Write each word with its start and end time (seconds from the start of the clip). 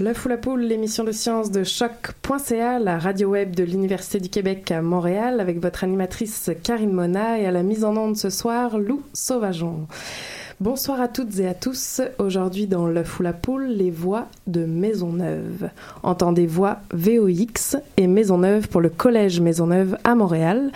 L'œuf 0.00 0.24
ou 0.24 0.28
la 0.30 0.38
poule, 0.38 0.62
l'émission 0.62 1.04
de 1.04 1.12
sciences 1.12 1.50
de 1.50 1.62
choc.ca, 1.62 2.78
la 2.78 2.98
radio 2.98 3.28
web 3.28 3.54
de 3.54 3.64
l'Université 3.64 4.18
du 4.18 4.30
Québec 4.30 4.70
à 4.70 4.80
Montréal, 4.80 5.40
avec 5.40 5.60
votre 5.60 5.84
animatrice 5.84 6.50
Karine 6.62 6.92
Mona 6.92 7.38
et 7.38 7.44
à 7.44 7.50
la 7.50 7.62
mise 7.62 7.84
en 7.84 7.94
onde 7.98 8.16
ce 8.16 8.30
soir, 8.30 8.78
Lou 8.78 9.02
Sauvageon. 9.12 9.86
Bonsoir 10.60 11.00
à 11.00 11.08
toutes 11.08 11.38
et 11.38 11.48
à 11.48 11.54
tous. 11.54 12.02
Aujourd'hui 12.18 12.66
dans 12.66 12.86
l'œuf 12.86 13.18
ou 13.18 13.22
la 13.22 13.32
poule, 13.32 13.64
les 13.68 13.90
voix 13.90 14.26
de 14.46 14.66
Maisonneuve. 14.66 15.70
Entendez 16.02 16.46
voix 16.46 16.80
VOX 16.92 17.78
et 17.96 18.06
Maisonneuve 18.06 18.68
pour 18.68 18.82
le 18.82 18.90
collège 18.90 19.40
Maisonneuve 19.40 19.96
à 20.04 20.14
Montréal, 20.14 20.70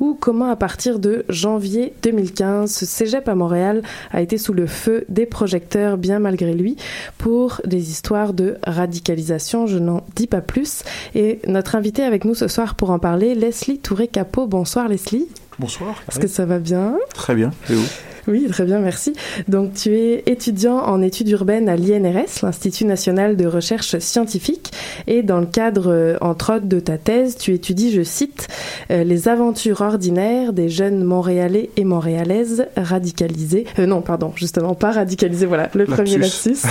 ou 0.00 0.16
comment 0.18 0.48
à 0.48 0.56
partir 0.56 0.98
de 0.98 1.26
janvier 1.28 1.92
2015, 2.02 2.72
ce 2.72 2.86
cégep 2.86 3.28
à 3.28 3.34
Montréal 3.34 3.82
a 4.10 4.22
été 4.22 4.38
sous 4.38 4.54
le 4.54 4.66
feu 4.66 5.04
des 5.10 5.26
projecteurs 5.26 5.98
bien 5.98 6.18
malgré 6.18 6.54
lui 6.54 6.76
pour 7.18 7.60
des 7.66 7.90
histoires 7.90 8.32
de 8.32 8.56
radicalisation. 8.66 9.66
Je 9.66 9.76
n'en 9.76 10.00
dis 10.14 10.28
pas 10.28 10.40
plus. 10.40 10.82
Et 11.14 11.40
notre 11.46 11.74
invité 11.74 12.04
avec 12.04 12.24
nous 12.24 12.34
ce 12.34 12.48
soir 12.48 12.74
pour 12.74 12.88
en 12.88 12.98
parler, 12.98 13.34
Leslie 13.34 13.80
Touré-Capot. 13.80 14.46
Bonsoir 14.46 14.88
Leslie. 14.88 15.28
Bonsoir. 15.58 16.02
Est-ce 16.08 16.20
que 16.20 16.26
ça 16.26 16.46
va 16.46 16.58
bien? 16.58 16.96
Très 17.12 17.34
bien. 17.34 17.50
Et 17.68 17.74
vous? 17.74 17.86
oui, 18.28 18.46
très 18.48 18.64
bien, 18.64 18.78
merci. 18.78 19.12
Donc, 19.48 19.74
tu 19.74 19.94
es 19.96 20.22
étudiant 20.26 20.78
en 20.78 21.02
études 21.02 21.28
urbaines 21.28 21.68
à 21.68 21.76
l'INRS, 21.76 22.42
l'Institut 22.42 22.84
national 22.84 23.36
de 23.36 23.46
recherche 23.46 23.98
scientifique, 23.98 24.72
et 25.06 25.22
dans 25.22 25.40
le 25.40 25.46
cadre, 25.46 25.92
euh, 25.92 26.16
entre 26.20 26.56
autres, 26.56 26.66
de 26.66 26.80
ta 26.80 26.98
thèse, 26.98 27.36
tu 27.36 27.52
étudies, 27.52 27.92
je 27.92 28.02
cite, 28.02 28.48
euh, 28.90 29.04
les 29.04 29.28
aventures 29.28 29.80
ordinaires 29.80 30.52
des 30.52 30.68
jeunes 30.68 31.04
Montréalais 31.04 31.70
et 31.76 31.84
Montréalaises 31.84 32.66
radicalisés. 32.76 33.66
Euh, 33.78 33.86
non, 33.86 34.00
pardon, 34.00 34.32
justement, 34.34 34.74
pas 34.74 34.92
radicalisés, 34.92 35.46
voilà, 35.46 35.70
le 35.74 35.84
premier 35.84 36.18
lapsus. 36.18 36.62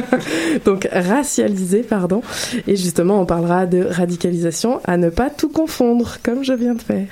Donc, 0.64 0.88
racialisés, 0.92 1.82
pardon. 1.82 2.22
Et 2.66 2.76
justement, 2.76 3.20
on 3.20 3.26
parlera 3.26 3.66
de 3.66 3.84
radicalisation 3.84 4.80
à 4.84 4.96
ne 4.96 5.10
pas 5.10 5.30
tout 5.30 5.48
confondre, 5.48 6.18
comme 6.22 6.44
je 6.44 6.52
viens 6.52 6.74
de 6.74 6.82
faire. 6.82 7.06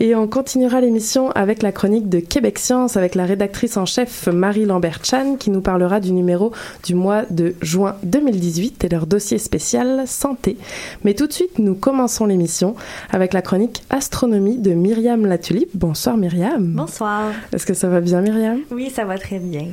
Et 0.00 0.14
on 0.14 0.26
continuera 0.26 0.80
l'émission 0.80 1.30
avec 1.32 1.62
la 1.62 1.72
chronique 1.72 2.08
de 2.08 2.18
Québec 2.18 2.58
Science 2.58 2.96
avec 2.96 3.11
la 3.14 3.24
rédactrice 3.24 3.76
en 3.76 3.86
chef 3.86 4.26
Marie 4.26 4.64
Lambert-Chan 4.64 5.36
qui 5.38 5.50
nous 5.50 5.60
parlera 5.60 6.00
du 6.00 6.12
numéro 6.12 6.52
du 6.84 6.94
mois 6.94 7.22
de 7.30 7.54
juin 7.60 7.96
2018 8.02 8.84
et 8.84 8.88
leur 8.88 9.06
dossier 9.06 9.38
spécial 9.38 10.04
santé. 10.06 10.56
Mais 11.04 11.14
tout 11.14 11.26
de 11.26 11.32
suite, 11.32 11.58
nous 11.58 11.74
commençons 11.74 12.26
l'émission 12.26 12.74
avec 13.10 13.32
la 13.32 13.42
chronique 13.42 13.82
astronomie 13.90 14.58
de 14.58 14.72
Myriam 14.72 15.26
Latulipe. 15.26 15.70
Bonsoir 15.74 16.16
Myriam. 16.16 16.72
Bonsoir. 16.74 17.32
Est-ce 17.52 17.66
que 17.66 17.74
ça 17.74 17.88
va 17.88 18.00
bien 18.00 18.20
Myriam? 18.20 18.60
Oui, 18.70 18.90
ça 18.90 19.04
va 19.04 19.18
très 19.18 19.38
bien. 19.38 19.66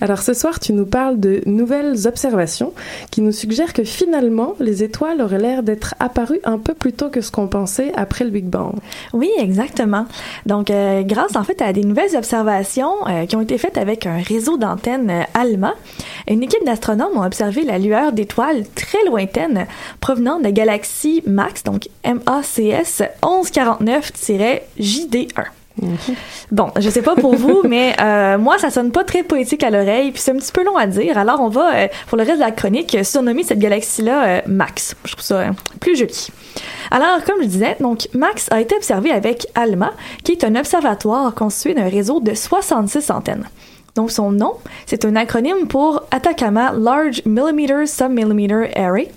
Alors 0.00 0.20
ce 0.20 0.34
soir, 0.34 0.60
tu 0.60 0.72
nous 0.72 0.86
parles 0.86 1.20
de 1.20 1.42
nouvelles 1.46 2.06
observations 2.06 2.72
qui 3.10 3.20
nous 3.20 3.32
suggèrent 3.32 3.72
que 3.72 3.84
finalement, 3.84 4.54
les 4.60 4.82
étoiles 4.82 5.20
auraient 5.20 5.38
l'air 5.38 5.62
d'être 5.62 5.94
apparues 6.00 6.40
un 6.44 6.58
peu 6.58 6.74
plus 6.74 6.92
tôt 6.92 7.08
que 7.08 7.20
ce 7.20 7.30
qu'on 7.30 7.48
pensait 7.48 7.92
après 7.96 8.24
le 8.24 8.30
Big 8.30 8.46
Bang. 8.46 8.74
Oui, 9.12 9.30
exactement. 9.38 10.06
Donc, 10.46 10.70
euh, 10.70 11.02
grâce 11.02 11.36
en 11.36 11.44
fait 11.44 11.60
à 11.62 11.72
des 11.72 11.82
nouvelles 11.82 12.16
observations 12.16 12.85
euh, 13.06 13.26
qui 13.26 13.36
ont 13.36 13.40
été 13.40 13.56
faites 13.58 13.78
avec 13.78 14.06
un 14.06 14.18
réseau 14.18 14.56
d'antennes 14.56 15.10
euh, 15.10 15.22
ALMA, 15.34 15.74
une 16.28 16.42
équipe 16.42 16.64
d'astronomes 16.64 17.18
a 17.18 17.26
observé 17.26 17.62
la 17.62 17.78
lueur 17.78 18.12
d'étoiles 18.12 18.64
très 18.74 19.04
lointaines 19.04 19.68
provenant 20.00 20.38
de 20.38 20.44
la 20.44 20.52
galaxie 20.52 21.22
MAX, 21.26 21.64
donc 21.64 21.88
MACS 22.04 23.02
1149-JD1. 23.22 25.55
Bon, 26.50 26.70
je 26.78 26.88
sais 26.88 27.02
pas 27.02 27.14
pour 27.14 27.34
vous, 27.34 27.62
mais 27.68 27.94
euh, 28.00 28.38
moi, 28.38 28.58
ça 28.58 28.70
sonne 28.70 28.92
pas 28.92 29.04
très 29.04 29.22
poétique 29.22 29.62
à 29.62 29.70
l'oreille, 29.70 30.12
puis 30.12 30.20
c'est 30.20 30.32
un 30.32 30.36
petit 30.36 30.52
peu 30.52 30.64
long 30.64 30.76
à 30.76 30.86
dire. 30.86 31.18
Alors, 31.18 31.40
on 31.40 31.48
va, 31.48 31.74
euh, 31.74 31.88
pour 32.08 32.16
le 32.16 32.24
reste 32.24 32.36
de 32.36 32.44
la 32.44 32.50
chronique, 32.50 32.96
surnommer 33.04 33.42
cette 33.42 33.58
galaxie-là 33.58 34.26
euh, 34.26 34.40
Max. 34.46 34.94
Je 35.04 35.12
trouve 35.12 35.24
ça 35.24 35.50
plus 35.80 35.96
joli. 35.96 36.28
Alors, 36.90 37.22
comme 37.24 37.42
je 37.42 37.48
disais, 37.48 37.76
donc 37.80 38.08
Max 38.14 38.48
a 38.50 38.60
été 38.60 38.74
observé 38.74 39.10
avec 39.10 39.46
ALMA, 39.54 39.92
qui 40.24 40.32
est 40.32 40.44
un 40.44 40.56
observatoire 40.56 41.34
constitué 41.34 41.74
d'un 41.74 41.88
réseau 41.88 42.20
de 42.20 42.34
66 42.34 43.10
antennes. 43.10 43.48
Donc, 43.94 44.10
son 44.10 44.30
nom, 44.30 44.54
c'est 44.84 45.04
un 45.04 45.16
acronyme 45.16 45.66
pour 45.68 46.02
Atacama 46.10 46.72
Large 46.72 47.22
Millimeter 47.24 47.86
Submillimeter 47.86 48.70
Array. 48.76 49.08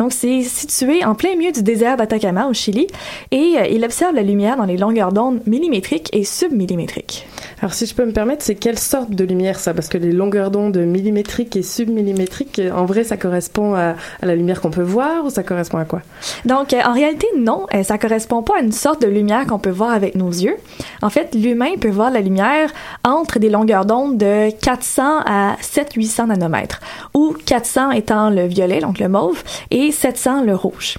Donc, 0.00 0.14
c'est 0.14 0.40
situé 0.42 1.04
en 1.04 1.14
plein 1.14 1.36
milieu 1.36 1.52
du 1.52 1.62
désert 1.62 1.98
d'Atacama, 1.98 2.46
au 2.46 2.54
Chili, 2.54 2.86
et 3.30 3.56
euh, 3.58 3.66
il 3.70 3.84
observe 3.84 4.14
la 4.14 4.22
lumière 4.22 4.56
dans 4.56 4.64
les 4.64 4.78
longueurs 4.78 5.12
d'onde 5.12 5.40
millimétriques 5.46 6.08
et 6.14 6.24
submillimétriques. 6.24 7.26
Alors, 7.60 7.74
si 7.74 7.84
je 7.84 7.94
peux 7.94 8.06
me 8.06 8.12
permettre, 8.12 8.42
c'est 8.42 8.54
quelle 8.54 8.78
sorte 8.78 9.10
de 9.10 9.24
lumière 9.24 9.58
ça? 9.58 9.74
Parce 9.74 9.88
que 9.88 9.98
les 9.98 10.12
longueurs 10.12 10.50
d'onde 10.50 10.78
millimétriques 10.78 11.54
et 11.54 11.62
submillimétriques, 11.62 12.62
en 12.74 12.86
vrai, 12.86 13.04
ça 13.04 13.18
correspond 13.18 13.74
à, 13.74 13.94
à 14.22 14.26
la 14.26 14.34
lumière 14.34 14.62
qu'on 14.62 14.70
peut 14.70 14.80
voir 14.80 15.26
ou 15.26 15.28
ça 15.28 15.42
correspond 15.42 15.76
à 15.76 15.84
quoi? 15.84 16.00
Donc, 16.46 16.72
euh, 16.72 16.80
en 16.82 16.94
réalité, 16.94 17.26
non, 17.36 17.66
euh, 17.74 17.82
ça 17.82 17.98
correspond 17.98 18.42
pas 18.42 18.54
à 18.56 18.62
une 18.62 18.72
sorte 18.72 19.02
de 19.02 19.06
lumière 19.06 19.46
qu'on 19.46 19.58
peut 19.58 19.68
voir 19.68 19.90
avec 19.90 20.14
nos 20.14 20.30
yeux. 20.30 20.56
En 21.02 21.10
fait, 21.10 21.34
l'humain 21.34 21.72
peut 21.78 21.90
voir 21.90 22.10
la 22.10 22.22
lumière 22.22 22.72
entre 23.04 23.38
des 23.38 23.50
longueurs 23.50 23.84
d'onde 23.84 24.16
de 24.16 24.50
400 24.50 25.02
à 25.26 25.56
700-800 25.60 26.28
nanomètres, 26.28 26.80
où 27.12 27.36
400 27.44 27.90
étant 27.90 28.30
le 28.30 28.46
violet, 28.46 28.80
donc 28.80 28.98
le 28.98 29.10
mauve, 29.10 29.42
et 29.70 29.89
700 29.92 30.42
le 30.44 30.54
rouge. 30.54 30.98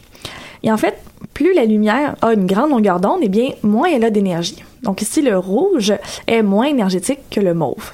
Et 0.63 0.71
en 0.71 0.77
fait, 0.77 0.97
plus 1.33 1.53
la 1.53 1.65
lumière 1.65 2.15
a 2.21 2.33
une 2.33 2.45
grande 2.45 2.71
longueur 2.71 2.99
d'onde, 2.99 3.19
eh 3.23 3.29
bien, 3.29 3.49
moins 3.63 3.89
elle 3.89 4.03
a 4.03 4.09
d'énergie. 4.09 4.63
Donc 4.83 5.01
ici, 5.01 5.21
le 5.21 5.37
rouge 5.37 5.93
est 6.27 6.41
moins 6.41 6.65
énergétique 6.65 7.19
que 7.29 7.39
le 7.39 7.53
mauve. 7.53 7.93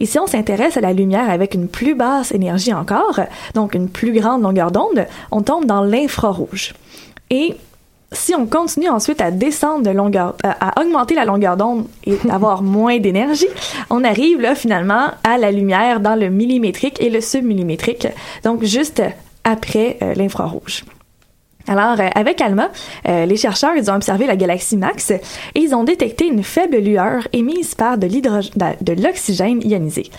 Et 0.00 0.06
si 0.06 0.18
on 0.18 0.26
s'intéresse 0.26 0.76
à 0.76 0.80
la 0.80 0.92
lumière 0.92 1.28
avec 1.28 1.54
une 1.54 1.68
plus 1.68 1.94
basse 1.94 2.32
énergie 2.32 2.72
encore, 2.72 3.20
donc 3.54 3.74
une 3.74 3.88
plus 3.88 4.12
grande 4.12 4.42
longueur 4.42 4.70
d'onde, 4.70 5.06
on 5.30 5.42
tombe 5.42 5.66
dans 5.66 5.82
l'infrarouge. 5.82 6.74
Et 7.28 7.54
si 8.12 8.34
on 8.34 8.46
continue 8.46 8.88
ensuite 8.88 9.20
à 9.20 9.30
descendre 9.30 9.84
de 9.84 9.90
longueur, 9.90 10.34
à 10.42 10.80
augmenter 10.80 11.14
la 11.14 11.24
longueur 11.24 11.56
d'onde 11.56 11.86
et 12.04 12.16
avoir 12.30 12.62
moins 12.62 12.98
d'énergie, 12.98 13.46
on 13.90 14.02
arrive 14.02 14.40
là 14.40 14.54
finalement 14.54 15.10
à 15.22 15.38
la 15.38 15.52
lumière 15.52 16.00
dans 16.00 16.16
le 16.16 16.30
millimétrique 16.30 17.00
et 17.00 17.10
le 17.10 17.20
submillimétrique, 17.20 18.08
donc 18.42 18.64
juste 18.64 19.02
après 19.44 19.98
euh, 20.02 20.14
l'infrarouge. 20.14 20.84
Alors, 21.70 22.00
euh, 22.00 22.08
avec 22.14 22.40
ALMA, 22.40 22.70
euh, 23.08 23.26
les 23.26 23.36
chercheurs 23.36 23.76
ils 23.76 23.90
ont 23.90 23.94
observé 23.94 24.26
la 24.26 24.36
galaxie 24.36 24.76
Max 24.76 25.10
et 25.10 25.20
ils 25.54 25.74
ont 25.74 25.84
détecté 25.84 26.26
une 26.26 26.42
faible 26.42 26.78
lueur 26.78 27.28
émise 27.32 27.74
par 27.74 27.98
de, 27.98 29.02
l'oxygène 29.02 29.60
ionisé. 29.62 30.10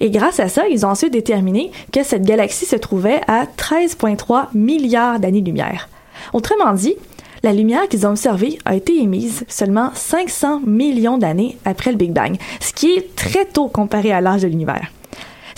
Et 0.00 0.10
grâce 0.10 0.40
à 0.40 0.48
ça, 0.48 0.68
ils 0.68 0.84
ont 0.86 0.90
ensuite 0.90 1.12
déterminé 1.12 1.72
que 1.92 2.02
cette 2.02 2.22
galaxie 2.22 2.66
se 2.66 2.76
trouvait 2.76 3.20
à 3.26 3.44
13,3 3.44 4.48
milliards 4.54 5.20
d'années-lumière. 5.20 5.88
Autrement 6.32 6.72
dit, 6.74 6.94
la 7.42 7.52
lumière 7.52 7.88
qu'ils 7.88 8.06
ont 8.06 8.10
observée 8.10 8.58
a 8.66 8.76
été 8.76 8.96
émise 9.00 9.44
seulement 9.48 9.90
500 9.94 10.60
millions 10.66 11.18
d'années 11.18 11.56
après 11.64 11.90
le 11.90 11.96
Big 11.96 12.12
Bang, 12.12 12.36
ce 12.60 12.72
qui 12.72 12.92
est 12.92 13.16
très 13.16 13.46
tôt 13.46 13.68
comparé 13.68 14.12
à 14.12 14.20
l'âge 14.20 14.42
de 14.42 14.48
l'univers. 14.48 14.92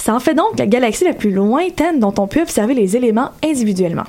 Ça 0.03 0.13
en 0.17 0.19
fait 0.19 0.35
donc 0.35 0.59
la 0.59 0.67
galaxie 0.67 1.05
la 1.05 1.13
plus 1.13 1.31
lointaine 1.31 2.01
dont 2.01 2.13
on 2.19 2.27
peut 2.27 2.43
observer 2.43 2.75
les 2.75 2.97
éléments 2.97 3.31
individuellement. 3.45 4.03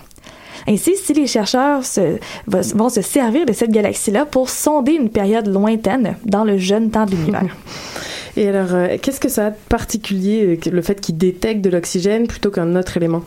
Ainsi, 0.68 0.96
si 0.96 1.14
les 1.14 1.28
chercheurs 1.28 1.82
vont 2.48 2.90
se 2.90 3.04
servir 3.04 3.46
de 3.46 3.54
cette 3.54 3.70
galaxie-là 3.70 4.26
pour 4.26 4.50
sonder 4.50 4.94
une 4.94 5.12
période 5.12 5.46
lointaine 5.46 6.16
dans 6.26 6.46
le 6.46 6.58
jeune 6.58 6.90
temps 6.90 7.06
de 7.06 7.12
l'univers. 7.12 7.56
Et 8.38 8.48
alors, 8.48 8.74
euh, 8.74 8.98
qu'est-ce 9.00 9.20
que 9.20 9.30
ça 9.30 9.48
a 9.48 9.50
de 9.52 9.56
particulier, 9.70 10.58
euh, 10.66 10.72
le 10.72 10.82
fait 10.82 11.00
qu'ils 11.00 11.16
détectent 11.16 11.62
de 11.62 11.70
l'oxygène 11.70 12.26
plutôt 12.26 12.50
qu'un 12.50 12.76
autre 12.76 12.98
élément? 12.98 13.22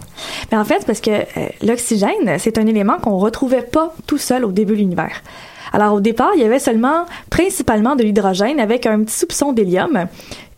Ben, 0.50 0.60
en 0.60 0.64
fait, 0.64 0.84
parce 0.84 1.00
que 1.00 1.10
euh, 1.10 1.46
l'oxygène, 1.62 2.36
c'est 2.40 2.58
un 2.58 2.66
élément 2.66 2.98
qu'on 2.98 3.16
retrouvait 3.16 3.62
pas 3.62 3.94
tout 4.08 4.19
seul 4.19 4.44
au 4.44 4.50
début 4.50 4.72
de 4.72 4.78
l'univers. 4.78 5.22
Alors 5.72 5.94
au 5.94 6.00
départ, 6.00 6.30
il 6.34 6.42
y 6.42 6.44
avait 6.44 6.58
seulement 6.58 7.04
principalement 7.30 7.96
de 7.96 8.02
l'hydrogène 8.02 8.60
avec 8.60 8.86
un 8.86 9.02
petit 9.02 9.18
soupçon 9.18 9.52
d'hélium. 9.52 10.06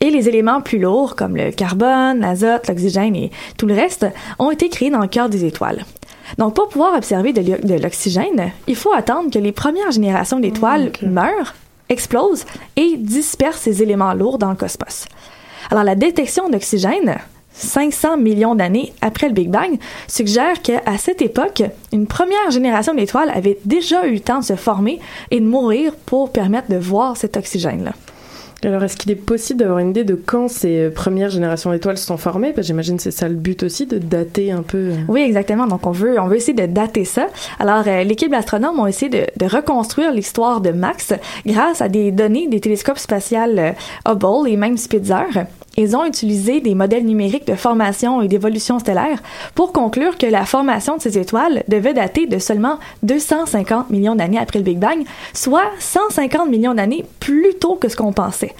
Et 0.01 0.11
les 0.11 0.29
éléments 0.29 0.61
plus 0.61 0.79
lourds, 0.79 1.17
comme 1.17 1.37
le 1.37 1.51
carbone, 1.51 2.21
l'azote, 2.21 2.69
l'oxygène 2.69 3.17
et 3.17 3.31
tout 3.57 3.67
le 3.67 3.75
reste, 3.75 4.07
ont 4.39 4.51
été 4.51 4.69
créés 4.69 4.91
dans 4.91 5.01
le 5.01 5.09
cœur 5.09 5.29
des 5.29 5.45
étoiles. 5.45 5.85
Donc, 6.37 6.55
pour 6.55 6.69
pouvoir 6.69 6.95
observer 6.95 7.33
de 7.33 7.83
l'oxygène, 7.83 8.53
il 8.67 8.77
faut 8.77 8.93
attendre 8.93 9.31
que 9.31 9.39
les 9.39 9.53
premières 9.53 9.91
générations 9.91 10.39
d'étoiles 10.39 10.93
meurent, 11.03 11.55
explosent 11.89 12.45
et 12.77 12.97
dispersent 12.97 13.63
ces 13.63 13.83
éléments 13.83 14.13
lourds 14.15 14.39
dans 14.39 14.51
le 14.51 14.57
cosmos. 14.57 15.07
Alors, 15.71 15.85
la 15.85 15.95
détection 15.95 16.49
d'oxygène, 16.49 17.17
500 17.59 18.17
millions 18.17 18.55
d'années 18.55 18.93
après 19.01 19.29
le 19.29 19.35
Big 19.35 19.51
Bang, 19.51 19.79
suggère 20.07 20.63
qu'à 20.63 20.99
cette 20.99 21.23
époque, 21.23 21.63
une 21.93 22.07
première 22.07 22.51
génération 22.51 22.95
d'étoiles 22.95 23.31
avait 23.35 23.59
déjà 23.65 24.07
eu 24.07 24.15
le 24.15 24.21
temps 24.21 24.41
de 24.41 24.45
se 24.45 24.57
former 24.57 25.01
et 25.31 25.41
de 25.41 25.47
mourir 25.47 25.93
pour 26.07 26.31
permettre 26.31 26.71
de 26.71 26.77
voir 26.77 27.17
cet 27.17 27.37
oxygène-là. 27.37 27.93
Alors, 28.65 28.83
est-ce 28.83 28.97
qu'il 28.97 29.13
est 29.13 29.15
possible 29.15 29.61
d'avoir 29.61 29.79
une 29.79 29.91
idée 29.91 30.03
de 30.03 30.17
quand 30.17 30.49
ces 30.49 30.87
euh, 30.87 30.91
premières 30.91 31.31
générations 31.31 31.71
d'étoiles 31.71 31.97
se 31.97 32.05
sont 32.05 32.17
formées? 32.17 32.53
J'imagine 32.59 32.97
que 32.97 33.05
c'est 33.05 33.13
ça 33.13 33.29
le 33.29 33.37
but 33.37 33.63
aussi, 33.63 33.87
de 33.87 33.99
dater 33.99 34.51
un 34.51 34.63
peu. 34.63 34.79
Euh. 34.79 34.97
Oui, 35.07 35.21
exactement. 35.21 35.69
Donc, 35.69 35.87
on 35.87 35.93
veut, 35.93 36.19
on 36.19 36.27
veut 36.27 36.37
essayer 36.37 36.55
de 36.55 36.67
dater 36.67 37.05
ça. 37.05 37.29
Alors, 37.61 37.85
euh, 37.87 38.03
l'équipe 38.03 38.33
d'astronomes 38.33 38.81
ont 38.81 38.89
essayé 38.89 39.11
de, 39.11 39.27
de 39.37 39.47
reconstruire 39.49 40.13
l'histoire 40.13 40.61
de 40.61 40.71
Max 40.71 41.13
grâce 41.47 41.81
à 41.81 41.89
des 41.89 42.11
données 42.11 42.49
des 42.49 42.59
télescopes 42.59 42.99
spatiaux 42.99 43.29
Hubble 44.09 44.49
et 44.49 44.57
même 44.57 44.77
Spitzer 44.77 45.47
ils 45.79 45.97
ont 45.97 46.05
utilisé 46.05 46.61
des 46.61 46.75
modèles 46.75 47.05
numériques 47.05 47.47
de 47.47 47.55
formation 47.55 48.21
et 48.21 48.29
d'évolution 48.29 48.79
stellaire 48.79 49.23
pour 49.55 49.73
conclure 49.73 50.19
que 50.19 50.27
la 50.27 50.45
formation 50.45 50.97
de 50.97 51.03
ces 51.03 51.19
étoiles 51.19 51.63
devait 51.69 51.95
dater 51.95 52.27
de 52.27 52.39
seulement 52.39 52.79
250 53.05 53.89
millions 53.91 54.17
d'années 54.17 54.39
après 54.39 54.59
le 54.59 54.65
Big 54.65 54.79
Bang, 54.79 55.05
soit 55.33 55.71
150 55.79 56.51
millions 56.51 56.75
d'années 56.75 57.05
plus 57.21 57.55
tôt 57.55 57.77
que 57.77 57.89
ce 57.89 57.97
qu'on 57.97 58.13
pensait. 58.13 58.55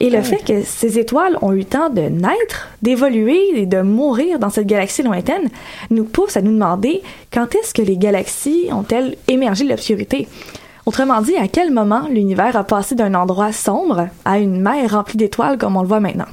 Et 0.00 0.10
le 0.10 0.20
fait 0.22 0.44
que 0.44 0.62
ces 0.64 0.98
étoiles 0.98 1.38
ont 1.42 1.52
eu 1.52 1.58
le 1.58 1.64
temps 1.64 1.88
de 1.88 2.00
naître, 2.00 2.70
d'évoluer 2.82 3.40
et 3.54 3.66
de 3.66 3.82
mourir 3.82 4.40
dans 4.40 4.50
cette 4.50 4.66
galaxie 4.66 5.04
lointaine 5.04 5.48
nous 5.90 6.02
pousse 6.02 6.36
à 6.36 6.42
nous 6.42 6.50
demander 6.50 7.02
quand 7.32 7.54
est-ce 7.54 7.72
que 7.72 7.82
les 7.82 7.96
galaxies 7.96 8.68
ont-elles 8.72 9.16
émergé 9.28 9.62
de 9.62 9.68
l'obscurité? 9.70 10.26
Autrement 10.84 11.20
dit, 11.20 11.36
à 11.36 11.46
quel 11.46 11.70
moment 11.70 12.08
l'univers 12.10 12.56
a 12.56 12.64
passé 12.64 12.96
d'un 12.96 13.14
endroit 13.14 13.52
sombre 13.52 14.08
à 14.24 14.38
une 14.38 14.60
mer 14.60 14.90
remplie 14.90 15.16
d'étoiles 15.16 15.56
comme 15.56 15.76
on 15.76 15.82
le 15.82 15.88
voit 15.88 16.00
maintenant? 16.00 16.26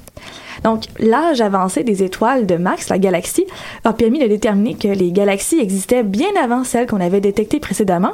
Donc, 0.63 0.85
l'âge 0.97 1.39
avancé 1.39 1.83
des 1.83 2.03
étoiles 2.03 2.45
de 2.45 2.55
Max, 2.55 2.89
la 2.89 2.97
galaxie, 2.97 3.45
a 3.85 3.93
permis 3.93 4.19
de 4.19 4.27
déterminer 4.27 4.73
que 4.73 4.87
les 4.87 5.11
galaxies 5.11 5.59
existaient 5.59 6.03
bien 6.03 6.29
avant 6.41 6.63
celles 6.63 6.87
qu'on 6.87 6.99
avait 6.99 7.21
détectées 7.21 7.59
précédemment, 7.59 8.13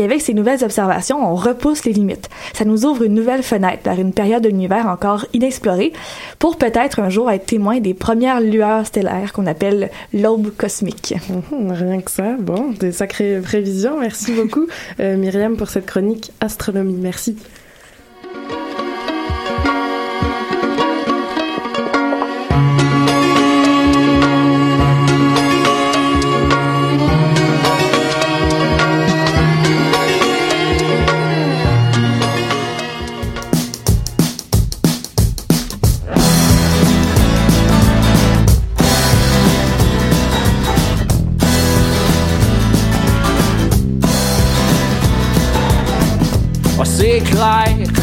et 0.00 0.04
avec 0.04 0.22
ces 0.22 0.32
nouvelles 0.32 0.64
observations, 0.64 1.22
on 1.22 1.34
repousse 1.34 1.84
les 1.84 1.92
limites. 1.92 2.30
Ça 2.54 2.64
nous 2.64 2.86
ouvre 2.86 3.02
une 3.02 3.14
nouvelle 3.14 3.42
fenêtre 3.42 3.82
vers 3.84 4.00
une 4.00 4.12
période 4.12 4.42
de 4.42 4.48
l'univers 4.48 4.86
encore 4.86 5.26
inexplorée 5.34 5.92
pour 6.38 6.56
peut-être 6.56 7.00
un 7.00 7.10
jour 7.10 7.30
être 7.30 7.44
témoin 7.44 7.80
des 7.80 7.92
premières 7.92 8.40
lueurs 8.40 8.86
stellaires 8.86 9.34
qu'on 9.34 9.46
appelle 9.46 9.90
l'aube 10.14 10.50
cosmique. 10.56 11.14
Mhm, 11.52 11.72
rien 11.72 12.00
que 12.00 12.10
ça. 12.10 12.36
Bon, 12.38 12.70
des 12.70 12.92
sacrées 12.92 13.40
prévisions. 13.40 14.00
Merci 14.00 14.32
beaucoup, 14.32 14.66
euh, 15.00 15.16
Myriam, 15.16 15.56
pour 15.56 15.68
cette 15.68 15.86
chronique 15.86 16.32
astronomie. 16.40 16.96
Merci. 16.98 17.36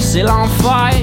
C'est 0.07 0.23
l'enfer. 0.23 0.93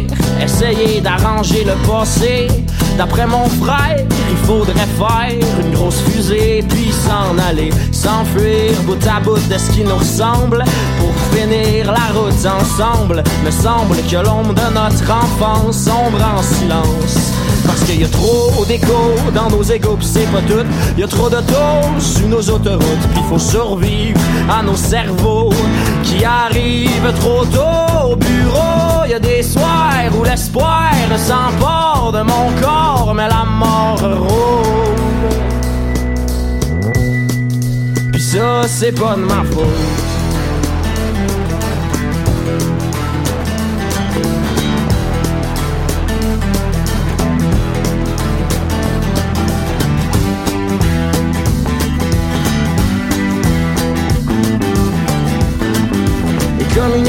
Essayer 0.43 1.01
d'arranger 1.01 1.65
le 1.65 1.75
passé. 1.87 2.49
D'après 2.97 3.27
mon 3.27 3.47
frère, 3.63 4.05
il 4.31 4.37
faudrait 4.47 4.89
faire 4.99 5.61
une 5.61 5.73
grosse 5.73 6.01
fusée, 6.09 6.65
puis 6.69 6.93
s'en 6.93 7.37
aller, 7.49 7.71
s'enfuir 7.93 8.73
bout 8.87 9.05
à 9.07 9.21
bout 9.21 9.49
de 9.51 9.59
ce 9.59 9.71
qui 9.73 9.83
nous 9.83 9.97
ressemble, 9.97 10.65
pour 10.99 11.13
finir 11.33 11.87
la 11.87 12.19
route 12.19 12.47
ensemble. 12.47 13.23
Me 13.45 13.51
semble 13.51 13.97
que 14.11 14.17
l'ombre 14.17 14.55
de 14.55 14.69
notre 14.73 15.11
enfance 15.11 15.77
sombre 15.85 16.21
en 16.23 16.43
silence. 16.43 17.33
Parce 17.67 17.81
qu'il 17.83 18.01
y 18.01 18.05
a 18.05 18.09
trop 18.09 18.65
d'écho 18.67 19.15
dans 19.35 19.51
nos 19.51 19.63
égaux, 19.63 19.97
pis 19.97 20.07
c'est 20.07 20.31
pas 20.31 20.43
tout. 20.43 20.65
Il 20.97 21.01
y 21.01 21.05
a 21.05 21.09
trop 21.09 21.29
de 21.29 21.37
taux 21.37 22.01
sur 22.01 22.29
nos 22.29 22.43
autoroutes, 22.51 23.09
puis 23.13 23.23
faut 23.29 23.39
survivre 23.39 24.21
à 24.49 24.63
nos 24.63 24.77
cerveaux 24.77 25.53
qui 26.05 26.25
arrivent 26.25 27.13
trop 27.21 27.45
tôt 27.47 28.11
au 28.13 28.17
bureau. 28.17 28.44
S'emporte 31.29 32.15
de 32.17 32.23
mon 32.23 32.47
corps, 32.61 33.15
mais 33.15 33.29
la 33.29 33.45
mort 33.45 34.01
roule. 34.01 35.31
Puis 38.13 38.23
ça, 38.23 38.63
c'est 38.67 38.93
pas 38.93 39.15
de 39.17 39.23
ma 39.23 39.43
faute. 39.45 40.04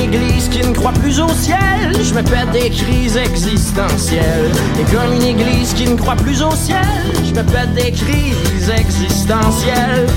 Église 0.05 0.47
qui 0.49 0.59
ne 0.59 0.73
croit 0.73 0.91
plus 0.93 1.19
au 1.19 1.29
ciel, 1.29 1.91
je 1.93 2.13
me 2.13 2.21
pète 2.21 2.51
des 2.51 2.69
crises 2.69 3.17
existentielles. 3.17 4.51
Et 4.79 4.95
comme 4.95 5.13
une 5.13 5.23
église 5.23 5.73
qui 5.73 5.87
ne 5.87 5.95
croit 5.95 6.15
plus 6.15 6.41
au 6.41 6.51
ciel, 6.51 6.85
je 7.23 7.31
me 7.31 7.43
pète 7.43 7.73
des 7.73 7.91
crises 7.91 8.69
existentielles. 8.69 10.07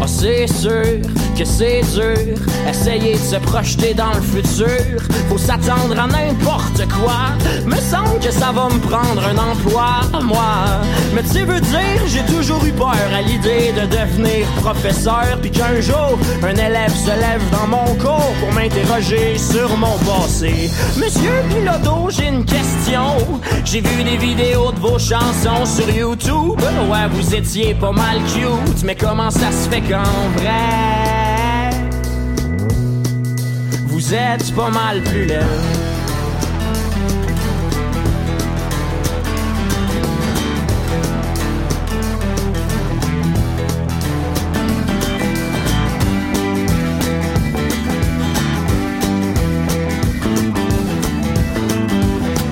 Ah, 0.00 0.06
c'est 0.06 0.46
sûr 0.46 1.23
que 1.34 1.44
c'est 1.44 1.82
dur. 1.94 2.36
Essayer 2.68 3.14
de 3.14 3.18
se 3.18 3.36
projeter 3.36 3.94
dans 3.94 4.12
le 4.14 4.20
futur. 4.20 5.00
Faut 5.28 5.38
s'attendre 5.38 5.98
à 5.98 6.06
n'importe 6.06 6.86
quoi. 6.88 7.34
Me 7.66 7.76
semble 7.76 8.20
que 8.20 8.30
ça 8.30 8.52
va 8.52 8.68
me 8.68 8.78
prendre 8.78 9.22
un 9.26 9.36
emploi, 9.36 10.00
moi. 10.22 10.80
Mais 11.14 11.22
tu 11.22 11.44
veux 11.44 11.60
dire, 11.60 12.00
j'ai 12.06 12.24
toujours 12.32 12.64
eu 12.64 12.72
peur 12.72 12.94
à 13.14 13.22
l'idée 13.22 13.72
de 13.72 13.86
devenir 13.86 14.46
professeur. 14.62 15.38
Puis 15.40 15.50
qu'un 15.50 15.80
jour, 15.80 16.18
un 16.42 16.54
élève 16.54 16.94
se 16.94 17.10
lève 17.10 17.42
dans 17.50 17.66
mon 17.66 17.94
cours 17.96 18.34
pour 18.40 18.52
m'interroger 18.52 19.36
sur 19.38 19.76
mon 19.76 19.96
passé. 19.98 20.70
Monsieur 20.96 21.32
Piloto, 21.48 22.10
j'ai 22.10 22.28
une 22.28 22.44
question. 22.44 23.16
J'ai 23.64 23.80
vu 23.80 24.04
des 24.04 24.16
vidéos 24.16 24.72
de 24.72 24.78
vos 24.78 24.98
chansons 24.98 25.64
sur 25.64 25.88
YouTube. 25.90 26.60
Ouais, 26.90 27.08
vous 27.10 27.34
étiez 27.34 27.74
pas 27.74 27.92
mal 27.92 28.18
cute. 28.32 28.84
Mais 28.84 28.94
comment 28.94 29.30
ça 29.30 29.50
se 29.50 29.68
fait 29.68 29.80
qu'en 29.80 30.40
vrai? 30.40 31.03
Vous 34.06 34.14
êtes 34.14 34.54
pas 34.54 34.70
mal 34.70 35.00
plus 35.02 35.24
laid. 35.24 35.40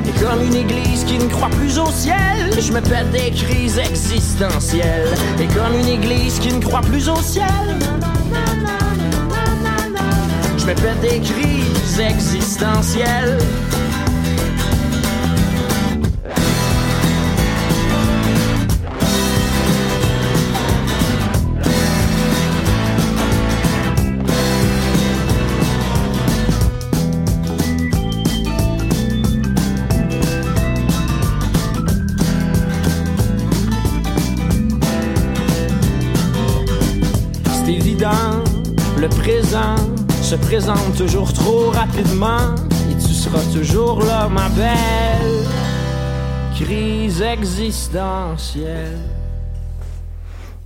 Et 0.06 0.21
comme 0.21 0.42
une 0.42 0.54
église 0.54 1.04
qui 1.04 1.18
ne 1.18 1.28
croit 1.28 1.50
plus 1.50 1.78
au 1.78 1.87
ciel, 1.90 2.16
je 2.59 2.73
me 2.73 2.80
pète 2.80 3.11
des 3.11 3.30
crises 3.30 3.76
existentielles. 3.76 5.14
Et 5.38 5.47
comme 5.49 5.78
une 5.78 5.88
église 5.88 6.38
qui 6.38 6.54
ne 6.54 6.62
croit 6.62 6.80
plus 6.80 7.11
au 7.11 7.16
ciel, 7.16 7.44
je 10.62 10.66
me 10.69 10.75
pète 10.75 11.00
des 11.00 11.21
crises 11.21 11.99
existentielles. 11.99 13.38
C'est 37.64 37.73
évident, 37.73 38.09
le 39.00 39.09
présent 39.09 39.91
se 40.32 40.36
présente 40.38 40.96
toujours 40.96 41.30
trop 41.30 41.68
rapidement 41.68 42.54
et 42.90 42.94
tu 42.94 43.12
seras 43.12 43.42
toujours 43.52 44.02
là, 44.02 44.30
ma 44.30 44.48
belle. 44.48 45.44
Crise 46.58 47.20
existentielle. 47.20 48.96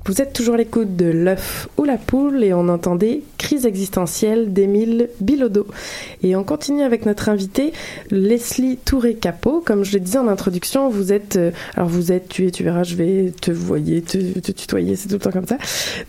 Vous 0.04 0.23
êtes 0.23 0.32
toujours 0.32 0.54
à 0.54 0.58
l'écoute 0.58 0.94
de 0.94 1.06
l'œuf 1.06 1.68
ou 1.78 1.82
la 1.82 1.96
poule 1.96 2.44
et 2.44 2.54
on 2.54 2.68
entendait 2.68 3.23
Crise 3.47 3.65
existentielle 3.65 4.53
d'Émile 4.53 5.09
Bilodeau. 5.21 5.69
Et 6.25 6.35
on 6.35 6.43
continue 6.43 6.83
avec 6.83 7.07
notre 7.07 7.29
invité 7.29 7.73
Leslie 8.11 8.76
Touré-Capot. 8.76 9.62
Comme 9.65 9.85
je 9.85 9.93
le 9.93 10.00
disais 10.00 10.19
en 10.19 10.26
introduction, 10.26 10.88
vous 10.88 11.12
êtes, 11.12 11.37
euh, 11.37 11.53
alors 11.76 11.88
vous 11.88 12.11
êtes, 12.11 12.29
tu 12.29 12.50
tu 12.50 12.65
verras, 12.65 12.83
je 12.83 12.97
vais 12.97 13.33
te 13.41 13.53
voyer, 13.53 14.03
te, 14.03 14.41
te 14.41 14.50
tutoyer, 14.50 14.97
c'est 14.97 15.07
tout 15.07 15.15
le 15.15 15.21
temps 15.21 15.31
comme 15.31 15.47
ça. 15.47 15.59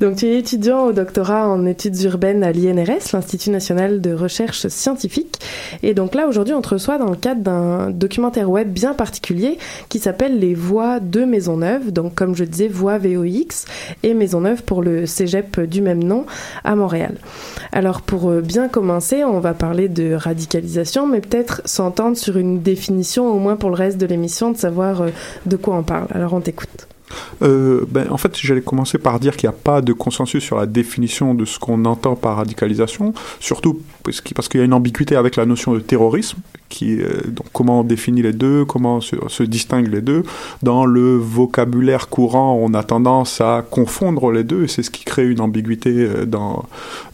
Donc 0.01 0.15
tu 0.15 0.25
es 0.25 0.39
étudiant 0.39 0.85
au 0.85 0.93
doctorat 0.93 1.47
en 1.47 1.67
études 1.67 2.01
urbaines 2.01 2.43
à 2.43 2.51
l'INRS, 2.51 3.13
l'Institut 3.13 3.51
national 3.51 4.01
de 4.01 4.13
recherche 4.13 4.67
scientifique. 4.69 5.39
Et 5.83 5.93
donc 5.93 6.15
là, 6.15 6.27
aujourd'hui, 6.27 6.55
on 6.55 6.61
te 6.61 6.69
reçoit 6.69 6.97
dans 6.97 7.11
le 7.11 7.17
cadre 7.17 7.41
d'un 7.41 7.91
documentaire 7.91 8.49
web 8.49 8.69
bien 8.69 8.95
particulier 8.95 9.59
qui 9.89 9.99
s'appelle 9.99 10.39
Les 10.39 10.55
Voix 10.55 10.99
de 10.99 11.23
Maisonneuve. 11.23 11.91
Donc 11.91 12.15
comme 12.15 12.35
je 12.35 12.45
disais, 12.45 12.67
Voix 12.67 12.97
VOX 12.97 13.65
et 14.01 14.15
Maisonneuve 14.15 14.63
pour 14.63 14.81
le 14.81 15.05
cégep 15.05 15.59
du 15.59 15.83
même 15.83 16.03
nom 16.03 16.25
à 16.63 16.75
Montréal. 16.75 17.19
Alors 17.71 18.01
pour 18.01 18.29
euh, 18.29 18.41
bien 18.41 18.67
commencer, 18.67 19.23
on 19.23 19.39
va 19.39 19.53
parler 19.53 19.89
de 19.89 20.13
radicalisation, 20.13 21.07
mais 21.07 21.21
peut-être 21.21 21.61
s'entendre 21.65 22.17
sur 22.17 22.37
une 22.37 22.61
définition 22.61 23.31
au 23.33 23.39
moins 23.39 23.55
pour 23.55 23.69
le 23.69 23.75
reste 23.75 23.97
de 23.97 24.05
l'émission, 24.05 24.51
de 24.51 24.57
savoir 24.57 25.01
euh, 25.01 25.09
de 25.45 25.57
quoi 25.57 25.75
on 25.75 25.83
parle. 25.83 26.07
Alors 26.11 26.33
on 26.33 26.41
t'écoute. 26.41 26.87
Euh, 27.41 27.85
ben, 27.87 28.07
en 28.09 28.17
fait, 28.17 28.37
j'allais 28.37 28.61
commencer 28.61 28.97
par 28.97 29.19
dire 29.19 29.37
qu'il 29.37 29.49
n'y 29.49 29.55
a 29.55 29.57
pas 29.57 29.81
de 29.81 29.93
consensus 29.93 30.43
sur 30.43 30.57
la 30.57 30.65
définition 30.65 31.33
de 31.33 31.45
ce 31.45 31.59
qu'on 31.59 31.85
entend 31.85 32.15
par 32.15 32.37
radicalisation, 32.37 33.13
surtout 33.39 33.81
parce 34.03 34.49
qu'il 34.49 34.59
y 34.59 34.61
a 34.61 34.65
une 34.65 34.73
ambiguïté 34.73 35.15
avec 35.15 35.35
la 35.35 35.45
notion 35.45 35.73
de 35.73 35.79
terrorisme, 35.79 36.39
euh, 36.81 37.21
donc 37.27 37.45
comment 37.53 37.81
on 37.81 37.83
définit 37.83 38.21
les 38.21 38.33
deux, 38.33 38.65
comment 38.65 39.01
se, 39.01 39.43
distinguent 39.43 39.91
les 39.91 40.01
deux. 40.01 40.23
Dans 40.63 40.85
le 40.85 41.15
vocabulaire 41.15 42.09
courant, 42.09 42.59
on 42.61 42.73
a 42.73 42.83
tendance 42.83 43.41
à 43.41 43.65
confondre 43.69 44.31
les 44.31 44.43
deux, 44.43 44.63
et 44.63 44.67
c'est 44.67 44.83
ce 44.83 44.91
qui 44.91 45.03
crée 45.05 45.27
une 45.27 45.41
ambiguïté 45.41 45.89
euh, 45.91 46.25
dans, 46.25 46.65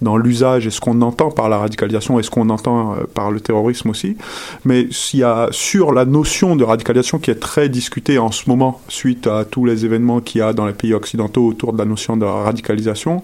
dans 0.01 0.17
l'usage 0.17 0.67
et 0.67 0.69
ce 0.69 0.79
qu'on 0.79 1.01
entend 1.01 1.31
par 1.31 1.50
la 1.50 1.57
radicalisation 1.57 2.19
et 2.19 2.24
ce 2.24 2.29
qu'on 2.29 2.50
entend 2.50 2.93
euh, 2.93 3.03
par 3.13 3.31
le 3.31 3.39
terrorisme 3.39 3.89
aussi. 3.89 4.17
Mais 4.65 4.88
il 5.13 5.19
y 5.19 5.24
a 5.24 5.48
sur 5.51 5.91
la 5.91 6.05
notion 6.05 6.55
de 6.55 6.63
radicalisation 6.63 7.19
qui 7.19 7.31
est 7.31 7.39
très 7.39 7.69
discutée 7.69 8.17
en 8.17 8.31
ce 8.31 8.50
moment 8.50 8.81
suite 8.88 9.27
à 9.27 9.45
tous 9.45 9.65
les 9.65 9.86
événements 9.86 10.19
qu'il 10.19 10.39
y 10.39 10.41
a 10.41 10.53
dans 10.53 10.65
les 10.65 10.74
pays 10.74 10.93
occidentaux 10.93 11.48
autour 11.48 11.74
de 11.74 11.77
la 11.77 11.86
notion 11.86 12.17
de 12.17 12.25
radicalisation, 12.25 13.24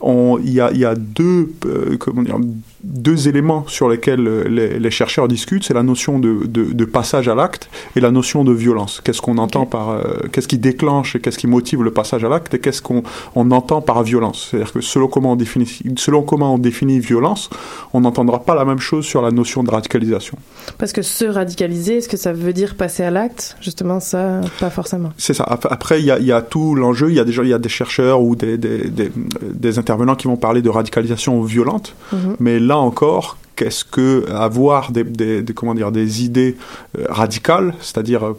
on, 0.00 0.38
il, 0.42 0.52
y 0.52 0.60
a, 0.60 0.72
y 0.72 0.84
a 0.84 0.94
deux, 0.94 1.52
comment 1.98 2.22
dire, 2.22 2.38
deux 2.84 3.28
éléments 3.28 3.64
sur 3.66 3.88
lesquels 3.88 4.24
les, 4.48 4.78
les 4.78 4.90
chercheurs 4.90 5.28
discutent, 5.28 5.64
c'est 5.64 5.74
la 5.74 5.82
notion 5.82 6.18
de, 6.18 6.46
de, 6.46 6.64
de 6.72 6.84
passage 6.84 7.28
à 7.28 7.34
l'acte 7.34 7.68
et 7.96 8.00
la 8.00 8.10
notion 8.10 8.44
de 8.44 8.52
violence. 8.52 9.00
Qu'est-ce 9.02 9.22
qu'on 9.22 9.38
entend 9.38 9.62
okay. 9.62 9.70
par, 9.70 9.90
euh, 9.90 10.00
qu'est-ce 10.30 10.48
qui 10.48 10.58
déclenche 10.58 11.16
et 11.16 11.20
qu'est-ce 11.20 11.38
qui 11.38 11.46
motive 11.46 11.82
le 11.82 11.90
passage 11.90 12.24
à 12.24 12.28
l'acte 12.28 12.52
et 12.54 12.58
qu'est-ce 12.58 12.82
qu'on 12.82 13.02
on 13.34 13.50
entend 13.50 13.80
par 13.80 14.02
violence? 14.02 14.48
C'est-à-dire 14.50 14.72
que 14.72 14.80
selon 14.80 15.08
comment 15.08 15.32
on 15.32 15.36
définit, 15.36 15.68
selon 15.96 16.22
comment 16.22 16.54
on 16.54 16.58
définit 16.58 17.00
violence, 17.00 17.50
on 17.92 18.00
n'entendra 18.00 18.38
pas 18.44 18.54
la 18.54 18.64
même 18.64 18.78
chose 18.78 19.04
sur 19.04 19.22
la 19.22 19.30
notion 19.30 19.62
de 19.62 19.70
radicalisation. 19.70 20.36
Parce 20.78 20.92
que 20.92 21.02
se 21.02 21.24
radicaliser, 21.24 21.98
est-ce 21.98 22.08
que 22.08 22.16
ça 22.16 22.32
veut 22.32 22.52
dire 22.52 22.74
passer 22.74 23.02
à 23.02 23.10
l'acte? 23.10 23.56
Justement, 23.60 24.00
ça, 24.00 24.40
pas 24.60 24.70
forcément. 24.70 25.10
C'est 25.16 25.34
ça. 25.34 25.44
Après, 25.44 26.00
il 26.00 26.06
y 26.06 26.10
a, 26.10 26.18
il 26.18 26.26
y 26.26 26.32
a 26.32 26.42
tout 26.42 26.74
l'enjeu. 26.74 27.10
Il 27.10 27.16
y 27.16 27.20
a 27.20 27.24
déjà, 27.24 27.42
il 27.42 27.48
y 27.48 27.54
a 27.54 27.58
des 27.58 27.68
chercheurs 27.68 28.20
ou 28.20 28.36
des, 28.36 28.58
des, 28.58 28.88
des, 28.88 29.10
des 29.42 29.78
intervenants 29.78 30.16
qui 30.16 30.26
vont 30.26 30.36
parler 30.36 30.62
de 30.62 30.70
radicalisation 30.70 31.42
violente, 31.42 31.94
mm 32.12 32.16
-hmm. 32.16 32.36
mais 32.40 32.58
là 32.58 32.73
encore, 32.78 33.36
qu'est-ce 33.56 33.84
que 33.84 34.30
avoir 34.30 34.90
des, 34.90 35.04
des, 35.04 35.42
des, 35.42 35.54
comment 35.54 35.74
dire 35.74 35.92
des 35.92 36.24
idées 36.24 36.56
euh, 36.98 37.04
radicales, 37.08 37.74
c'est-à-dire 37.80 38.24
euh, 38.26 38.34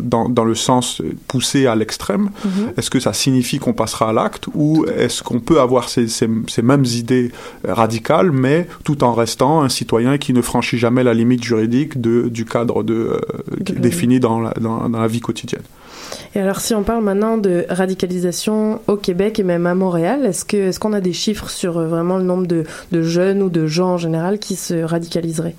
dans, 0.00 0.28
dans, 0.28 0.44
le 0.44 0.54
sens 0.54 1.02
poussé 1.28 1.66
à 1.66 1.74
l'extrême, 1.74 2.22
mm 2.22 2.48
-hmm. 2.48 2.78
est-ce 2.78 2.90
que 2.90 3.00
ça 3.00 3.12
signifie 3.12 3.58
qu'on 3.58 3.72
passera 3.82 4.10
à 4.10 4.12
l'acte 4.12 4.44
ou 4.54 4.84
est-ce 5.02 5.22
qu'on 5.22 5.40
peut 5.40 5.60
avoir 5.60 5.88
ces, 5.88 6.08
ces, 6.08 6.28
ces, 6.48 6.62
mêmes 6.62 6.84
idées 7.02 7.30
radicales, 7.64 8.30
mais 8.32 8.58
tout 8.84 8.98
en 9.04 9.12
restant 9.22 9.54
un 9.66 9.68
citoyen 9.68 10.18
qui 10.18 10.32
ne 10.32 10.42
franchit 10.42 10.78
jamais 10.78 11.04
la 11.10 11.14
limite 11.14 11.42
juridique 11.50 12.00
de, 12.00 12.28
du 12.28 12.44
cadre 12.44 12.82
de, 12.82 12.94
euh, 12.94 13.18
défini 13.86 14.18
dans 14.26 14.38
la, 14.44 14.52
dans, 14.66 14.88
dans 14.92 15.00
la 15.06 15.10
vie 15.14 15.20
quotidienne? 15.28 15.66
Et 16.34 16.40
alors, 16.40 16.60
si 16.60 16.74
on 16.74 16.82
parle 16.82 17.02
maintenant 17.02 17.38
de 17.38 17.66
radicalisation 17.68 18.80
au 18.86 18.96
Québec 18.96 19.38
et 19.38 19.42
même 19.42 19.66
à 19.66 19.74
Montréal, 19.74 20.26
est-ce 20.26 20.44
que 20.44 20.56
est-ce 20.56 20.80
qu'on 20.80 20.92
a 20.92 21.00
des 21.00 21.12
chiffres 21.12 21.50
sur 21.50 21.80
vraiment 21.80 22.18
le 22.18 22.24
nombre 22.24 22.46
de, 22.46 22.64
jeunes 23.02 23.42
ou 23.42 23.48
de 23.48 23.66
gens 23.66 23.94
en 23.94 23.98
général 23.98 24.38
qui 24.38 24.56
se 24.56 24.82
radicaliseraient? 24.82 25.56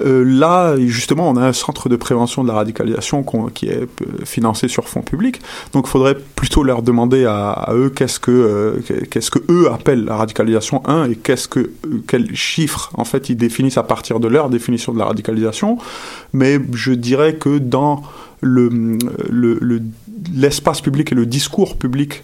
Euh, 0.00 0.24
là, 0.24 0.74
justement, 0.78 1.28
on 1.28 1.36
a 1.36 1.46
un 1.46 1.52
centre 1.52 1.88
de 1.88 1.96
prévention 1.96 2.42
de 2.42 2.48
la 2.48 2.54
radicalisation 2.54 3.24
qui 3.54 3.68
est 3.68 3.86
financé 4.24 4.66
sur 4.66 4.88
fonds 4.88 5.02
publics. 5.02 5.40
Donc, 5.74 5.84
il 5.86 5.90
faudrait 5.90 6.16
plutôt 6.34 6.64
leur 6.64 6.82
demander 6.82 7.26
à, 7.26 7.68
eux 7.72 7.90
qu'est-ce 7.90 8.18
que 8.18 8.30
euh, 8.30 9.04
qu'est-ce 9.10 9.30
que 9.30 9.38
eux 9.50 9.70
appellent 9.70 10.04
la 10.04 10.16
radicalisation 10.16 10.82
1 10.86 11.10
et 11.10 11.16
qu'est-ce 11.16 11.46
que 11.46 11.70
quels 12.08 12.34
chiffres 12.34 12.90
en 12.94 13.04
fait 13.04 13.28
ils 13.28 13.36
définissent 13.36 13.78
à 13.78 13.82
partir 13.82 14.18
de 14.18 14.28
leur 14.28 14.48
définition 14.48 14.92
de 14.92 14.98
la 14.98 15.04
radicalisation. 15.04 15.78
Mais 16.32 16.58
je 16.72 16.92
dirais 16.92 17.34
que 17.34 17.58
dans 17.58 18.02
le, 18.42 18.68
le, 19.30 19.58
le 19.60 19.82
l'espace 20.34 20.80
public 20.80 21.12
et 21.12 21.14
le 21.14 21.26
discours 21.26 21.76
public, 21.76 22.22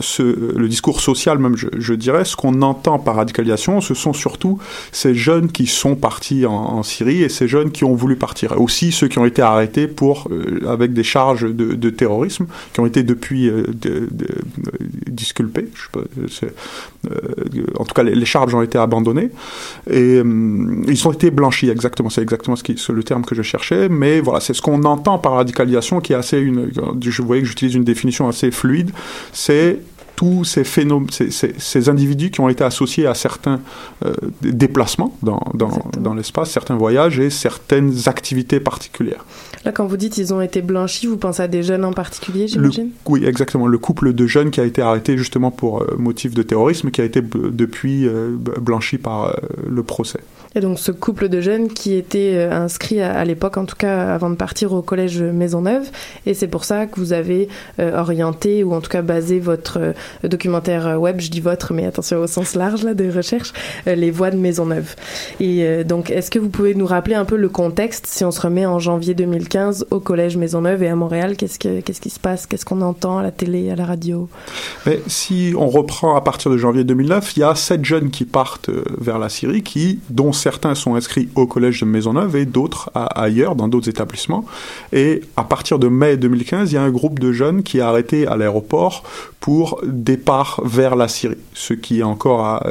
ce, 0.00 0.22
le 0.22 0.68
discours 0.68 1.00
social 1.00 1.38
même, 1.38 1.56
je, 1.56 1.94
dirais, 1.94 2.24
ce 2.24 2.36
qu'on 2.36 2.60
entend 2.62 2.98
par 2.98 3.16
radicalisation, 3.16 3.80
ce 3.80 3.94
sont 3.94 4.12
surtout 4.12 4.58
ces 4.90 5.14
jeunes 5.14 5.50
qui 5.50 5.66
sont 5.66 5.94
partis 5.94 6.46
en, 6.46 6.82
Syrie 6.82 7.22
et 7.22 7.28
ces 7.28 7.48
jeunes 7.48 7.70
qui 7.70 7.84
ont 7.84 7.94
voulu 7.94 8.16
partir. 8.16 8.60
Aussi 8.60 8.92
ceux 8.92 9.08
qui 9.08 9.18
ont 9.18 9.24
été 9.24 9.40
arrêtés 9.40 9.86
pour, 9.86 10.28
euh, 10.30 10.68
avec 10.68 10.92
des 10.92 11.04
charges 11.04 11.48
de, 11.48 11.90
terrorisme, 11.90 12.46
qui 12.72 12.80
ont 12.80 12.86
été 12.86 13.02
depuis 13.02 13.48
euh, 13.48 13.64
disculpés. 15.06 15.68
En 17.78 17.84
tout 17.84 17.94
cas, 17.94 18.02
les, 18.02 18.24
charges 18.24 18.54
ont 18.54 18.62
été 18.62 18.78
abandonnées 18.78 19.30
et 19.90 20.18
ils 20.18 21.08
ont 21.08 21.12
été 21.12 21.30
blanchis. 21.30 21.70
Exactement, 21.70 22.10
c'est 22.10 22.22
exactement 22.22 22.56
ce 22.56 22.62
qui, 22.62 22.76
le 22.92 23.04
terme 23.04 23.24
que 23.24 23.34
je 23.34 23.42
cherchais. 23.42 23.88
Mais 23.88 24.20
voilà, 24.20 24.40
c'est 24.40 24.54
ce 24.54 24.62
qu'on 24.62 24.82
entend 24.84 25.18
par 25.18 25.32
radicalisation, 25.34 26.00
qui 26.00 26.12
est 26.12 26.16
assez 26.16 26.38
une. 26.38 26.70
Je 27.00 27.22
voyez 27.22 27.42
que 27.42 27.48
j'utilise 27.48 27.74
une 27.74 27.84
définition 27.84 28.28
assez 28.28 28.50
fluide, 28.50 28.90
c'est 29.32 29.61
tous 30.16 30.44
ces 30.44 30.64
phénomènes, 30.64 31.10
ces, 31.10 31.30
ces, 31.30 31.54
ces, 31.58 31.88
individus 31.88 32.30
qui 32.30 32.40
ont 32.40 32.48
été 32.48 32.62
associés 32.62 33.06
à 33.06 33.14
certains 33.14 33.60
euh, 34.04 34.12
déplacements 34.42 35.16
dans, 35.22 35.40
dans, 35.54 35.90
dans 35.98 36.14
l'espace, 36.14 36.50
certains 36.50 36.76
voyages 36.76 37.18
et 37.18 37.30
certaines 37.30 37.92
activités 38.06 38.60
particulières. 38.60 39.24
Là, 39.64 39.72
quand 39.72 39.86
vous 39.86 39.96
dites 39.96 40.18
ils 40.18 40.32
ont 40.34 40.40
été 40.40 40.62
blanchis, 40.62 41.06
vous 41.06 41.16
pensez 41.16 41.42
à 41.42 41.48
des 41.48 41.62
jeunes 41.62 41.84
en 41.84 41.92
particulier, 41.92 42.46
j'imagine? 42.46 42.90
Oui, 43.06 43.24
exactement. 43.24 43.66
Le 43.66 43.78
couple 43.78 44.12
de 44.12 44.26
jeunes 44.26 44.50
qui 44.50 44.60
a 44.60 44.64
été 44.64 44.82
arrêté 44.82 45.16
justement 45.16 45.50
pour 45.50 45.82
euh, 45.82 45.96
motif 45.98 46.34
de 46.34 46.42
terrorisme, 46.42 46.90
qui 46.90 47.00
a 47.00 47.04
été 47.04 47.20
depuis 47.22 48.06
euh, 48.06 48.36
blanchi 48.60 48.98
par 48.98 49.34
le 49.68 49.82
procès. 49.82 50.20
Et 50.54 50.60
donc 50.60 50.78
ce 50.78 50.92
couple 50.92 51.28
de 51.28 51.40
jeunes 51.40 51.68
qui 51.68 51.94
était 51.94 52.32
euh, 52.34 52.52
inscrit 52.52 53.00
à, 53.00 53.24
l'époque, 53.24 53.56
en 53.56 53.64
tout 53.64 53.76
cas 53.76 54.14
avant 54.14 54.30
de 54.30 54.34
partir 54.34 54.72
au 54.72 54.82
collège 54.82 55.22
Maisonneuve, 55.22 55.90
et 56.26 56.34
c'est 56.34 56.48
pour 56.48 56.64
ça 56.64 56.86
que 56.86 57.00
vous 57.00 57.12
avez 57.12 57.48
euh, 57.80 57.98
orienté 57.98 58.64
ou 58.64 58.74
en 58.74 58.80
tout 58.80 58.90
cas 58.90 59.02
basé 59.02 59.38
votre 59.38 59.78
euh, 59.78 59.92
documentaire 60.28 61.00
web, 61.00 61.20
je 61.20 61.30
dis 61.30 61.40
votre, 61.40 61.72
mais 61.72 61.86
attention 61.86 62.18
au 62.18 62.26
sens 62.26 62.54
large 62.54 62.82
là 62.82 62.94
de 62.94 63.10
recherche, 63.10 63.52
les 63.86 64.10
voies 64.10 64.30
de 64.30 64.36
Maisonneuve. 64.36 64.94
Et 65.40 65.84
donc 65.84 66.10
est-ce 66.10 66.30
que 66.30 66.38
vous 66.38 66.48
pouvez 66.48 66.74
nous 66.74 66.86
rappeler 66.86 67.14
un 67.14 67.24
peu 67.24 67.36
le 67.36 67.48
contexte 67.48 68.06
si 68.06 68.24
on 68.24 68.30
se 68.30 68.40
remet 68.40 68.66
en 68.66 68.78
janvier 68.78 69.14
2015 69.14 69.86
au 69.90 70.00
collège 70.00 70.36
Maisonneuve 70.36 70.82
et 70.82 70.88
à 70.88 70.96
Montréal, 70.96 71.36
qu'est-ce 71.36 71.58
que 71.58 71.80
qu'est-ce 71.80 72.00
qui 72.00 72.10
se 72.10 72.20
passe, 72.20 72.46
qu'est-ce 72.46 72.64
qu'on 72.64 72.80
entend 72.80 73.18
à 73.18 73.22
la 73.22 73.30
télé, 73.30 73.70
à 73.70 73.76
la 73.76 73.84
radio? 73.84 74.28
Mais 74.86 75.00
si 75.06 75.54
on 75.56 75.68
reprend 75.68 76.16
à 76.16 76.20
partir 76.20 76.50
de 76.50 76.56
janvier 76.56 76.84
2009, 76.84 77.36
il 77.36 77.40
y 77.40 77.42
a 77.42 77.54
sept 77.54 77.84
jeunes 77.84 78.10
qui 78.10 78.24
partent 78.24 78.70
vers 78.98 79.18
la 79.18 79.28
Syrie, 79.28 79.62
qui 79.62 80.00
dont 80.10 80.32
certains 80.42 80.74
sont 80.74 80.96
inscrits 80.96 81.28
au 81.36 81.46
collège 81.46 81.80
de 81.80 81.86
Maisonneuve 81.86 82.34
et 82.34 82.46
d'autres 82.46 82.90
ailleurs, 82.94 83.54
dans 83.54 83.68
d'autres 83.68 83.88
établissements. 83.88 84.44
Et 84.92 85.22
à 85.36 85.44
partir 85.44 85.78
de 85.78 85.86
mai 85.86 86.16
2015, 86.16 86.72
il 86.72 86.74
y 86.74 86.78
a 86.78 86.82
un 86.82 86.90
groupe 86.90 87.20
de 87.20 87.32
jeunes 87.32 87.62
qui 87.62 87.78
est 87.78 87.82
arrêté 87.82 88.26
à 88.26 88.36
l'aéroport 88.36 89.04
pour 89.42 89.80
départ 89.84 90.60
vers 90.64 90.94
la 90.94 91.08
Syrie, 91.08 91.36
ce 91.52 91.74
qui 91.74 91.98
est 91.98 92.04
encore 92.04 92.44
à, 92.44 92.62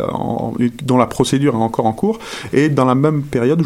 dont 0.83 0.97
la 0.97 1.05
procédure 1.05 1.53
est 1.53 1.57
encore 1.57 1.85
en 1.85 1.91
cours. 1.91 2.17
Et 2.53 2.69
dans 2.69 2.85
la 2.85 2.95
même 2.95 3.23
période, 3.23 3.61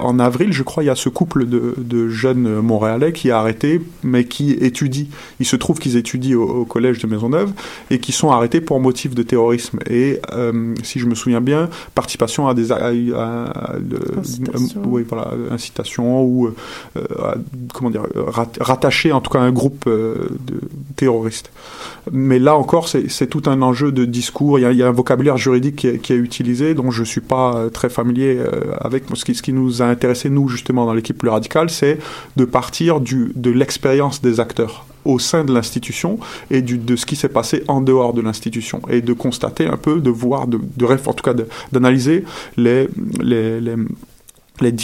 en 0.00 0.18
avril, 0.18 0.52
je 0.52 0.62
crois, 0.62 0.82
il 0.82 0.86
y 0.86 0.90
a 0.90 0.94
ce 0.94 1.08
couple 1.08 1.46
de, 1.46 2.08
jeunes 2.08 2.60
montréalais 2.60 3.12
qui 3.12 3.28
est 3.28 3.32
arrêté, 3.32 3.80
mais 4.02 4.24
qui 4.24 4.52
étudie. 4.52 5.08
Il 5.38 5.46
se 5.46 5.56
trouve 5.56 5.78
qu'ils 5.78 5.96
étudient 5.96 6.36
au, 6.36 6.64
collège 6.66 6.98
de 6.98 7.06
Maisonneuve 7.06 7.52
et 7.90 7.98
qui 7.98 8.12
sont 8.12 8.30
arrêtés 8.30 8.60
pour 8.60 8.78
motif 8.78 9.14
de 9.14 9.22
terrorisme. 9.22 9.78
Et 9.88 10.20
euh, 10.32 10.74
si 10.82 10.98
je 10.98 11.06
me 11.06 11.14
souviens 11.14 11.40
bien, 11.40 11.70
participation 11.94 12.46
à 12.46 12.52
des 12.52 12.72
incitation. 14.18 14.80
Euh, 14.80 14.86
oui, 14.86 15.04
voilà, 15.08 15.32
incitation 15.50 16.22
ou 16.22 16.48
euh, 16.96 17.02
comment 17.72 17.90
dire, 17.90 18.02
rattaché 18.60 19.12
en 19.12 19.20
tout 19.20 19.30
cas 19.30 19.40
à 19.40 19.42
un 19.42 19.52
groupe 19.52 19.84
euh, 19.86 20.28
de 20.46 20.60
terroristes. 20.96 21.50
Mais 22.10 22.38
là 22.38 22.56
encore, 22.56 22.88
c'est 22.88 23.26
tout 23.26 23.42
un 23.46 23.62
enjeu 23.62 23.92
de 23.92 24.04
discours. 24.04 24.58
Il 24.58 24.62
y 24.62 24.64
a, 24.64 24.72
il 24.72 24.78
y 24.78 24.82
a 24.82 24.88
un 24.88 24.92
vocabulaire 24.92 25.36
juridique 25.36 25.76
qui 25.76 25.86
est, 25.88 25.98
qui 25.98 26.12
est, 26.12 26.16
utilisé, 26.16 26.74
dont 26.74 26.90
je 26.90 27.04
suis 27.04 27.20
pas 27.20 27.68
très 27.72 27.88
familier 27.88 28.40
avec. 28.80 29.04
Ce 29.14 29.24
qui, 29.24 29.34
ce 29.34 29.42
qui 29.42 29.52
nous 29.52 29.82
a 29.82 29.86
intéressé 29.86 30.30
nous 30.30 30.48
justement 30.48 30.86
dans 30.86 30.94
l'équipe 30.94 31.18
plus 31.18 31.28
radicale, 31.28 31.70
c'est 31.70 31.98
de 32.36 32.44
partir 32.44 33.00
du, 33.00 33.32
de 33.34 33.50
l'expérience 33.50 34.22
des 34.22 34.40
acteurs 34.40 34.84
au 35.04 35.18
sein 35.18 35.44
de 35.44 35.52
l'institution 35.52 36.18
et 36.50 36.62
de 36.62 36.96
ce 36.96 37.06
qui 37.06 37.16
s'est 37.16 37.28
passé 37.28 37.64
en 37.68 37.80
dehors 37.80 38.12
de 38.12 38.20
l'institution 38.20 38.80
et 38.88 39.00
de 39.00 39.12
constater 39.12 39.66
un 39.66 39.76
peu, 39.76 40.00
de 40.00 40.10
voir, 40.10 40.46
de, 40.46 40.60
de 40.76 40.86
en 40.90 41.12
tout 41.12 41.22
cas 41.22 41.34
d'analyser 41.72 42.24
les 42.56 42.88
les 44.60 44.74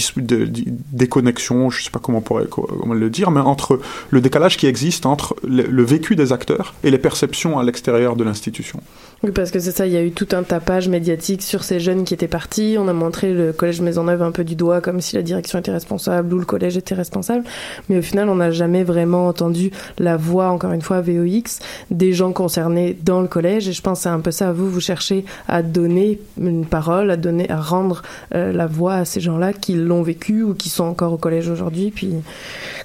déconnexions, 0.92 1.70
je 1.70 1.80
ne 1.80 1.84
sais 1.84 1.90
pas 1.90 1.98
comment 1.98 2.18
on 2.18 2.22
pourrait 2.22 2.46
le 2.94 3.10
dire, 3.10 3.30
mais 3.30 3.40
entre 3.40 3.80
le 4.10 4.20
décalage 4.20 4.56
qui 4.56 4.66
existe 4.66 5.06
entre 5.06 5.36
le, 5.46 5.82
vécu 5.82 6.16
des 6.16 6.32
acteurs 6.32 6.74
et 6.82 6.90
les 6.90 6.98
perceptions 6.98 7.58
à 7.58 7.64
l'extérieur 7.64 8.16
de 8.16 8.24
l'institution. 8.24 8.80
Oui, 9.22 9.30
parce 9.30 9.50
que 9.50 9.58
c'est 9.60 9.72
ça, 9.72 9.86
il 9.86 9.92
y 9.92 9.96
a 9.96 10.02
eu 10.02 10.10
tout 10.10 10.28
un 10.32 10.42
tapage 10.42 10.88
médiatique 10.88 11.42
sur 11.42 11.64
ces 11.64 11.80
jeunes 11.80 12.04
qui 12.04 12.12
étaient 12.12 12.28
partis. 12.28 12.76
On 12.78 12.86
a 12.86 12.92
montré 12.92 13.32
le 13.32 13.52
collège 13.52 13.80
Maisonneuve 13.80 14.22
un 14.22 14.30
peu 14.30 14.44
du 14.44 14.56
doigt, 14.56 14.80
comme 14.80 15.00
si 15.00 15.16
la 15.16 15.22
direction 15.22 15.58
était 15.58 15.72
responsable 15.72 16.34
ou 16.34 16.38
le 16.38 16.44
collège 16.44 16.76
était 16.76 16.94
responsable. 16.94 17.44
Mais 17.88 17.98
au 17.98 18.02
final, 18.02 18.28
on 18.28 18.36
n'a 18.36 18.50
jamais 18.50 18.84
vraiment 18.84 19.26
entendu 19.26 19.70
la 19.98 20.16
voix, 20.16 20.48
encore 20.48 20.72
une 20.72 20.82
fois, 20.82 21.00
VOX, 21.00 21.60
des 21.90 22.12
gens 22.12 22.32
concernés 22.32 22.96
dans 23.02 23.22
le 23.22 23.28
collège. 23.28 23.68
Et 23.68 23.72
je 23.72 23.80
pense 23.80 24.00
que 24.00 24.02
c'est 24.04 24.08
un 24.10 24.20
peu 24.20 24.30
ça, 24.30 24.52
vous, 24.52 24.70
vous 24.70 24.80
cherchez 24.80 25.24
à 25.48 25.62
donner 25.62 26.20
une 26.38 26.66
parole, 26.66 27.10
à 27.10 27.16
donner, 27.16 27.50
à 27.50 27.60
rendre 27.60 28.02
euh, 28.34 28.52
la 28.52 28.66
voix 28.66 28.94
à 28.94 29.04
ces 29.04 29.20
gens-là 29.20 29.52
l'ont 29.74 30.02
vécu 30.02 30.42
ou 30.42 30.54
qui 30.54 30.68
sont 30.68 30.84
encore 30.84 31.12
au 31.12 31.18
collège 31.18 31.48
aujourd'hui, 31.48 31.90
puis 31.94 32.10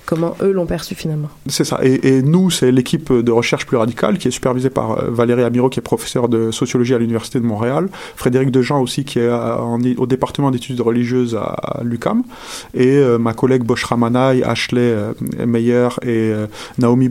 comment 0.06 0.36
eux 0.42 0.52
l'ont 0.52 0.66
perçu 0.66 0.96
finalement. 0.96 1.30
C'est 1.48 1.64
ça. 1.64 1.80
Et, 1.84 2.22
nous, 2.22 2.50
c'est 2.50 2.72
l'équipe 2.72 3.12
de 3.12 3.32
recherche 3.32 3.66
plus 3.66 3.78
radicale 3.78 4.18
qui 4.18 4.28
est 4.28 4.32
supervisée 4.32 4.70
par 4.70 4.92
euh, 4.92 5.10
Valérie 5.10 5.44
Amiro, 5.44 5.70
qui 5.70 5.80
est 5.80 5.84
professeure 5.84 6.30
de 6.30 6.52
sociologie 6.52 6.94
à 6.94 6.98
l'Université 6.98 7.40
de 7.40 7.46
Montréal, 7.46 7.90
Frédéric 8.16 8.52
Dejean 8.52 8.82
aussi, 8.82 9.06
qui 9.06 9.20
est 9.20 9.30
au 9.98 10.06
département 10.08 10.52
d'études 10.52 10.82
religieuses 10.82 11.36
à, 11.36 11.44
à 11.44 11.84
l'UCAM, 11.84 12.24
et 12.74 12.98
euh, 12.98 13.18
ma 13.18 13.34
collègue 13.34 13.64
Bosch 13.64 13.84
Ramanaï, 13.84 14.44
Ashley 14.44 14.82
euh, 14.82 15.14
Meyer 15.46 15.90
et 16.02 16.32
euh, 16.32 16.48
Naomi 16.78 17.10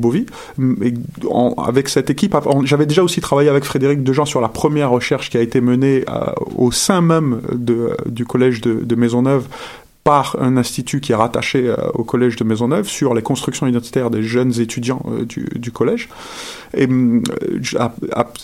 en, 1.28 1.54
avec 1.59 1.88
cette 1.88 2.11
équipe, 2.11 2.37
j'avais 2.64 2.87
déjà 2.87 3.02
aussi 3.02 3.20
travaillé 3.20 3.48
avec 3.48 3.64
Frédéric 3.64 4.02
Dejean 4.02 4.24
sur 4.24 4.40
la 4.40 4.48
première 4.48 4.90
recherche 4.90 5.30
qui 5.30 5.37
a 5.37 5.40
été 5.40 5.61
menée 5.61 6.04
au 6.56 6.72
sein 6.72 7.00
même 7.00 7.40
du 8.06 8.24
collège 8.24 8.61
de 8.61 8.94
Maisonneuve 8.94 9.46
par 10.04 10.36
un 10.40 10.56
institut 10.56 11.00
qui 11.00 11.12
est 11.12 11.16
rattaché 11.16 11.68
euh, 11.68 11.76
au 11.94 12.04
collège 12.04 12.36
de 12.36 12.44
Maisonneuve 12.44 12.88
sur 12.88 13.14
les 13.14 13.22
constructions 13.22 13.66
identitaires 13.66 14.10
des 14.10 14.22
jeunes 14.22 14.58
étudiants 14.60 15.04
euh, 15.08 15.24
du, 15.24 15.46
du, 15.56 15.72
collège. 15.72 16.08
Et 16.74 16.88
euh, 16.88 17.20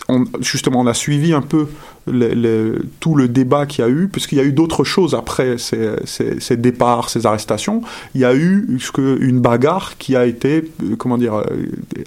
on, 0.07 0.25
justement, 0.39 0.81
on 0.81 0.87
a 0.87 0.93
suivi 0.93 1.33
un 1.33 1.41
peu 1.41 1.67
les, 2.11 2.35
les, 2.35 2.71
tout 2.99 3.15
le 3.15 3.27
débat 3.27 3.65
qu'il 3.65 3.83
y 3.83 3.87
a 3.87 3.89
eu, 3.89 4.07
puisqu'il 4.07 4.37
y 4.37 4.41
a 4.41 4.43
eu 4.43 4.51
d'autres 4.51 4.83
choses 4.83 5.13
après 5.15 5.57
ces, 5.57 5.91
ces, 6.05 6.39
ces, 6.39 6.57
départs, 6.57 7.09
ces 7.09 7.25
arrestations. 7.25 7.81
Il 8.15 8.21
y 8.21 8.25
a 8.25 8.35
eu 8.35 8.67
une 9.19 9.39
bagarre 9.39 9.97
qui 9.97 10.15
a 10.15 10.25
été, 10.25 10.71
comment 10.97 11.17
dire, 11.17 11.43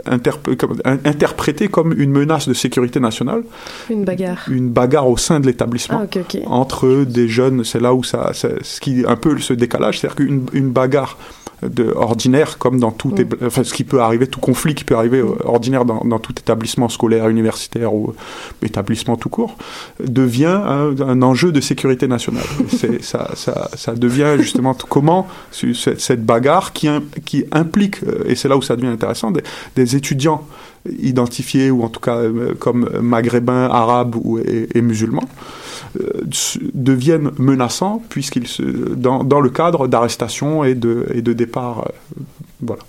interp 0.07 0.55
comme, 0.57 0.81
interprétée 1.05 1.69
comme 1.69 1.93
une 1.99 2.11
menace 2.11 2.49
de 2.49 2.55
sécurité 2.55 3.01
nationale. 3.01 3.43
Une 3.89 4.05
bagarre. 4.05 4.45
Une 4.51 4.71
bagarre 4.71 5.09
au 5.09 5.17
sein 5.17 5.41
de 5.41 5.47
l'établissement 5.47 5.99
ah, 6.01 6.05
okay, 6.05 6.21
okay. 6.21 6.43
entre 6.47 7.05
des 7.05 7.29
jeunes. 7.29 7.65
C'est 7.65 7.81
là 7.81 7.95
où 7.95 8.05
ça, 8.05 8.33
ce 8.33 8.81
qui 8.81 9.05
un 9.07 9.17
peu 9.17 9.39
ce 9.39 9.53
décalage, 9.53 9.99
c'est-à-dire 9.99 10.17
qu'une 10.17 10.47
une 10.53 10.71
bagarre 10.71 11.17
de, 11.63 11.93
ordinaire, 11.95 12.59
comme 12.59 12.81
dans 12.81 12.91
tout, 12.91 13.11
mmh. 13.11 13.47
enfin, 13.47 13.65
ce 13.65 13.75
qui 13.75 13.85
peut 13.85 14.01
arriver, 14.01 14.27
tout 14.27 14.41
conflit 14.41 14.75
qui 14.75 14.85
peut 14.85 14.97
arriver 14.97 15.23
mmh. 15.23 15.35
ordinaire 15.45 15.85
dans, 15.85 16.05
dans, 16.05 16.19
tout 16.19 16.35
établissement 16.39 16.89
scolaire, 16.89 17.29
universitaire 17.29 17.95
ou 17.95 18.15
établissement 18.63 19.17
tout 19.17 19.29
court, 19.29 19.57
devient 20.03 20.47
un, 20.47 20.95
un 21.01 21.23
enjeu 21.23 21.53
de 21.53 21.61
sécurité 21.61 22.07
nationale. 22.09 22.45
ça, 23.01 23.31
ça, 23.35 23.71
ça, 23.75 23.95
devient 23.95 24.37
justement 24.39 24.75
comment 24.89 25.29
cette, 25.51 26.01
cette 26.01 26.25
bagarre 26.25 26.73
qui, 26.73 26.89
qui 27.25 27.45
implique, 27.53 27.99
et 28.27 28.35
c'est 28.35 28.49
là 28.49 28.57
où 28.57 28.63
ça 28.63 28.77
devient 28.77 28.89
intéressant, 28.89 29.31
des, 29.31 29.43
des 29.77 29.97
étudiants 29.97 30.47
identifiés 30.89 31.71
ou 31.71 31.83
en 31.83 31.89
tout 31.89 32.01
cas 32.01 32.21
comme 32.59 32.89
maghrébins, 33.01 33.69
arabes 33.71 34.17
ou, 34.17 34.39
et, 34.39 34.81
musulmans 34.81 35.29
deviennent 36.75 37.31
menaçants 37.39 38.03
puisqu'ils 38.09 38.47
se, 38.47 38.63
dans, 38.63 39.41
le 39.41 39.51
cadre 39.51 39.89
d'arrestations 39.89 40.65
et 40.65 40.75
de, 40.75 41.07
et 41.15 41.23
de 41.23 41.33
départ. 41.33 41.81
Euh, 41.81 42.23
voilà. 42.61 42.83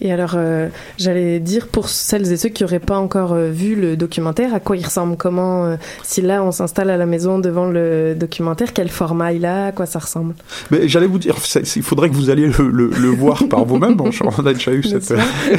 Et 0.00 0.12
alors, 0.12 0.32
euh, 0.36 0.68
j'allais 0.98 1.38
dire 1.40 1.68
pour 1.68 1.88
celles 1.88 2.30
et 2.32 2.36
ceux 2.36 2.48
qui 2.48 2.62
n'auraient 2.62 2.78
pas 2.80 2.98
encore 2.98 3.32
euh, 3.32 3.50
vu 3.50 3.74
le 3.74 3.96
documentaire, 3.96 4.54
à 4.54 4.60
quoi 4.60 4.76
il 4.76 4.84
ressemble 4.84 5.16
Comment, 5.16 5.64
euh, 5.64 5.76
si 6.02 6.20
là 6.22 6.42
on 6.42 6.52
s'installe 6.52 6.90
à 6.90 6.96
la 6.96 7.06
maison 7.06 7.38
devant 7.38 7.66
le 7.66 8.14
documentaire, 8.14 8.72
quel 8.72 8.88
format 8.88 9.32
il 9.32 9.46
a 9.46 9.66
À 9.66 9.72
quoi 9.72 9.86
ça 9.86 9.98
ressemble? 10.00 10.34
Mais 10.70 10.88
j'allais 10.88 11.06
vous 11.06 11.18
dire, 11.18 11.36
il 11.76 11.82
faudrait 11.82 12.10
que 12.10 12.14
vous 12.14 12.30
alliez 12.30 12.46
le, 12.48 12.68
le, 12.70 12.90
le 12.90 13.08
voir 13.08 13.44
par 13.50 13.64
vous-même. 13.64 13.94
Bon, 13.94 14.10
on 14.38 14.46
a 14.46 14.52
déjà 14.52 14.72
eu 14.72 14.82
cette. 14.82 15.14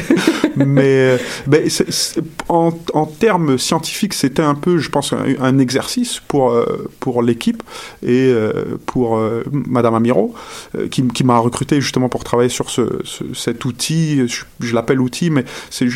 mais, 0.56 1.18
c'est- 1.70 2.22
en, 2.50 2.72
en 2.94 3.06
termes 3.06 3.58
scientifiques, 3.58 4.14
c'était 4.14 4.42
un 4.44 4.56
peu, 4.56 4.78
je 4.78 4.90
pense, 4.90 5.14
un, 5.14 5.24
un 5.42 5.58
exercice 5.60 6.20
pour, 6.28 6.56
pour 7.00 7.24
l'équipe 7.24 7.64
et 8.06 8.34
pour 8.86 9.20
Madame 9.52 9.96
Amiro, 9.96 10.34
qui, 10.92 11.08
qui 11.08 11.24
m'a 11.24 11.38
recruté 11.38 11.82
justement 11.82 12.10
pour 12.10 12.24
travailler 12.24 12.50
sur 12.50 12.70
ce, 12.70 13.00
ce- 13.04 13.24
cet 13.34 13.66
outil. 13.66 14.03
Je, 14.60 14.74
l'appelle 14.74 15.02
outil, 15.02 15.30
mais 15.30 15.46
c'est 15.70 15.88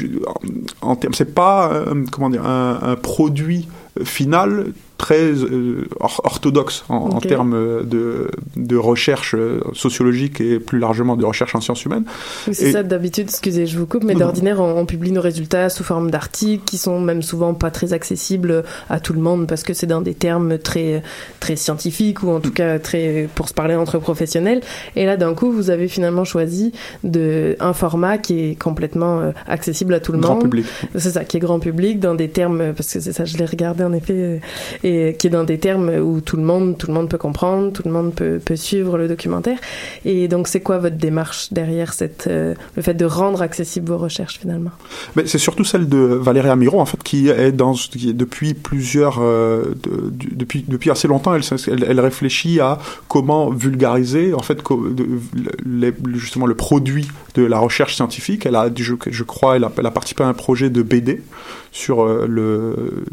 en, 0.81 0.91
en 0.91 0.95
pas 0.95 1.71
euh, 1.71 2.03
comment 2.11 2.29
dire 2.29 2.45
un 2.45 2.95
produit 2.95 3.67
final 4.03 4.73
très 4.97 5.21
euh, 5.31 5.87
or- 5.99 6.21
orthodoxe 6.23 6.83
en, 6.89 7.19
termes 7.19 7.85
de, 7.85 8.31
de 8.55 8.75
recherche 8.75 9.35
euh, 9.35 9.59
sociologique 9.73 10.41
et 10.41 10.59
plus 10.59 10.79
largement 10.79 11.15
de 11.15 11.23
recherche 11.25 11.53
en 11.55 11.61
sciences 11.61 11.85
humaines. 11.85 12.05
Oui, 12.47 12.55
c'est 12.55 12.69
Et- 12.69 12.71
ça, 12.71 12.83
d'habitude, 12.83 13.27
excusez, 13.29 13.67
je 13.67 13.77
vous 13.77 13.85
coupe, 13.85 14.03
mais 14.03 14.15
d'ordinaire, 14.15 14.59
on, 14.59 14.77
on 14.79 14.85
publie 14.85 15.11
nos 15.11 15.21
résultats 15.21 15.69
sous 15.69 15.83
forme 15.83 16.09
d'articles 16.11 16.63
qui 16.65 16.77
sont 16.77 16.99
même 16.99 17.21
souvent 17.21 17.53
pas 17.53 17.69
très 17.71 17.93
accessibles 17.93 18.63
à 18.89 18.99
tout 18.99 19.13
le 19.13 19.19
monde 19.19 19.47
parce 19.47 19.63
que 19.63 19.73
c'est 19.73 19.85
dans 19.87 20.01
des 20.01 20.13
termes 20.15 20.57
très, 20.57 21.03
très 21.39 21.55
scientifiques 21.55 22.23
ou 22.23 22.29
en 22.31 22.39
tout 22.39 22.51
cas 22.51 22.79
très 22.79 23.29
pour 23.35 23.47
se 23.49 23.53
parler 23.53 23.75
entre 23.75 23.99
professionnels. 23.99 24.61
Et 24.95 25.05
là, 25.05 25.15
d'un 25.17 25.33
coup, 25.33 25.51
vous 25.51 25.69
avez 25.69 25.87
finalement 25.87 26.23
choisi 26.23 26.71
de, 27.03 27.55
un 27.59 27.73
format 27.73 28.17
qui 28.17 28.39
est 28.39 28.55
complètement 28.61 29.19
euh, 29.19 29.31
accessible 29.47 29.93
à 29.93 29.99
tout 29.99 30.11
le 30.11 30.17
Grand 30.19 30.35
monde. 30.35 30.43
public. 30.43 30.65
C'est 30.95 31.11
ça, 31.11 31.23
qui 31.23 31.37
est 31.37 31.39
grand 31.39 31.59
public 31.59 31.99
dans 31.99 32.15
des 32.15 32.29
termes, 32.29 32.61
euh, 32.61 32.73
parce 32.73 32.91
que 32.93 32.99
c'est 32.99 33.13
ça, 33.13 33.25
je 33.25 33.37
l'ai 33.37 33.45
regardé 33.45 33.83
en 33.83 33.93
effet, 33.93 34.13
euh, 34.13 34.37
et 34.87 35.15
qui 35.17 35.27
est 35.27 35.29
dans 35.29 35.43
des 35.43 35.57
termes 35.57 35.89
où 35.89 36.21
tout 36.21 36.37
le 36.37 36.43
monde, 36.43 36.77
tout 36.77 36.87
le 36.87 36.93
monde 36.93 37.09
peut 37.09 37.17
comprendre, 37.17 37.73
tout 37.73 37.83
le 37.85 37.91
monde 37.91 38.13
peut, 38.13 38.39
suivre 38.55 38.97
le 38.97 39.07
documentaire. 39.07 39.57
Et 40.05 40.27
donc, 40.27 40.47
c'est 40.47 40.61
quoi 40.61 40.77
votre 40.77 40.95
démarche 40.95 41.51
derrière 41.51 41.93
euh, 42.27 42.55
le 42.75 42.81
fait 42.81 42.93
de 42.93 43.05
rendre 43.05 43.41
accessibles 43.41 43.89
vos 43.89 43.97
recherches 43.97 44.39
finalement? 44.39 44.71
C'est 45.25 45.37
surtout 45.37 45.65
celle 45.65 45.89
de 45.89 45.97
Valérie 45.97 46.49
Amiro, 46.49 46.79
en 46.79 46.85
fait, 46.85 47.03
qui 47.03 47.27
est 47.27 47.51
depuis 47.51 48.53
plusieurs, 48.53 49.19
euh, 49.21 49.75
depuis, 50.31 50.89
assez 50.89 51.07
longtemps, 51.07 51.33
elle, 51.35 51.99
réfléchit 51.99 52.59
à 52.61 52.79
comment 53.09 53.49
vulgariser, 53.49 54.33
en 54.33 54.41
fait, 54.41 54.59
justement 56.15 56.45
le 56.45 56.55
produit 56.55 57.07
de 57.35 57.43
la 57.43 57.59
recherche 57.59 57.95
scientifique. 57.95 58.45
Elle 58.45 58.55
a, 58.55 58.69
je, 58.75 59.23
crois, 59.23 59.57
elle 59.57 59.65
a, 59.65 59.71
elle 59.77 59.85
a 59.85 59.91
participé 59.91 60.23
à 60.23 60.27
un 60.27 60.33
projet 60.33 60.69
de 60.69 60.81
BD 60.81 61.21
sur 61.71 62.01
euh, 62.01 62.25
le, 62.27 63.05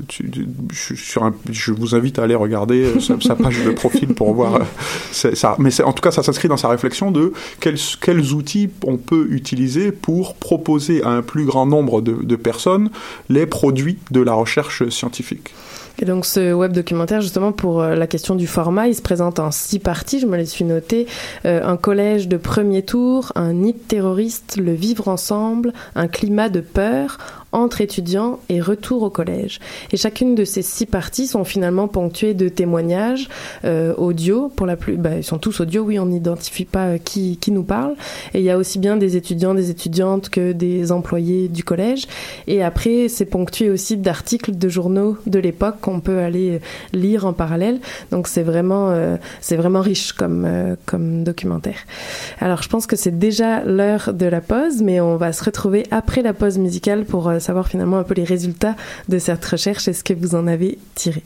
sur 0.71 1.25
un, 1.25 1.35
je 1.65 1.73
vous 1.73 1.95
invite 1.95 2.19
à 2.19 2.25
aller 2.25 2.35
regarder 2.35 2.85
euh, 2.85 3.01
sa, 3.01 3.37
page 3.37 3.65
de 3.65 3.71
profil 3.71 4.09
pour 4.15 4.35
voir. 4.35 4.57
euh, 4.57 5.35
ça, 5.35 5.57
mais 5.59 5.81
en 5.81 5.93
tout 5.93 6.03
cas, 6.03 6.11
ça 6.11 6.23
s'inscrit 6.23 6.49
dans 6.49 6.57
sa 6.57 6.69
réflexion 6.69 7.11
de 7.11 7.33
quels, 7.61 8.35
outils 8.35 8.69
on 8.87 8.97
peut 8.97 9.29
utiliser 9.31 9.93
pour 9.93 10.35
proposer 10.35 11.03
à 11.03 11.09
un 11.09 11.23
plus 11.23 11.45
grand 11.45 11.67
nombre 11.67 12.01
de, 12.03 12.37
personnes 12.37 12.91
les 13.31 13.47
produits 13.47 13.99
de 14.11 14.21
la 14.21 14.35
recherche 14.35 14.89
scientifique. 14.89 15.55
Et 16.01 16.05
donc 16.05 16.27
ce 16.27 16.53
web 16.53 16.73
documentaire, 16.73 17.21
justement 17.21 17.53
pour 17.53 17.81
euh, 17.81 17.95
la 17.95 18.09
question 18.09 18.35
du 18.35 18.49
format, 18.49 18.89
il 18.89 18.97
se 18.97 19.01
présente 19.01 19.39
en 19.39 19.53
six 19.53 19.79
parties, 19.79 20.19
je 20.19 20.27
me 20.27 20.37
les 20.37 20.45
suis 20.45 20.65
notées. 20.65 21.07
Un 21.45 21.77
collège 21.77 22.27
de 22.27 22.37
premier 22.37 22.83
tour, 22.83 23.33
un 23.37 23.53
nid 23.53 23.75
terroriste, 23.75 24.57
le 24.57 24.73
vivre 24.73 25.07
ensemble, 25.09 25.73
un 25.95 26.09
climat 26.09 26.49
de 26.49 26.61
peur, 26.61 27.19
entre 27.55 27.81
étudiants 27.81 28.41
et 28.49 28.61
retour 28.61 29.03
au 29.03 29.11
collège. 29.11 29.61
Et 29.93 29.97
chacune 29.97 30.35
de 30.35 30.45
ces 30.45 30.61
six 30.61 30.87
parties 30.87 31.27
sont 31.27 31.45
finalement 31.45 31.89
ponctuées 31.89 32.35
de 32.35 32.49
témoignages 32.49 33.29
euh, 33.65 33.95
audio. 33.95 34.49
Pour 34.55 34.67
la 34.67 34.77
plus, 34.77 34.97
bah, 34.97 35.17
ils 35.17 35.25
sont 35.25 35.39
tous 35.39 35.61
audio. 35.61 35.83
Oui, 35.83 35.99
on 35.99 36.07
n'identifie 36.07 36.65
pas 36.65 36.87
euh, 36.87 36.99
qui 36.99 37.39
qui 37.39 37.53
nous 37.53 37.63
parle. 37.63 37.95
Et 38.35 38.41
il 38.41 38.45
y 38.45 38.51
a 38.51 38.59
aussi 38.59 38.79
bien 38.79 38.97
des 38.97 39.17
étudiants, 39.17 39.55
des 39.55 39.71
étudiantes 39.71 40.29
que 40.29 40.53
des 40.53 40.91
employés 40.91 41.49
du 41.49 41.63
collège. 41.63 42.07
Et 42.49 42.63
après, 42.63 43.09
c'est 43.09 43.25
ponctué 43.25 43.71
aussi 43.71 43.97
d'articles 43.97 44.57
de 44.57 44.69
journaux 44.69 45.17
de 45.27 45.39
l'époque 45.39 45.77
qu'on 45.81 46.01
peut 46.01 46.19
aller 46.19 46.51
euh, 46.51 46.59
lire 46.93 47.25
en 47.25 47.33
parallèle. 47.33 47.79
Donc 48.11 48.27
c'est 48.27 48.43
vraiment 48.43 48.95
c'est 49.41 49.57
vraiment 49.57 49.81
riche 49.81 50.13
comme 50.13 50.77
comme 50.87 51.23
documentaire. 51.23 51.79
Alors 52.41 52.63
je 52.63 52.69
pense 52.69 52.87
que 52.87 52.97
c'est 52.97 53.17
déjà 53.17 53.63
l'heure 53.63 54.13
de 54.13 54.27
la 54.27 54.41
pause, 54.41 54.83
mais 54.83 55.01
on 55.01 55.17
va 55.17 55.33
se 55.33 55.45
retrouver 55.45 55.85
après 55.91 56.23
la 56.23 56.33
pause 56.33 56.59
musicale 56.59 57.05
pour 57.05 57.31
savoir 57.45 57.69
finalement 57.69 57.99
un 57.99 58.05
peu 58.05 58.15
les 58.15 58.25
résultats 58.25 58.77
de 59.09 59.19
cette 59.19 59.45
recherche 59.45 59.89
et 59.89 59.93
ce 59.93 60.03
que 60.03 60.15
vous 60.15 60.35
en 60.35 60.47
avez 60.47 60.79
tiré? 60.95 61.23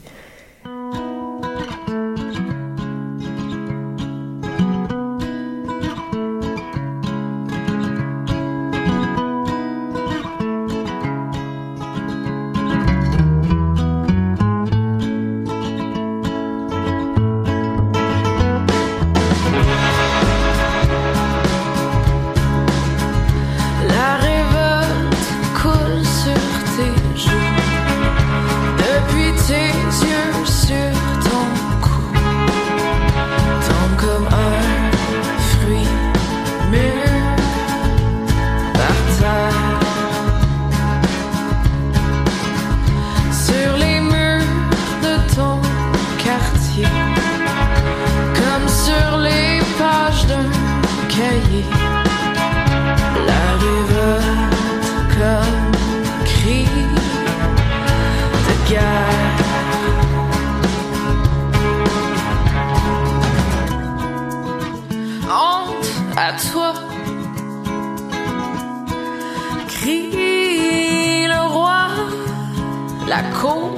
Comme 46.83 48.67
sur 48.67 49.17
les 49.17 49.59
pages 49.77 50.25
d'un 50.27 50.49
cahier. 51.07 51.65
La 53.27 53.45
révolte 53.63 54.93
comme 55.17 55.71
cri 56.25 56.65
de 58.47 58.69
guerre. 58.69 59.39
Honte 65.29 65.89
à 66.17 66.31
toi, 66.51 66.73
crie 69.67 71.27
le 71.27 71.41
roi. 71.47 71.87
La 73.07 73.23
cour 73.39 73.68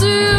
du 0.00 0.33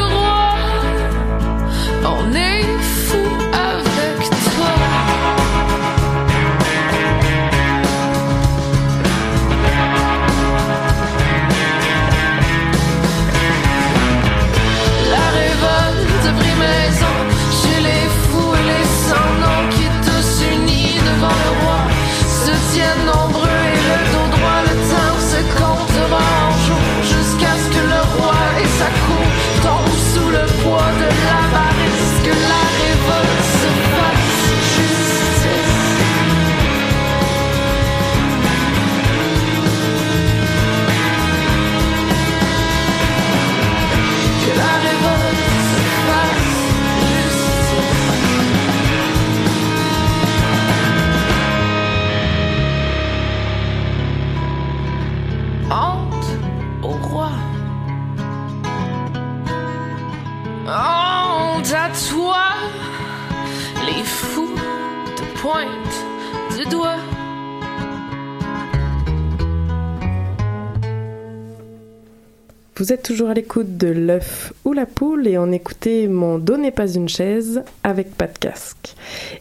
Vous 72.85 72.93
êtes 72.93 73.01
toujours 73.01 73.29
à 73.29 73.33
l'écoute 73.33 73.77
de 73.77 73.87
l'œuf 73.87 74.53
la 74.75 74.85
poule 74.85 75.27
et 75.27 75.37
on 75.37 75.51
écoutait 75.51 76.07
Mon 76.07 76.37
dos 76.37 76.57
n'est 76.57 76.71
pas 76.71 76.87
une 76.87 77.07
chaise 77.07 77.63
avec 77.83 78.15
pas 78.15 78.27
de 78.27 78.37
casque. 78.37 78.95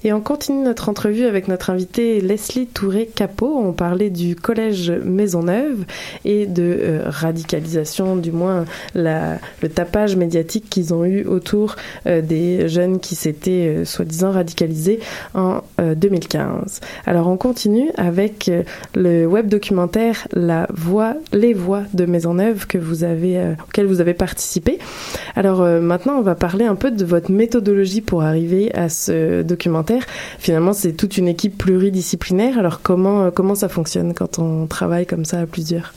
Et 0.05 0.13
on 0.13 0.21
continue 0.21 0.63
notre 0.63 0.89
entrevue 0.89 1.25
avec 1.25 1.49
notre 1.49 1.71
invitée 1.71 2.21
Leslie 2.21 2.67
Touré-Capot. 2.67 3.59
On 3.59 3.73
parlait 3.73 4.11
du 4.11 4.37
collège 4.37 4.91
Maisonneuve 4.91 5.85
et 6.25 6.47
de 6.47 6.63
euh, 6.63 7.03
radicalisation, 7.07 8.17
du 8.17 8.31
moins 8.31 8.65
la, 8.95 9.39
le 9.61 9.69
tapage 9.69 10.17
médiatique 10.17 10.71
qu'ils 10.71 10.95
ont 10.95 11.05
eu 11.05 11.25
autour 11.25 11.77
euh, 12.07 12.23
des 12.23 12.69
jeunes 12.69 13.01
qui 13.01 13.17
s'étaient 13.17 13.77
euh, 13.79 13.85
soi-disant 13.85 14.31
radicalisés 14.31 15.01
en 15.35 15.63
2015. 15.79 16.81
Alors 17.07 17.27
on 17.27 17.37
continue 17.37 17.91
avec 17.97 18.51
le 18.95 19.27
web 19.27 19.49
documentaire 19.49 20.29
La 20.33 20.69
Voix, 20.73 21.15
les 21.33 21.53
voix 21.53 21.83
de 21.93 22.07
Maisonneuve 22.07 22.67
que 22.67 22.79
vous 22.79 23.03
avez 23.03 23.55
auquel 23.67 23.87
vous 23.87 24.01
avez 24.01 24.15
participé. 24.15 24.79
Alors 25.37 25.63
euh, 25.63 25.81
maintenant, 25.81 26.15
on 26.15 26.23
va 26.23 26.35
parler 26.35 26.65
un 26.65 26.75
peu 26.75 26.91
de 26.91 27.05
votre 27.05 27.31
méthodologie 27.31 28.01
pour 28.01 28.23
arriver 28.23 28.75
à 28.75 28.89
ce 28.89 29.43
documentaire. 29.43 30.05
Finalement, 30.39 30.73
c'est 30.73 30.93
toute 30.93 31.17
une 31.17 31.29
équipe 31.29 31.59
pluridisciplinaire. 31.59 32.59
Alors 32.59 32.81
comment 32.83 33.25
euh, 33.25 33.31
comment 33.31 33.55
ça 33.55 33.69
fonctionne 33.69 34.15
quand 34.15 34.39
on 34.39 34.67
travaille 34.67 35.07
comme 35.07 35.25
ça 35.25 35.41
à 35.41 35.47
plusieurs? 35.47 35.95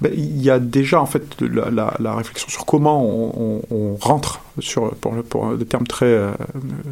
Ben, 0.00 0.12
il 0.14 0.40
y 0.42 0.50
a 0.50 0.58
déjà 0.58 1.00
en 1.00 1.06
fait 1.06 1.40
la, 1.40 2.14
réflexion 2.14 2.48
sur 2.48 2.64
comment 2.64 3.04
on 3.04 3.96
rentre 4.00 4.40
sur 4.60 4.94
pour, 4.96 5.14
pour 5.22 5.56
des 5.56 5.64
termes 5.64 5.86
très 5.86 6.06
euh, 6.06 6.32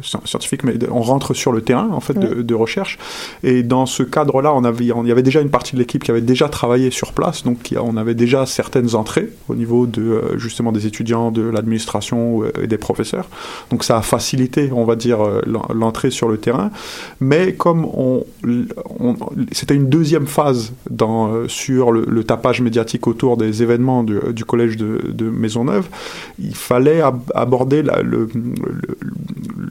scientifiques, 0.01 0.63
mais 0.63 0.73
on 0.91 1.01
rentre 1.01 1.33
sur 1.33 1.51
le 1.51 1.61
terrain 1.61 1.89
en 1.91 1.99
fait 1.99 2.17
de, 2.17 2.41
de 2.41 2.55
recherche. 2.55 2.97
Et 3.43 3.63
dans 3.63 3.85
ce 3.85 4.03
cadre-là, 4.03 4.53
on 4.53 4.63
avait 4.63 4.85
il 4.85 5.07
y 5.07 5.11
avait 5.11 5.23
déjà 5.23 5.41
une 5.41 5.49
partie 5.49 5.73
de 5.73 5.79
l'équipe 5.79 6.03
qui 6.03 6.11
avait 6.11 6.21
déjà 6.21 6.49
travaillé 6.49 6.91
sur 6.91 7.13
place, 7.13 7.43
donc 7.43 7.73
on 7.79 7.97
avait 7.97 8.15
déjà 8.15 8.45
certaines 8.45 8.95
entrées 8.95 9.29
au 9.49 9.55
niveau 9.55 9.85
de 9.85 10.01
euh, 10.01 10.37
justement 10.37 10.71
des 10.71 10.87
étudiants, 10.87 11.31
de 11.31 11.41
l'administration 11.41 12.43
euh, 12.43 12.63
et 12.63 12.67
des 12.67 12.77
professeurs. 12.77 13.27
Donc 13.69 13.83
ça 13.83 13.97
a 13.97 14.01
facilité, 14.01 14.71
on 14.73 14.85
va 14.85 14.95
dire, 14.95 15.19
l'entrée 15.73 16.11
sur 16.11 16.29
le 16.29 16.37
terrain. 16.37 16.71
Mais 17.19 17.53
comme 17.53 17.85
on, 17.85 18.25
on 18.99 19.15
c'était 19.51 19.75
une 19.75 19.89
deuxième 19.89 20.27
phase 20.27 20.73
dans 20.89 21.47
sur 21.47 21.91
le, 21.91 22.05
le 22.07 22.23
tapage 22.23 22.61
médiatique 22.61 23.07
autour 23.07 23.37
des 23.37 23.63
événements 23.63 24.03
du, 24.03 24.19
du 24.31 24.45
collège 24.45 24.77
de, 24.77 25.01
de, 25.09 25.29
Maisonneuve, 25.29 25.87
il 26.39 26.55
fallait 26.55 27.01
ab 27.01 27.21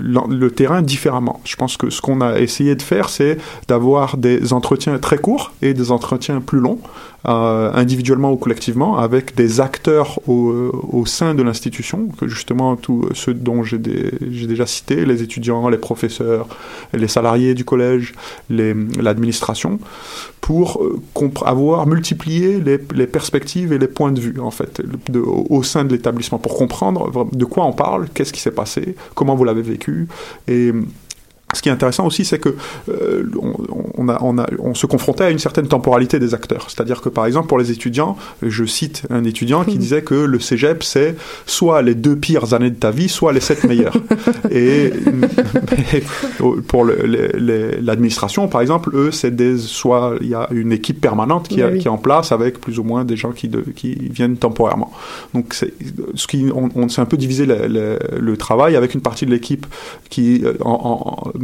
le, 0.01 0.51
terrain 0.51 0.83
différemment. 0.83 1.40
Je 1.44 1.57
pense 1.57 1.77
que 1.77 1.90
ce 1.90 2.01
qu'on 2.01 2.20
a 2.20 2.38
essayé 2.38 2.75
de 2.75 2.83
faire, 2.83 3.09
c'est 3.09 3.38
d'avoir 3.68 4.16
des 4.16 4.53
entretiens 4.53 4.99
très 4.99 5.18
courts 5.18 5.53
et 5.62 5.75
des 5.75 5.90
entretiens 5.90 6.40
plus 6.40 6.61
longs 6.61 6.81
euh, 7.28 7.72
individuellement 7.74 8.32
ou 8.32 8.36
collectivement, 8.36 8.98
avec 8.98 9.34
des 9.34 9.60
acteurs 9.60 10.20
au, 10.28 10.70
au 10.92 11.06
sein 11.06 11.34
de 11.34 11.42
l'institution, 11.42 12.08
que 12.18 12.28
justement 12.28 12.76
tous 12.76 13.08
ceux 13.14 13.34
dont 13.34 13.64
j'ai 13.64 13.78
déjà 13.78 14.66
cité, 14.66 15.04
les 15.04 15.22
étudiants, 15.22 15.68
les 15.68 15.78
professeurs, 15.78 16.46
les 16.92 17.08
salariés 17.08 17.54
du 17.54 17.64
collège, 17.64 18.14
l'administration, 18.50 19.78
pour 20.40 20.80
euh, 20.80 21.30
avoir 21.44 21.88
multiplié 21.88 22.60
les, 22.60 23.06
perspectives 23.08 23.72
et 23.72 23.78
les 23.78 23.88
points 23.88 24.12
de 24.12 24.20
vue, 24.20 24.38
en 24.38 24.52
fait, 24.52 24.80
au 25.16 25.62
sein 25.64 25.84
de 25.84 25.92
l'établissement, 25.92 26.38
pour 26.38 26.56
comprendre 26.56 27.28
de 27.32 27.44
quoi 27.44 27.66
on 27.66 27.72
parle, 27.72 28.08
qu'est-ce 28.14 28.32
qui 28.32 28.40
s'est 28.40 28.52
passé, 28.52 28.94
comment 29.16 29.34
vous 29.34 29.42
l'avez 29.42 29.62
vécu, 29.62 30.06
et 30.46 30.72
ce 31.54 31.62
qui 31.62 31.68
est 31.68 31.72
intéressant 31.72 32.06
aussi, 32.06 32.24
c'est 32.24 32.40
que 32.40 32.56
euh, 32.88 33.24
on, 33.40 33.54
on, 33.96 34.09
a, 34.09 34.18
on, 34.20 34.37
a, 34.38 34.46
on, 34.59 34.74
se 34.74 34.87
confrontait 34.87 35.24
à 35.24 35.30
une 35.30 35.38
certaine 35.38 35.68
temporalité 35.68 36.18
des 36.18 36.35
acteurs. 36.35 36.66
C'est-à-dire 36.68 37.00
que, 37.00 37.09
par 37.09 37.24
exemple, 37.24 37.46
pour 37.46 37.59
les 37.59 37.70
étudiants, 37.70 38.16
je 38.42 38.64
cite 38.64 39.04
un 39.11 39.22
étudiant 39.22 39.62
qui 39.64 39.78
disait 39.78 40.02
que 40.02 40.14
le 40.14 40.40
cégep, 40.40 40.82
c'est 40.82 41.14
soit 41.46 41.82
les 41.82 41.94
deux 41.94 42.16
pires 42.16 42.52
années 42.52 42.70
de 42.70 42.76
ta 42.76 42.90
vie, 42.90 43.09
soit 43.09 43.32
les 43.32 43.40
sept 43.40 43.62
meilleures. 43.62 43.96
Et 44.50 44.92
pour 46.66 46.85
l'administration, 46.85 48.44
le, 48.44 48.50
par 48.50 48.61
exemple, 48.61 48.90
eux, 48.94 49.12
c'est 49.12 49.35
des 49.35 49.56
soit 49.56 50.16
il 50.20 50.28
y 50.28 50.35
a 50.35 50.48
une 50.50 50.72
équipe 50.72 51.00
permanente 51.00 51.46
qui, 51.46 51.62
a, 51.62 51.68
oui. 51.68 51.78
qui, 51.78 51.87
est 51.87 51.90
en 51.90 51.98
place 51.98 52.32
avec 52.32 52.61
plus 52.61 52.80
ou 52.80 52.82
moins 52.82 53.04
des 53.04 53.16
gens 53.16 53.30
qui, 53.30 53.46
de, 53.46 53.61
qui 53.61 53.94
viennent 53.94 54.37
temporairement. 54.37 54.90
Donc, 55.32 55.54
c'est 55.54 55.72
ce 56.16 56.26
qui 56.26 56.46
on, 56.52 56.88
s'est 56.88 57.00
un 57.00 57.06
peu 57.06 57.16
divisé 57.16 57.46
le, 57.46 57.68
le, 57.68 57.98
le, 58.18 58.37
travail 58.37 58.74
avec 58.74 58.94
une 58.94 59.00
partie 59.00 59.26
de 59.26 59.30
l'équipe 59.30 59.66
qui 60.11 60.42
en, 60.61 61.30
en 61.35 61.36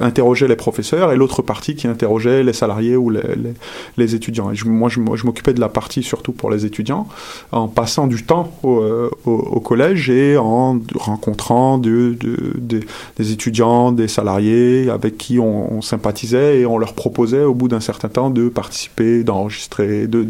interrogeait 0.00 0.48
les 0.48 0.56
professeurs 0.56 1.12
et 1.12 1.16
l'autre 1.16 1.42
partie 1.42 1.74
qui 1.74 1.86
interrogeait 1.86 2.42
les 2.42 2.52
salariés 2.52 2.96
ou 2.96 3.10
les, 3.10 4.14
étudiants. 4.14 4.50
Et 4.50 4.56
moi, 4.66 4.88
je, 4.88 5.00
m'occupais 5.00 5.54
de 5.54 5.60
la 5.60 5.68
partie 5.68 6.02
surtout 6.02 6.32
pour 6.32 6.50
les 6.50 6.66
étudiants, 6.66 7.08
en 7.52 7.68
passant 7.68 8.06
du 8.06 8.24
temps 8.24 8.52
au, 8.62 9.10
au 9.24 9.60
collège 9.60 10.10
et 10.10 10.36
en 10.36 10.78
rencontrant 10.94 11.78
de, 11.78 12.16
de, 12.18 12.36
de, 12.56 12.80
des 13.16 13.32
étudiants, 13.32 13.92
des 13.92 14.08
salariés 14.08 14.90
avec 14.90 15.18
qui 15.18 15.38
on, 15.38 15.82
sympathisait 15.82 16.60
et 16.60 16.66
on 16.66 16.78
leur 16.78 16.94
proposait 16.94 17.42
au 17.42 17.54
bout 17.54 17.68
d'un 17.68 17.80
certain 17.80 18.08
temps 18.08 18.30
de 18.30 18.48
participer, 18.48 19.24
d'enregistrer, 19.24 20.06
de, 20.06 20.26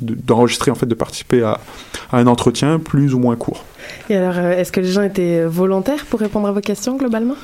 d'enregistrer 0.00 0.70
en 0.70 0.74
fait, 0.74 0.86
de 0.86 0.94
participer 0.94 1.42
à 1.42 1.60
un 2.12 2.26
entretien 2.26 2.78
plus 2.78 3.14
ou 3.14 3.18
moins 3.18 3.36
court. 3.36 3.64
Et 4.10 4.16
alors, 4.16 4.36
euh, 4.36 4.58
est-ce 4.58 4.72
que 4.72 4.80
les 4.80 4.90
gens 4.90 5.02
étaient 5.02 5.44
volontaires 5.44 6.06
pour 6.06 6.20
répondre 6.20 6.48
à 6.48 6.52
vos 6.52 6.60
questions 6.60 6.96
globalement? 6.96 7.36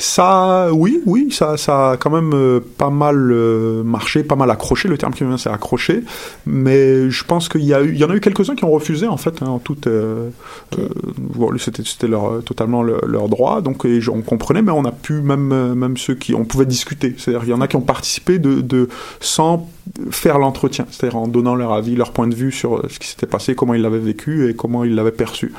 Ça, 0.00 0.70
oui, 0.72 1.02
oui, 1.04 1.28
ça, 1.30 1.58
ça 1.58 1.90
a 1.90 1.96
quand 1.98 2.08
même 2.08 2.32
euh, 2.32 2.58
pas 2.78 2.88
mal 2.88 3.30
euh, 3.30 3.82
marché, 3.82 4.22
pas 4.22 4.34
mal 4.34 4.50
accroché. 4.50 4.88
Le 4.88 4.96
terme 4.96 5.12
qui 5.12 5.24
vient, 5.24 5.36
c'est 5.36 5.50
accroché. 5.50 6.04
Mais 6.46 7.10
je 7.10 7.22
pense 7.22 7.50
qu'il 7.50 7.64
y, 7.64 7.74
a 7.74 7.82
eu, 7.82 7.92
il 7.92 7.98
y 7.98 8.04
en 8.04 8.08
a 8.08 8.14
eu 8.14 8.20
quelques-uns 8.20 8.54
qui 8.54 8.64
ont 8.64 8.70
refusé, 8.70 9.06
en 9.06 9.18
fait, 9.18 9.42
hein, 9.42 9.48
en 9.48 9.58
toute. 9.58 9.88
Euh, 9.88 10.30
okay. 10.72 10.82
euh, 10.82 11.58
c'était, 11.58 11.82
c'était 11.84 12.08
leur, 12.08 12.42
totalement 12.44 12.82
leur, 12.82 13.04
leur, 13.04 13.28
droit. 13.28 13.60
Donc, 13.60 13.84
et 13.84 14.00
on 14.08 14.22
comprenait, 14.22 14.62
mais 14.62 14.72
on 14.72 14.86
a 14.86 14.92
pu, 14.92 15.20
même, 15.20 15.74
même 15.74 15.98
ceux 15.98 16.14
qui. 16.14 16.34
On 16.34 16.46
pouvait 16.46 16.64
discuter. 16.64 17.14
C'est-à-dire, 17.18 17.42
il 17.44 17.50
y 17.50 17.54
en 17.54 17.60
a 17.60 17.68
qui 17.68 17.76
ont 17.76 17.82
participé 17.82 18.38
de, 18.38 18.62
de 18.62 18.88
sans 19.20 19.68
faire 20.10 20.38
l'entretien, 20.38 20.86
c'est-à-dire 20.90 21.18
en 21.18 21.28
donnant 21.28 21.54
leur 21.54 21.72
avis, 21.72 21.96
leur 21.96 22.12
point 22.12 22.28
de 22.28 22.34
vue 22.34 22.52
sur 22.52 22.82
ce 22.90 22.98
qui 22.98 23.08
s'était 23.08 23.26
passé, 23.26 23.54
comment 23.54 23.74
ils 23.74 23.82
l'avaient 23.82 23.98
vécu 23.98 24.48
et 24.48 24.54
comment 24.54 24.84
ils 24.84 24.94
l'avaient 24.94 25.10
perçu. 25.10 25.52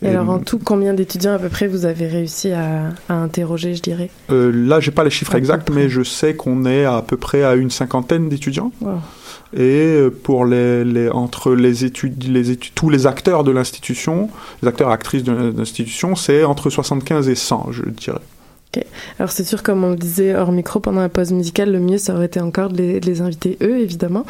Et, 0.00 0.06
et 0.06 0.08
alors 0.10 0.30
en 0.30 0.38
tout, 0.38 0.60
combien 0.62 0.94
d'étudiants 0.94 1.34
à 1.34 1.38
peu 1.38 1.48
près 1.48 1.66
vous 1.66 1.84
avez 1.84 2.06
réussi 2.06 2.52
à, 2.52 2.90
à 3.08 3.14
interroger, 3.14 3.74
je 3.74 3.82
dirais? 3.82 4.10
Euh, 4.30 4.52
Là, 4.52 4.78
j'ai 4.80 4.92
pas 4.92 5.02
les 5.04 5.10
chiffres 5.10 5.34
exacts, 5.34 5.70
mais 5.70 5.88
je 5.88 6.02
sais 6.02 6.34
qu'on 6.34 6.64
est 6.66 6.84
à, 6.84 6.98
à 6.98 7.02
peu 7.02 7.16
près 7.16 7.42
à 7.42 7.54
une 7.54 7.70
cinquantaine 7.70 8.28
d'étudiants. 8.28 8.70
Wow. 8.80 9.00
Et 9.56 10.02
pour 10.24 10.44
les, 10.44 10.84
les, 10.84 11.08
entre 11.08 11.54
les 11.54 11.84
études, 11.84 12.22
les 12.28 12.50
études, 12.50 12.74
tous 12.74 12.90
les 12.90 13.06
acteurs 13.06 13.44
de 13.44 13.50
l'institution, 13.50 14.28
les 14.62 14.68
acteurs 14.68 14.90
et 14.90 14.92
actrices 14.92 15.24
de 15.24 15.32
l'institution, 15.56 16.14
c'est 16.16 16.44
entre 16.44 16.68
75 16.68 17.28
et 17.28 17.34
100, 17.34 17.68
je 17.72 17.82
dirais. 17.84 18.20
Okay. 18.70 18.86
Alors 19.18 19.32
c'est 19.32 19.44
sûr, 19.44 19.62
comme 19.62 19.82
on 19.82 19.90
le 19.90 19.96
disait 19.96 20.34
hors 20.34 20.52
micro 20.52 20.78
pendant 20.78 21.00
la 21.00 21.08
pause 21.08 21.32
musicale, 21.32 21.72
le 21.72 21.80
mieux 21.80 21.96
ça 21.96 22.14
aurait 22.14 22.26
été 22.26 22.38
encore 22.40 22.68
de 22.68 22.76
les, 22.76 23.00
de 23.00 23.06
les 23.06 23.22
inviter 23.22 23.56
eux, 23.62 23.78
évidemment. 23.78 24.26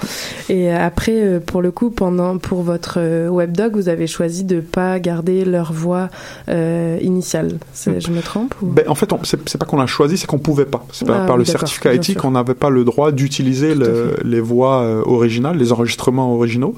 Et 0.49 0.71
après, 0.71 1.13
euh, 1.13 1.41
pour 1.41 1.61
le 1.61 1.73
coup, 1.73 1.91
pendant 1.91 2.39
pour 2.39 2.63
votre 2.63 2.99
euh, 2.99 3.29
webdog, 3.29 3.75
vous 3.75 3.89
avez 3.89 4.07
choisi 4.07 4.45
de 4.45 4.61
pas 4.61 5.01
garder 5.01 5.45
leur 5.45 5.73
voix 5.73 6.09
euh, 6.49 6.99
initiale. 7.03 7.59
Je 7.85 8.11
me 8.11 8.23
trompe 8.23 8.55
ou... 8.63 8.67
ben, 8.67 8.85
En 8.89 8.95
fait, 8.95 9.11
c'est 9.25 9.59
pas 9.59 9.67
qu'on 9.67 9.77
l'a 9.77 9.87
choisi, 9.87 10.17
c'est 10.17 10.27
qu'on 10.27 10.39
pouvait 10.39 10.67
pas. 10.67 10.87
C'est 10.93 11.09
ah, 11.11 11.27
par 11.27 11.37
oui, 11.37 11.41
le 11.41 11.45
certificat 11.45 11.93
éthique, 11.95 12.25
on 12.25 12.31
n'avait 12.31 12.55
pas 12.55 12.71
le 12.71 12.85
droit 12.85 13.11
d'utiliser 13.11 13.75
le, 13.75 14.17
les 14.25 14.41
voix 14.41 14.83
euh, 14.83 15.03
originales, 15.05 15.57
les 15.57 15.73
enregistrements 15.73 16.33
originaux. 16.35 16.77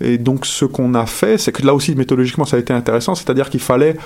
Et 0.00 0.18
donc 0.18 0.44
ce 0.44 0.64
qu'on 0.64 0.94
a 0.94 1.06
fait, 1.06 1.38
c'est 1.38 1.52
que 1.52 1.64
là 1.64 1.72
aussi 1.74 1.94
méthodologiquement 1.94 2.44
ça 2.44 2.56
a 2.56 2.60
été 2.60 2.72
intéressant, 2.72 3.14
c'est-à-dire 3.14 3.48
qu'il 3.48 3.60
fallait 3.60 3.96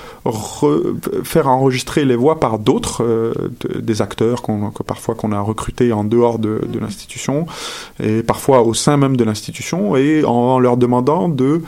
faire 1.25 1.49
enregistrer 1.49 2.05
les 2.05 2.17
voix 2.17 2.39
par 2.39 2.59
d'autres 2.59 3.00
euh, 3.01 3.33
de, 3.61 3.81
des 3.81 4.03
acteurs 4.03 4.43
qu'on, 4.43 4.71
que 4.71 4.83
parfois 4.83 5.15
qu'on 5.15 5.33
a 5.33 5.41
recrutés 5.41 5.93
en 5.93 6.05
dehors 6.05 6.39
de, 6.39 6.61
de 6.73 6.79
l'institution 6.79 7.47
et 8.03 8.23
parfois 8.23 8.63
au 8.63 8.75
sein 8.75 8.97
même 8.97 9.17
de 9.17 9.25
l'institution 9.25 9.97
et 9.97 10.25
en, 10.25 10.59
leur 10.59 10.77
demandant 10.77 11.29
de 11.29 11.63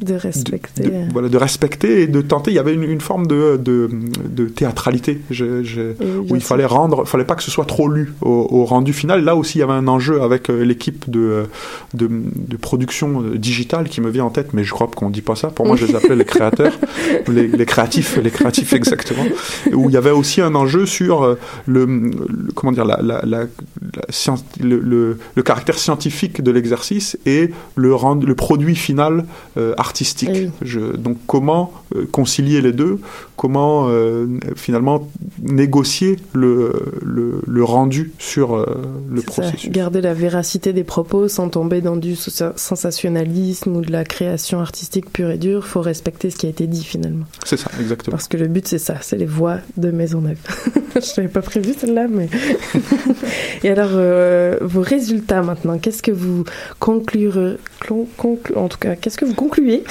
de 0.00 0.14
respecter. 0.14 0.84
de, 0.84 1.12
voilà, 1.12 1.28
de 1.28 1.36
respecter 1.36 2.02
et 2.02 2.06
de 2.06 2.20
tenter. 2.20 2.50
Il 2.50 2.54
y 2.54 2.58
avait 2.58 2.74
une, 2.74 2.84
une 2.84 3.00
forme 3.00 3.26
de, 3.26 3.58
de, 3.62 3.90
de 4.24 4.44
théâtralité 4.46 5.20
je, 5.30 5.62
je, 5.64 5.92
où 6.28 6.36
il 6.36 6.42
fallait 6.42 6.64
rendre, 6.64 7.04
fallait 7.04 7.24
pas 7.24 7.34
que 7.34 7.42
ce 7.42 7.50
soit 7.50 7.64
trop 7.64 7.88
lu 7.88 8.12
au, 8.20 8.48
au, 8.50 8.64
rendu 8.64 8.92
final. 8.92 9.24
Là 9.24 9.36
aussi, 9.36 9.58
il 9.58 9.60
y 9.60 9.64
avait 9.64 9.72
un 9.72 9.88
enjeu 9.88 10.22
avec 10.22 10.50
euh, 10.50 10.62
l'équipe 10.62 11.08
de, 11.10 11.46
de, 11.94 12.08
production 12.56 13.22
euh, 13.22 13.38
digitale 13.38 13.88
qui 13.88 14.00
me 14.00 14.10
vient 14.10 14.24
en 14.24 14.30
tête, 14.30 14.52
mais 14.52 14.64
je 14.64 14.72
crois 14.72 14.88
qu'on 14.94 15.10
dit 15.10 15.22
pas 15.22 15.36
ça. 15.36 15.48
Pour 15.48 15.66
moi, 15.66 15.76
je 15.76 15.86
les 15.86 15.94
appelais 15.94 16.16
les 16.16 16.24
créateurs, 16.24 16.72
les, 17.28 17.48
les, 17.48 17.66
créatifs, 17.66 18.18
les 18.22 18.30
créatifs 18.30 18.72
exactement. 18.72 19.24
Où 19.72 19.87
il 19.88 19.94
y 19.94 19.96
avait 19.96 20.10
aussi 20.10 20.40
un 20.40 20.54
enjeu 20.54 20.86
sur 20.86 21.22
euh, 21.22 21.38
le, 21.66 21.84
le 21.86 22.52
comment 22.54 22.72
dire 22.72 22.84
la, 22.84 22.98
la, 23.02 23.20
la, 23.24 23.44
la 23.44 23.46
le, 24.60 24.78
le, 24.78 25.18
le, 25.34 25.42
caractère 25.42 25.78
scientifique 25.78 26.42
de 26.42 26.50
l'exercice 26.50 27.18
et 27.26 27.50
le, 27.76 27.94
rend, 27.94 28.14
le 28.14 28.34
produit 28.34 28.76
final 28.76 29.24
euh, 29.56 29.74
artistique. 29.76 30.30
Oui. 30.32 30.50
Je, 30.62 30.96
donc 30.96 31.16
comment 31.26 31.72
euh, 31.94 32.06
concilier 32.10 32.60
les 32.60 32.72
deux? 32.72 33.00
Comment 33.36 33.86
euh, 33.88 34.26
finalement 34.56 35.08
négocier 35.42 36.16
le, 36.32 36.72
le, 37.02 37.40
le 37.46 37.64
rendu 37.64 38.12
sur 38.18 38.56
euh, 38.56 38.66
le 39.10 39.22
processus 39.22 39.62
ça, 39.62 39.68
Garder 39.68 40.00
la 40.00 40.14
véracité 40.14 40.72
des 40.72 40.84
propos 40.84 41.28
sans 41.28 41.48
tomber 41.48 41.80
dans 41.80 41.96
du 41.96 42.16
sensationnalisme 42.16 43.76
ou 43.76 43.80
de 43.80 43.92
la 43.92 44.04
création 44.04 44.60
artistique 44.60 45.12
pure 45.12 45.30
et 45.30 45.38
dure. 45.38 45.62
Il 45.64 45.68
faut 45.68 45.80
respecter 45.80 46.30
ce 46.30 46.36
qui 46.36 46.46
a 46.46 46.50
été 46.50 46.66
dit 46.66 46.84
finalement. 46.84 47.26
C'est 47.44 47.56
ça, 47.56 47.70
exactement. 47.80 48.12
Parce 48.16 48.28
que 48.28 48.36
le 48.36 48.48
but 48.48 48.66
c'est 48.66 48.78
ça, 48.78 48.96
c'est 49.00 49.16
les 49.16 49.26
voix 49.26 49.58
de 49.78 49.90
Maisonneuve. 49.90 50.38
Je 50.94 51.20
n'avais 51.20 51.32
pas 51.32 51.42
prévu 51.42 51.74
celle-là, 51.78 52.06
mais... 52.08 52.28
et 53.62 53.70
alors, 53.70 53.90
euh, 53.92 54.58
vos 54.60 54.82
résultats 54.82 55.42
maintenant, 55.42 55.78
qu'est-ce 55.78 56.02
que 56.02 56.10
vous 56.10 56.44
conclurez, 56.78 57.56
conclu, 58.16 58.54
en 58.56 58.68
tout 58.68 58.78
cas, 58.78 58.96
qu'est-ce 58.96 59.16
que 59.16 59.24
vous 59.24 59.34
concluez 59.34 59.84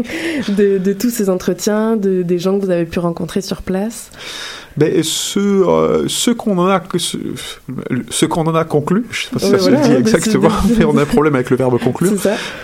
de, 0.48 0.78
de, 0.78 0.92
tous 0.92 1.10
ces 1.10 1.30
entretiens, 1.30 1.96
de, 1.96 2.22
des 2.22 2.38
gens 2.38 2.58
que 2.58 2.64
vous 2.64 2.70
avez 2.70 2.86
pu 2.86 2.98
rencontrer 2.98 3.40
sur 3.40 3.62
place? 3.62 4.10
Ben, 4.76 5.02
ce, 5.02 5.40
euh, 5.40 6.04
ce 6.06 6.30
qu'on 6.30 6.56
en 6.58 6.68
a, 6.68 6.80
ce, 6.96 7.18
ce 8.10 8.26
qu'on 8.26 8.46
en 8.46 8.54
a 8.54 8.64
conclu, 8.64 9.06
je 9.10 9.22
sais 9.22 9.30
pas 9.32 9.38
si 9.40 9.46
Ouais, 9.46 9.58
ça 9.58 9.70
voilà, 9.70 9.82
se 9.82 9.88
dit 9.88 9.96
exactement, 9.96 10.50
mais 10.78 10.84
on 10.84 10.96
a 10.96 11.02
un 11.02 11.06
problème 11.06 11.34
avec 11.34 11.50
le 11.50 11.56
verbe 11.56 11.78
conclure. 11.80 12.12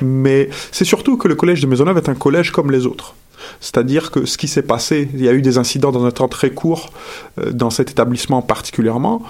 Mais 0.01 0.49
c'est 0.71 0.85
surtout 0.85 1.17
que 1.17 1.27
le 1.27 1.35
collège 1.35 1.61
de 1.61 1.67
Maisonneuve 1.67 1.97
est 1.97 2.09
un 2.09 2.15
collège 2.15 2.53
comme 2.53 2.71
les 2.71 2.87
autres. 2.87 3.15
C'est-à-dire 3.61 4.11
que 4.11 4.25
ce 4.27 4.37
qui 4.39 4.49
s'est 4.49 4.63
passé, 4.63 5.09
il 5.15 5.23
y 5.23 5.29
a 5.29 5.33
eu 5.33 5.43
des 5.43 5.59
incidents 5.59 5.93
dans 5.93 6.05
un 6.05 6.11
temps 6.11 6.29
très 6.29 6.51
court 6.51 6.91
euh, 7.39 7.51
dans 7.53 7.71
cet 7.71 7.91
établissement 7.91 8.43
particulièrement, 8.43 9.23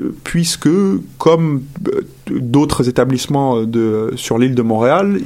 euh, 0.00 0.14
puisque 0.24 0.68
comme 1.18 1.62
euh, 1.92 2.00
d'autres 2.30 2.88
établissements 2.88 3.62
sur 4.16 4.38
l'île 4.38 4.54
de 4.54 4.62
Montréal, 4.62 5.18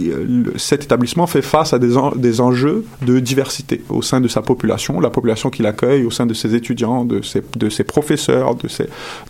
cet 0.56 0.84
établissement 0.84 1.26
fait 1.26 1.42
face 1.42 1.72
à 1.72 1.78
des, 1.80 1.96
en- 1.96 2.12
des 2.14 2.40
enjeux 2.40 2.84
de 3.04 3.18
diversité 3.18 3.82
au 3.88 4.02
sein 4.02 4.20
de 4.20 4.28
sa 4.28 4.40
population, 4.42 5.00
la 5.00 5.10
population 5.10 5.50
qu'il 5.50 5.66
accueille, 5.66 6.04
au 6.04 6.10
sein 6.10 6.26
de 6.26 6.34
ses 6.34 6.54
étudiants, 6.54 7.04
de 7.04 7.20
ses, 7.22 7.42
professeurs, 7.84 8.54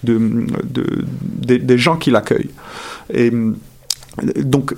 des- 0.05 1.79
gens 1.79 1.97
qui 1.97 2.11
l'accueillent. 2.11 2.51
Et 3.13 3.33
donc, 4.37 4.75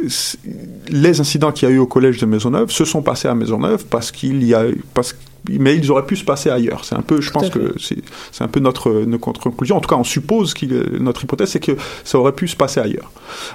les 0.88 1.20
incidents 1.20 1.52
qu'il 1.52 1.68
y 1.68 1.72
a 1.72 1.74
eu 1.74 1.78
au 1.78 1.86
collège 1.86 2.18
de 2.18 2.26
Maisonneuve 2.26 2.70
se 2.70 2.84
sont 2.84 3.02
passés 3.02 3.28
à 3.28 3.34
Maisonneuve 3.34 3.84
parce 3.86 4.12
qu'il 4.12 4.44
y 4.44 4.54
a, 4.54 4.64
parce, 4.94 5.16
mais 5.48 5.76
ils 5.76 5.90
auraient 5.90 6.06
pu 6.06 6.16
se 6.16 6.24
passer 6.24 6.50
ailleurs. 6.50 6.84
C'est 6.84 6.94
un 6.94 7.02
peu, 7.02 7.20
je 7.20 7.30
pense 7.30 7.50
que 7.50 7.74
c'est, 7.78 7.98
un 8.40 8.48
peu 8.48 8.60
notre, 8.60 8.90
notre 9.06 9.32
conclusion. 9.32 9.76
En 9.76 9.80
tout 9.80 9.88
cas, 9.88 9.96
on 9.96 10.04
suppose 10.04 10.54
qu'il, 10.54 10.72
notre 11.00 11.24
hypothèse, 11.24 11.50
c'est 11.50 11.60
que 11.60 11.72
ça 12.04 12.18
aurait 12.18 12.32
pu 12.32 12.46
se 12.46 12.56
passer 12.56 12.80
ailleurs. 12.80 13.10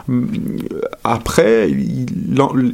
Hum, 0.09 0.29
Après, 1.03 1.67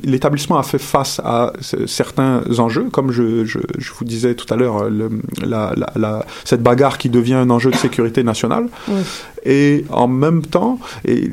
l'établissement 0.04 0.58
a 0.58 0.64
fait 0.64 0.80
face 0.80 1.22
à 1.24 1.54
certains 1.86 2.42
enjeux, 2.58 2.90
comme 2.92 3.12
je, 3.12 3.46
je, 3.46 3.60
je 3.78 3.92
vous 3.94 4.06
disais 4.06 4.34
tout 4.34 4.52
à 4.52 4.58
l'heure, 4.58 4.90
la, 4.90 5.74
la, 5.76 5.92
la, 5.96 6.26
cette 6.44 6.64
bagarre 6.64 6.98
qui 6.98 7.10
devient 7.10 7.36
un 7.36 7.50
enjeu 7.52 7.70
de 7.70 7.78
sécurité 7.78 8.24
nationale. 8.24 8.68
Oui. 8.88 9.02
Et 9.46 9.86
en 9.92 10.08
même 10.08 10.42
temps, 10.42 10.80
et 11.08 11.30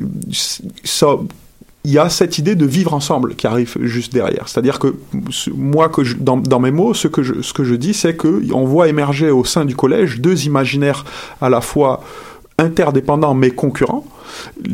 ça, 0.84 1.16
il 1.84 1.90
y 1.90 1.98
a 1.98 2.08
cette 2.08 2.38
idée 2.38 2.54
de 2.54 2.64
vivre 2.64 2.94
ensemble 2.94 3.34
qui 3.34 3.46
arrive 3.46 3.76
juste 3.80 4.12
derrière. 4.12 4.48
C'est-à-dire 4.48 4.78
que 4.78 4.94
moi, 5.52 5.88
que 5.88 6.02
dans, 6.14 6.36
dans 6.36 6.60
mes 6.60 6.70
mots, 6.70 6.94
ce 6.94 7.08
que 7.08 7.22
je, 7.22 7.42
ce 7.42 7.52
que 7.52 7.64
je 7.64 7.74
dis, 7.74 7.92
c'est 7.92 8.16
qu'on 8.16 8.64
voit 8.64 8.88
émerger 8.88 9.30
au 9.30 9.44
sein 9.44 9.64
du 9.64 9.74
collège 9.74 10.20
deux 10.20 10.46
imaginaires 10.46 11.04
à 11.40 11.48
la 11.48 11.60
fois 11.60 12.02
interdépendants 12.62 13.34
mais 13.34 13.50
concurrents. 13.50 14.06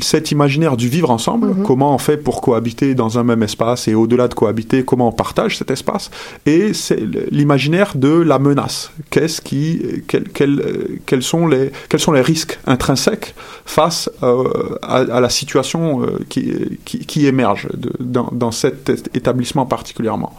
Cet 0.01 0.31
imaginaire 0.31 0.77
du 0.77 0.89
vivre 0.89 1.11
ensemble, 1.11 1.49
comment 1.67 1.93
on 1.93 1.99
fait 1.99 2.17
pour 2.17 2.41
cohabiter 2.41 2.95
dans 2.95 3.19
un 3.19 3.25
même 3.25 3.43
espace 3.43 3.89
et 3.89 3.95
au-delà 3.95 4.29
de 4.29 4.35
cohabiter, 4.35 4.85
comment 4.85 5.09
on 5.09 5.13
partage 5.13 5.59
cet 5.59 5.73
espace, 5.73 6.13
et 6.47 6.73
c'est 6.75 7.01
l'imaginaire 7.33 7.93
de 7.97 8.15
la 8.33 8.39
menace. 8.39 8.93
Qu'est-ce 9.11 9.41
qui, 9.41 9.83
quel, 10.07 10.29
quel, 10.29 10.61
euh, 10.61 10.99
quels 11.07 11.25
sont 11.25 11.49
les, 11.49 11.73
quels 11.89 11.99
sont 11.99 12.13
les 12.13 12.21
risques 12.21 12.57
intrinsèques 12.67 13.35
face 13.67 14.09
euh, 14.23 14.45
à, 14.83 14.99
à 14.99 15.21
la 15.21 15.29
situation 15.29 16.03
euh, 16.03 16.07
qui, 16.29 16.53
qui, 16.85 17.01
qui 17.01 17.27
émerge 17.27 17.67
de, 17.75 17.91
dans, 17.99 18.29
dans 18.31 18.53
cet 18.53 18.91
établissement 19.15 19.67
particulièrement. 19.67 20.33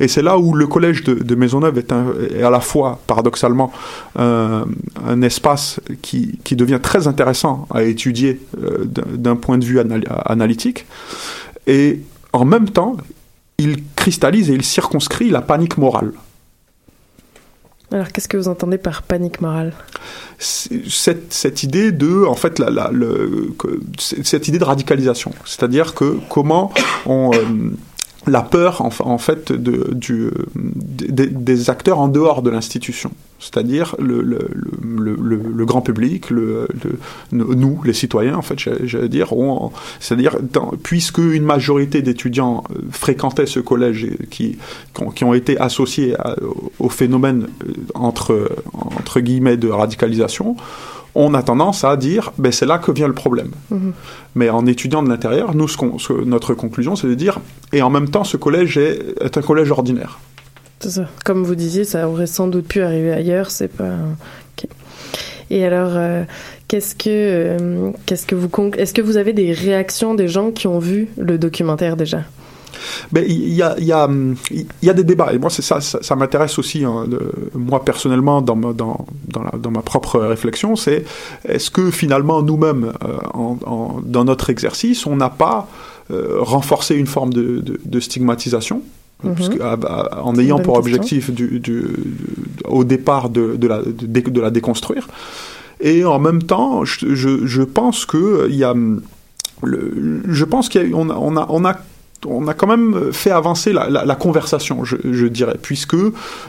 Et 0.00 0.08
c'est 0.08 0.22
là 0.22 0.38
où 0.38 0.54
le 0.54 0.66
collège 0.66 1.04
de, 1.04 1.14
de 1.14 1.34
Maisonneuve 1.36 1.78
est, 1.78 1.92
un, 1.92 2.06
est 2.36 2.42
à 2.42 2.50
la 2.50 2.60
fois, 2.60 2.98
paradoxalement, 3.06 3.70
un, 4.18 4.66
un 5.06 5.22
espace 5.22 5.78
qui, 6.02 6.38
qui 6.42 6.56
devient 6.56 6.80
très 6.90 7.08
intéressant 7.12 7.66
à 7.78 7.82
étudier 7.82 8.40
euh, 8.62 8.84
d'un 9.26 9.36
point 9.44 9.58
de 9.58 9.66
vue 9.70 9.78
anal- 9.80 10.06
analytique, 10.24 10.86
et 11.66 12.00
en 12.32 12.44
même 12.44 12.68
temps, 12.70 12.96
il 13.58 13.82
cristallise 13.96 14.50
et 14.50 14.54
il 14.54 14.62
circonscrit 14.62 15.28
la 15.30 15.42
panique 15.42 15.76
morale. 15.78 16.12
Alors, 17.90 18.08
qu'est-ce 18.12 18.28
que 18.28 18.36
vous 18.36 18.48
entendez 18.48 18.78
par 18.78 19.02
panique 19.02 19.40
morale? 19.40 19.72
Cette, 20.38 21.32
cette 21.32 21.62
idée 21.62 21.92
de, 21.92 22.24
en 22.24 22.34
fait, 22.34 22.58
la, 22.58 22.68
la, 22.70 22.90
le, 22.92 23.52
que, 23.58 23.68
cette 23.98 24.48
idée 24.48 24.58
de 24.58 24.64
radicalisation. 24.64 25.32
C'est-à-dire 25.44 25.94
que 25.94 26.18
comment 26.28 26.72
on. 27.06 27.30
Euh, 27.32 27.70
la 28.26 28.42
peur, 28.42 28.82
en, 28.82 29.18
fait, 29.18 29.52
du, 29.52 30.30
des, 30.74 31.26
des 31.26 31.70
acteurs 31.70 31.98
en 32.00 32.08
dehors 32.08 32.42
de 32.42 32.50
l'institution. 32.50 33.12
C'est-à-dire 33.38 33.94
le, 33.98 34.22
le, 34.22 34.48
le, 34.82 35.16
le, 35.54 35.64
grand 35.66 35.82
public, 35.82 36.30
nous, 37.32 37.80
les 37.84 37.92
citoyens, 37.92 38.36
en 38.36 38.42
fait, 38.42 38.58
j'allais 38.58 39.08
dire, 39.08 39.32
c'est-à-dire, 40.00 40.38
puisque 40.82 41.18
une 41.18 41.44
majorité 41.44 42.02
d'étudiants 42.02 42.64
fréquentaient 42.90 43.46
ce 43.46 43.60
collège 43.60 44.08
qui, 44.30 44.58
qui, 44.94 45.04
qui 45.14 45.24
ont 45.24 45.34
été 45.34 45.58
associés 45.58 46.16
au 46.78 46.88
phénomène 46.88 47.48
entre, 47.94 48.50
entre 48.72 49.20
guillemets 49.20 49.58
de 49.58 49.68
radicalisation, 49.68 50.56
on 51.16 51.34
a 51.34 51.42
tendance 51.42 51.82
à 51.84 51.96
dire 51.96 52.32
ben 52.38 52.52
c'est 52.52 52.66
là 52.66 52.78
que 52.78 52.92
vient 52.92 53.08
le 53.08 53.14
problème. 53.24 53.50
-hmm. 53.72 53.92
Mais 54.34 54.48
en 54.50 54.66
étudiant 54.66 55.02
de 55.02 55.08
l'intérieur, 55.08 55.54
nous, 55.54 55.68
ce 55.68 55.78
ce, 55.98 56.12
notre 56.34 56.54
conclusion, 56.54 56.94
c'est 56.94 57.08
de 57.08 57.14
dire 57.14 57.40
et 57.72 57.80
en 57.82 57.90
même 57.96 58.08
temps, 58.14 58.24
ce 58.32 58.36
collège 58.36 58.76
est, 58.86 58.94
est 59.26 59.34
un 59.40 59.42
collège 59.42 59.70
ordinaire. 59.70 60.12
C'est 60.80 60.90
ça. 60.90 61.06
Comme 61.24 61.42
vous 61.42 61.54
disiez, 61.54 61.84
ça 61.84 62.08
aurait 62.08 62.26
sans 62.26 62.48
doute 62.48 62.68
pu 62.68 62.82
arriver 62.82 63.12
ailleurs. 63.12 63.50
C'est 63.50 63.72
pas. 63.80 63.94
Okay. 64.52 64.68
Et 65.50 65.64
alors, 65.64 65.92
euh, 65.94 66.24
qu'est-ce 66.68 66.94
que, 66.94 67.08
euh, 67.08 67.90
qu'est-ce 68.04 68.26
que 68.26 68.34
vous, 68.34 68.50
est-ce 68.76 68.92
que 68.92 69.02
vous 69.02 69.16
avez 69.16 69.32
des 69.32 69.52
réactions 69.52 70.14
des 70.14 70.28
gens 70.28 70.50
qui 70.50 70.66
ont 70.66 70.78
vu 70.78 71.08
le 71.16 71.38
documentaire 71.38 71.96
déjà? 71.96 72.20
Ben, 73.12 73.24
il 73.26 73.54
y 73.54 73.62
a, 73.62 73.78
y, 73.78 73.92
a, 73.92 74.08
y 74.82 74.90
a 74.90 74.94
des 74.94 75.04
débats. 75.04 75.32
Et 75.32 75.38
moi, 75.38 75.50
c'est 75.50 75.62
ça, 75.62 75.80
ça, 75.80 75.98
ça 76.02 76.14
m'intéresse 76.16 76.58
aussi, 76.58 76.84
hein, 76.84 77.04
de, 77.08 77.20
moi 77.54 77.84
personnellement, 77.84 78.42
dans 78.42 78.56
ma, 78.56 78.72
dans, 78.72 79.06
dans, 79.28 79.42
la, 79.42 79.52
dans 79.58 79.70
ma 79.70 79.82
propre 79.82 80.18
réflexion, 80.20 80.76
c'est 80.76 81.04
est-ce 81.48 81.70
que 81.70 81.90
finalement, 81.90 82.42
nous-mêmes, 82.42 82.92
euh, 83.04 83.18
en, 83.34 83.58
en, 83.66 84.00
dans 84.04 84.24
notre 84.24 84.50
exercice, 84.50 85.06
on 85.06 85.16
n'a 85.16 85.30
pas 85.30 85.68
euh, 86.10 86.36
renforcé 86.40 86.94
une 86.94 87.06
forme 87.06 87.32
de, 87.32 87.60
de, 87.60 87.80
de 87.84 88.00
stigmatisation? 88.00 88.82
Mm 89.24 89.32
-hmm. 89.32 89.48
que, 89.48 89.62
à, 89.62 89.72
à, 89.72 90.22
en 90.28 90.34
ayant 90.42 90.60
pour 90.66 90.76
objectif 90.76 91.30
du, 91.38 91.46
du, 91.58 91.76
du, 91.76 91.82
au 92.78 92.84
départ 92.84 93.30
de, 93.30 93.44
de, 93.62 93.66
la, 93.72 93.78
de, 93.80 94.30
de 94.36 94.40
la 94.46 94.50
déconstruire. 94.50 95.08
Et 95.80 96.04
en 96.04 96.18
même 96.26 96.42
temps, 96.42 96.84
je, 96.84 97.14
je, 97.14 97.46
je 97.54 97.62
pense 97.78 97.98
que 98.12 98.46
il 98.50 98.56
y 98.56 98.64
a, 98.64 98.74
le, 99.72 99.80
je 100.40 100.44
pense 100.52 100.68
qu'on 100.68 101.08
a, 101.14 101.16
on 101.28 101.34
a, 101.36 101.44
on 101.48 101.64
a 101.70 101.74
on 102.24 102.48
a 102.48 102.54
quand 102.54 102.66
même 102.66 103.12
fait 103.12 103.30
avancer 103.30 103.72
la, 103.72 103.88
la, 103.90 104.04
la 104.04 104.14
conversation, 104.14 104.84
je, 104.84 104.96
je, 105.04 105.26
dirais, 105.26 105.56
puisque 105.60 105.96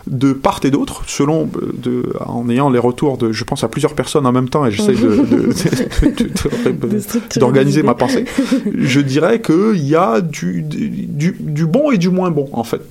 de 0.08 0.34
part 0.34 0.60
et 0.63 0.71
d'autre, 0.71 1.03
selon, 1.08 1.49
de, 1.73 2.13
en 2.25 2.49
ayant 2.49 2.69
les 2.69 2.80
retours 2.80 3.17
de, 3.17 3.32
je 3.32 3.43
pense 3.43 3.63
à 3.63 3.67
plusieurs 3.67 3.93
personnes 3.93 4.25
en 4.25 4.32
même 4.32 4.49
temps, 4.49 4.65
et 4.65 4.71
j'essaie 4.71 4.93
d'organiser 7.38 7.84
ma 7.84 7.95
pensée, 7.95 8.25
je 8.77 8.99
dirais 9.01 9.41
qu'il 9.41 9.86
y 9.86 9.95
a 9.95 10.21
du, 10.21 10.62
du, 10.63 11.36
du, 11.39 11.65
bon 11.65 11.91
et 11.91 11.97
du 11.97 12.10
moins 12.10 12.32
bon, 12.32 12.49
en 12.53 12.63
fait. 12.63 12.82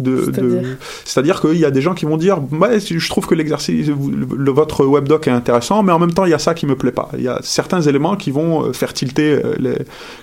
C'est-à-dire 1.05 1.41
qu'il 1.41 1.59
y 1.59 1.65
a 1.65 1.71
des 1.71 1.81
gens 1.81 1.95
qui 1.95 2.05
vont 2.05 2.17
dire, 2.17 2.41
je 2.51 3.09
trouve 3.09 3.27
que 3.27 3.35
l'exercice, 3.35 3.89
votre 3.89 4.85
webdoc 4.85 5.29
est 5.29 5.33
intéressant, 5.33 5.83
mais 5.83 5.93
en 5.93 5.99
même 5.99 6.13
temps, 6.13 6.25
il 6.25 6.31
y 6.31 6.35
a 6.35 6.39
ça 6.39 6.55
qui 6.55 6.67
me 6.67 6.77
plaît 6.77 6.93
pas. 6.93 7.11
Il 7.17 7.23
y 7.23 7.29
a 7.29 7.39
certains 7.43 7.81
éléments 7.81 8.17
qui 8.17 8.31
vont 8.31 8.73
faire 8.73 8.93
tilter 8.93 9.41
les, 9.59 9.77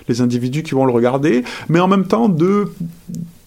les 0.08 0.20
individus 0.20 0.62
qui 0.62 0.74
vont 0.74 0.86
le 0.86 0.92
regarder, 0.92 1.44
mais 1.68 1.80
en 1.80 1.88
même 1.88 2.04
temps, 2.04 2.28
de 2.28 2.43
deux 2.44 2.74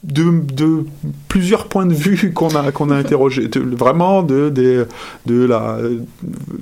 de, 0.03 0.41
de 0.53 0.85
plusieurs 1.27 1.67
points 1.67 1.85
de 1.85 1.93
vue 1.93 2.31
qu'on 2.35 2.49
a 2.55 2.71
qu'on 2.71 2.89
a 2.91 2.95
interrogé 2.95 3.47
de, 3.47 3.59
vraiment 3.59 4.23
de, 4.23 4.49
de 4.49 4.87
de 5.25 5.45
la 5.45 5.77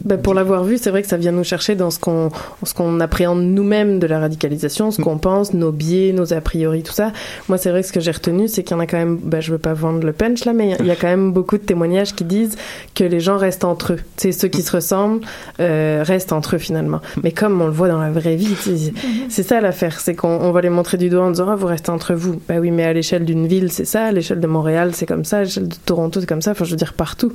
Ben, 0.05 0.17
pour 0.19 0.33
l'avoir 0.33 0.63
vu, 0.63 0.77
c'est 0.77 0.89
vrai 0.89 1.01
que 1.01 1.07
ça 1.07 1.17
vient 1.17 1.31
nous 1.31 1.43
chercher 1.43 1.75
dans 1.75 1.91
ce 1.91 1.99
qu'on 1.99 2.31
ce 2.63 2.73
qu'on 2.73 2.99
appréhende 2.99 3.41
nous-mêmes 3.43 3.99
de 3.99 4.07
la 4.07 4.19
radicalisation, 4.19 4.91
ce 4.91 5.01
qu'on 5.01 5.17
pense, 5.17 5.53
nos 5.53 5.71
biais, 5.71 6.13
nos 6.13 6.33
a 6.33 6.41
priori, 6.41 6.83
tout 6.83 6.93
ça. 6.93 7.11
Moi, 7.49 7.57
c'est 7.57 7.69
vrai 7.69 7.81
que 7.81 7.87
ce 7.87 7.93
que 7.93 7.99
j'ai 7.99 8.11
retenu, 8.11 8.47
c'est 8.47 8.63
qu'il 8.63 8.75
y 8.75 8.77
en 8.77 8.81
a 8.81 8.87
quand 8.87 8.97
même. 8.97 9.17
Ben, 9.21 9.41
je 9.41 9.51
veux 9.51 9.57
pas 9.57 9.73
vendre 9.73 10.05
le 10.05 10.13
punch 10.13 10.45
là, 10.45 10.53
mais 10.53 10.75
il 10.79 10.85
y 10.85 10.91
a 10.91 10.95
quand 10.95 11.07
même 11.07 11.31
beaucoup 11.33 11.57
de 11.57 11.63
témoignages 11.63 12.13
qui 12.15 12.23
disent 12.23 12.55
que 12.95 13.03
les 13.03 13.19
gens 13.19 13.37
restent 13.37 13.63
entre 13.65 13.93
eux. 13.93 13.99
C'est 14.17 14.31
ceux 14.31 14.47
qui 14.47 14.61
se 14.61 14.71
ressemblent 14.71 15.21
euh, 15.59 16.03
restent 16.05 16.31
entre 16.33 16.55
eux 16.55 16.59
finalement. 16.59 17.01
Mais 17.23 17.31
comme 17.31 17.59
on 17.61 17.65
le 17.67 17.71
voit 17.73 17.87
dans 17.87 17.99
la 17.99 18.11
vraie 18.11 18.35
vie, 18.35 18.55
c'est- 18.59 18.93
c'est 19.29 19.43
ça 19.43 19.61
l'affaire, 19.61 19.99
c'est 19.99 20.15
qu'on 20.15 20.29
on 20.41 20.51
va 20.51 20.61
les 20.61 20.69
montrer 20.69 20.97
du 20.97 21.09
doigt 21.09 21.23
en 21.25 21.31
disant 21.31 21.47
ah, 21.49 21.55
vous 21.55 21.67
restez 21.67 21.89
entre 21.91 22.13
vous. 22.13 22.39
Bah 22.47 22.55
oui, 22.59 22.71
mais 22.71 22.83
à 22.83 22.93
l'échelle 22.93 23.25
d'une 23.35 23.47
ville, 23.47 23.71
c'est 23.71 23.85
ça. 23.85 24.11
L'échelle 24.11 24.39
de 24.39 24.47
Montréal, 24.47 24.91
c'est 24.95 25.05
comme 25.05 25.23
ça. 25.25 25.43
L'échelle 25.43 25.67
de 25.67 25.75
Toronto, 25.85 26.19
c'est 26.19 26.25
comme 26.25 26.41
ça. 26.41 26.51
Enfin, 26.51 26.65
je 26.65 26.71
veux 26.71 26.75
dire 26.77 26.93
partout, 26.93 27.31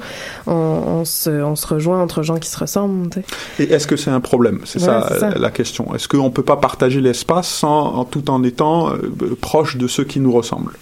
on, 0.47 0.53
on 0.53 1.05
se 1.05 1.31
on 1.31 1.55
se 1.55 1.67
rejoint 1.67 2.03
entre 2.03 2.23
gens 2.23 2.39
qui 2.39 2.49
se 2.49 2.59
ressemblent. 2.59 3.09
tu 3.11 3.21
sais. 3.59 3.63
Et 3.65 3.73
est-ce 3.73 3.87
que 3.87 3.97
c'est 3.97 4.11
un 4.11 4.21
problème? 4.21 4.61
C'est 4.65 4.81
Voilà, 4.81 5.09
ça, 5.19 5.31
la 5.31 5.51
question. 5.51 5.95
Est-ce 5.95 6.09
qu'on 6.09 6.31
peut 6.31 6.43
pas 6.43 6.57
partager 6.57 7.01
l'espace 7.01 7.49
sans, 7.49 7.95
en, 7.95 8.05
tout 8.05 8.31
en 8.31 8.43
étant 8.43 8.91
euh, 8.91 9.37
proche 9.41 9.77
de 9.77 9.87
ceux 9.87 10.05
qui 10.05 10.19
nous 10.19 10.33
ressemblent? 10.33 10.73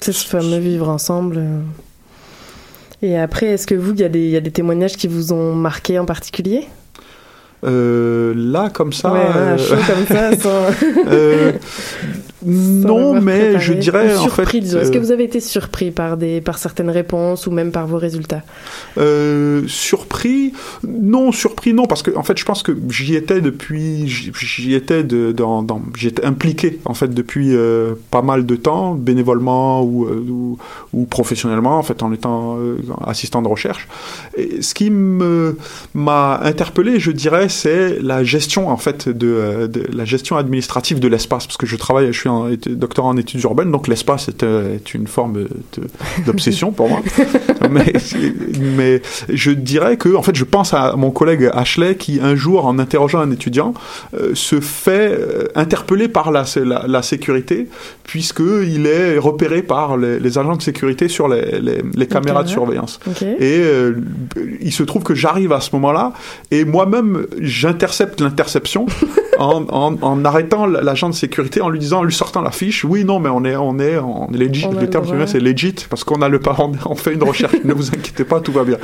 C'est 0.00 0.12
ce 0.12 0.26
fameux 0.26 0.58
vivre 0.58 0.88
ensemble. 0.88 1.36
euh. 1.38 1.60
Et 3.02 3.18
après, 3.18 3.46
est-ce 3.46 3.66
que 3.66 3.74
vous, 3.74 3.92
il 3.92 4.00
y, 4.00 4.04
a 4.04 4.08
des- 4.08 4.24
il 4.24 4.30
y 4.30 4.36
a 4.36 4.40
des 4.40 4.50
témoignages 4.50 4.96
qui 4.96 5.08
vous 5.08 5.32
ont 5.32 5.54
marqué 5.54 5.98
en 5.98 6.04
particulier? 6.06 6.66
Euh, 7.64 8.32
Là, 8.36 8.68
comme 8.70 8.92
ça. 8.92 9.12
Ouais, 9.12 9.58
chaud 9.58 9.74
comme 9.86 10.06
ça, 10.06 10.36
sans- 10.38 10.66
non, 12.44 13.20
mais 13.20 13.58
je 13.60 13.72
dirais 13.72 14.16
en 14.16 14.28
fait. 14.28 14.60
disons. 14.60 14.80
Est-ce 14.80 14.90
que 14.90 14.98
euh, 14.98 15.00
vous 15.00 15.12
avez 15.12 15.24
été 15.24 15.40
surpris 15.40 15.90
par 15.90 16.16
des 16.16 16.40
par 16.40 16.58
certaines 16.58 16.90
réponses 16.90 17.46
ou 17.46 17.50
même 17.50 17.72
par 17.72 17.86
vos 17.86 17.98
résultats 17.98 18.42
Euh, 18.98 19.62
surpris 19.66 20.52
Non, 20.86 21.32
surpris 21.32 21.72
non, 21.72 21.86
parce 21.86 22.02
que 22.02 22.10
en 22.16 22.22
fait, 22.22 22.38
je 22.38 22.44
pense 22.44 22.62
que 22.62 22.72
j'y 22.90 23.14
étais 23.16 23.40
depuis, 23.40 24.06
j'y- 24.08 24.74
étais 24.74 25.04
de, 25.04 25.32
dans, 25.32 25.62
dans- 25.62 25.82
j'y 25.96 26.08
étais 26.08 26.24
impliqué 26.24 26.78
en 26.84 26.94
fait 26.94 27.12
depuis 27.12 27.54
euh, 27.54 27.94
pas 28.10 28.22
mal 28.22 28.46
de 28.46 28.56
temps, 28.56 28.94
bénévolement 28.94 29.82
ou, 29.82 30.06
ou, 30.06 30.58
ou 30.92 31.04
professionnellement, 31.06 31.78
en 31.78 31.82
fait, 31.82 32.02
en 32.02 32.12
étant 32.12 32.56
euh, 32.58 32.76
assistant 33.06 33.42
de 33.42 33.48
recherche. 33.48 33.88
Et 34.36 34.62
ce 34.62 34.74
qui 34.74 34.90
me 34.90 35.56
m'a 35.94 36.40
interpellé, 36.42 36.98
je 37.00 37.10
dirais, 37.10 37.48
c'est 37.48 37.98
la 38.00 38.24
gestion 38.24 38.68
en 38.68 38.76
fait 38.76 39.08
de, 39.08 39.66
de 39.66 39.84
la 39.94 40.04
gestion 40.04 40.36
administrative 40.36 41.00
de 41.00 41.08
l'espace, 41.08 41.46
parce 41.46 41.56
que 41.56 41.66
je 41.66 41.76
travaille, 41.76 42.12
je 42.12 42.18
suis 42.18 42.28
un 42.28 42.33
doctorant 42.66 43.10
en 43.10 43.16
études 43.16 43.42
urbaines, 43.42 43.70
donc 43.70 43.88
l'espace 43.88 44.28
est, 44.28 44.42
euh, 44.42 44.76
est 44.76 44.94
une 44.94 45.06
forme 45.06 45.46
d'obsession 46.26 46.72
pour 46.72 46.88
moi 46.88 47.00
mais, 47.70 47.92
mais 48.76 49.02
je 49.28 49.50
dirais 49.50 49.96
que, 49.96 50.14
en 50.14 50.22
fait, 50.22 50.34
je 50.34 50.44
pense 50.44 50.74
à 50.74 50.94
mon 50.96 51.10
collègue 51.10 51.50
Ashley 51.52 51.96
qui, 51.96 52.20
un 52.20 52.34
jour, 52.34 52.66
en 52.66 52.78
interrogeant 52.78 53.20
un 53.20 53.30
étudiant, 53.30 53.74
euh, 54.14 54.34
se 54.34 54.60
fait 54.60 55.12
euh, 55.12 55.44
interpeller 55.54 56.08
par 56.08 56.30
la, 56.30 56.44
la, 56.56 56.84
la 56.86 57.02
sécurité, 57.02 57.68
puisqu'il 58.04 58.86
est 58.86 59.18
repéré 59.18 59.62
par 59.62 59.96
les, 59.96 60.18
les 60.20 60.38
agents 60.38 60.56
de 60.56 60.62
sécurité 60.62 61.08
sur 61.08 61.28
les, 61.28 61.60
les, 61.60 61.82
les 61.94 62.06
caméras 62.06 62.42
de 62.42 62.48
surveillance. 62.48 63.00
Et 63.22 63.58
euh, 63.60 63.94
il 64.60 64.72
se 64.72 64.82
trouve 64.82 65.02
que 65.02 65.14
j'arrive 65.14 65.52
à 65.52 65.60
ce 65.60 65.70
moment-là, 65.74 66.12
et 66.50 66.64
moi-même, 66.64 67.26
j'intercepte 67.40 68.20
l'interception. 68.20 68.86
En, 69.36 69.64
en, 69.70 69.96
en 70.00 70.24
arrêtant 70.24 70.64
l'agent 70.64 71.08
de 71.08 71.14
sécurité, 71.14 71.60
en 71.60 71.68
lui 71.68 71.80
disant, 71.80 71.98
en 71.98 72.02
lui 72.04 72.14
sortant 72.24 72.40
la 72.42 72.50
fiche, 72.50 72.84
oui, 72.84 73.04
non, 73.04 73.18
mais 73.20 73.28
on 73.28 73.44
est, 73.44 73.54
on 73.56 73.78
est, 73.78 73.98
on 73.98 74.28
est 74.32 74.38
legit. 74.38 74.64
On 74.66 74.72
le 74.72 74.88
terme 74.88 75.04
mets, 75.16 75.26
c'est 75.26 75.40
legit, 75.40 75.74
parce 75.90 76.04
qu'on 76.04 76.22
a 76.22 76.28
le 76.28 76.40
pas, 76.40 76.56
on, 76.86 76.94
fait 76.94 77.12
une 77.14 77.22
recherche, 77.22 77.52
ne 77.64 77.72
vous 77.74 77.88
inquiétez 77.88 78.24
pas, 78.24 78.40
tout 78.40 78.52
va 78.52 78.64
bien. 78.64 78.78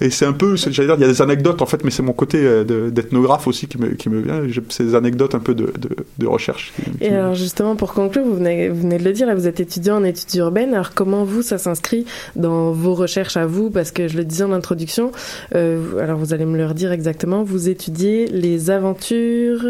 Et 0.00 0.10
c'est 0.10 0.26
un 0.26 0.32
peu, 0.34 0.56
j'allais 0.56 0.86
dire, 0.88 0.96
il 0.98 1.00
y 1.00 1.04
a 1.04 1.08
des 1.08 1.22
anecdotes, 1.22 1.62
en 1.62 1.66
fait, 1.66 1.84
mais 1.84 1.90
c'est 1.90 2.02
mon 2.02 2.12
côté 2.12 2.38
euh, 2.44 2.64
de- 2.64 2.90
d'ethnographe 2.90 3.46
aussi 3.46 3.66
qui 3.66 3.78
me, 3.78 3.88
qui 3.94 4.08
me 4.10 4.20
vient, 4.20 4.42
ces 4.68 4.94
anecdotes 4.94 5.34
un 5.34 5.38
peu 5.38 5.54
de, 5.54 5.72
de, 5.78 5.88
de 6.18 6.26
recherche. 6.26 6.72
qui- 6.76 6.82
qui 6.98 7.04
Et 7.04 7.10
me- 7.10 7.16
alors 7.16 7.34
justement, 7.34 7.76
pour 7.76 7.94
conclure, 7.94 8.24
vous 8.24 8.34
venez, 8.36 8.68
vous 8.68 8.82
venez 8.82 8.98
de 8.98 9.04
le 9.04 9.12
dire, 9.12 9.26
là, 9.26 9.34
vous 9.34 9.46
êtes 9.46 9.60
étudiant 9.60 9.96
en 9.96 10.04
études 10.04 10.34
urbaines. 10.36 10.74
Alors 10.74 10.92
comment 10.94 11.24
vous, 11.24 11.42
ça 11.42 11.56
s'inscrit 11.58 12.04
dans 12.36 12.72
vos 12.72 12.94
recherches 12.94 13.36
à 13.38 13.46
vous? 13.46 13.70
Parce 13.70 13.90
que 13.90 14.06
je 14.08 14.16
le 14.18 14.24
disais 14.24 14.44
en 14.44 14.52
introduction, 14.52 15.12
euh, 15.54 15.98
alors 16.00 16.18
vous 16.18 16.34
allez 16.34 16.44
me 16.44 16.56
le 16.58 16.66
redire 16.66 16.92
exactement, 16.92 17.42
vous 17.42 17.68
étudiez 17.68 18.26
les 18.26 18.70
aventures... 18.70 19.64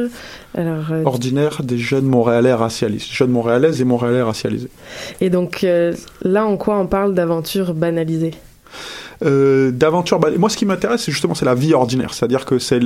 Alors, 0.54 0.92
euh, 0.92 1.02
ordinaire 1.04 1.62
des 1.62 1.78
jeunes 1.78 2.04
Montréalais 2.04 2.52
racialisés, 2.52 3.06
jeunes 3.10 3.30
Montréalaises 3.30 3.80
et 3.80 3.84
Montréalais 3.84 4.22
racialisés. 4.22 4.68
et 5.20 5.30
donc 5.30 5.64
euh, 5.64 5.94
là, 6.22 6.44
en 6.44 6.56
quoi 6.56 6.78
on 6.78 6.86
parle 6.86 7.14
d'aventures 7.14 7.74
banalisées 7.74 8.32
euh, 9.24 9.70
d'aventure. 9.70 10.18
bah, 10.18 10.30
moi, 10.36 10.50
ce 10.50 10.56
qui 10.56 10.66
m'intéresse, 10.66 11.02
c'est 11.02 11.12
justement 11.12 11.34
c'est 11.34 11.44
la 11.44 11.54
vie 11.54 11.74
ordinaire, 11.74 12.12
c'est-à-dire 12.12 12.44
que 12.44 12.58
c'est 12.58 12.80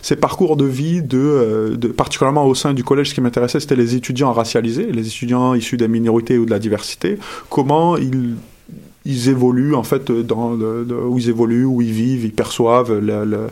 ces 0.00 0.16
parcours 0.16 0.56
de 0.56 0.64
vie 0.64 1.02
de, 1.02 1.76
de 1.76 1.88
particulièrement 1.88 2.46
au 2.46 2.54
sein 2.54 2.72
du 2.72 2.82
collège, 2.82 3.10
ce 3.10 3.14
qui 3.14 3.20
m'intéressait, 3.20 3.60
c'était 3.60 3.76
les 3.76 3.94
étudiants 3.94 4.32
racialisés, 4.32 4.90
les 4.90 5.06
étudiants 5.06 5.54
issus 5.54 5.76
des 5.76 5.88
minorités 5.88 6.38
ou 6.38 6.46
de 6.46 6.50
la 6.50 6.58
diversité, 6.58 7.18
comment 7.50 7.98
ils 7.98 8.36
ils 9.04 9.28
évoluent 9.28 9.74
en 9.74 9.82
fait 9.82 10.10
où 10.10 11.18
ils 11.18 11.28
évoluent, 11.28 11.64
où 11.64 11.80
ils 11.80 11.92
vivent, 11.92 12.24
ils 12.24 12.32
perçoivent 12.32 12.92
le- 12.98 13.24
le- 13.24 13.46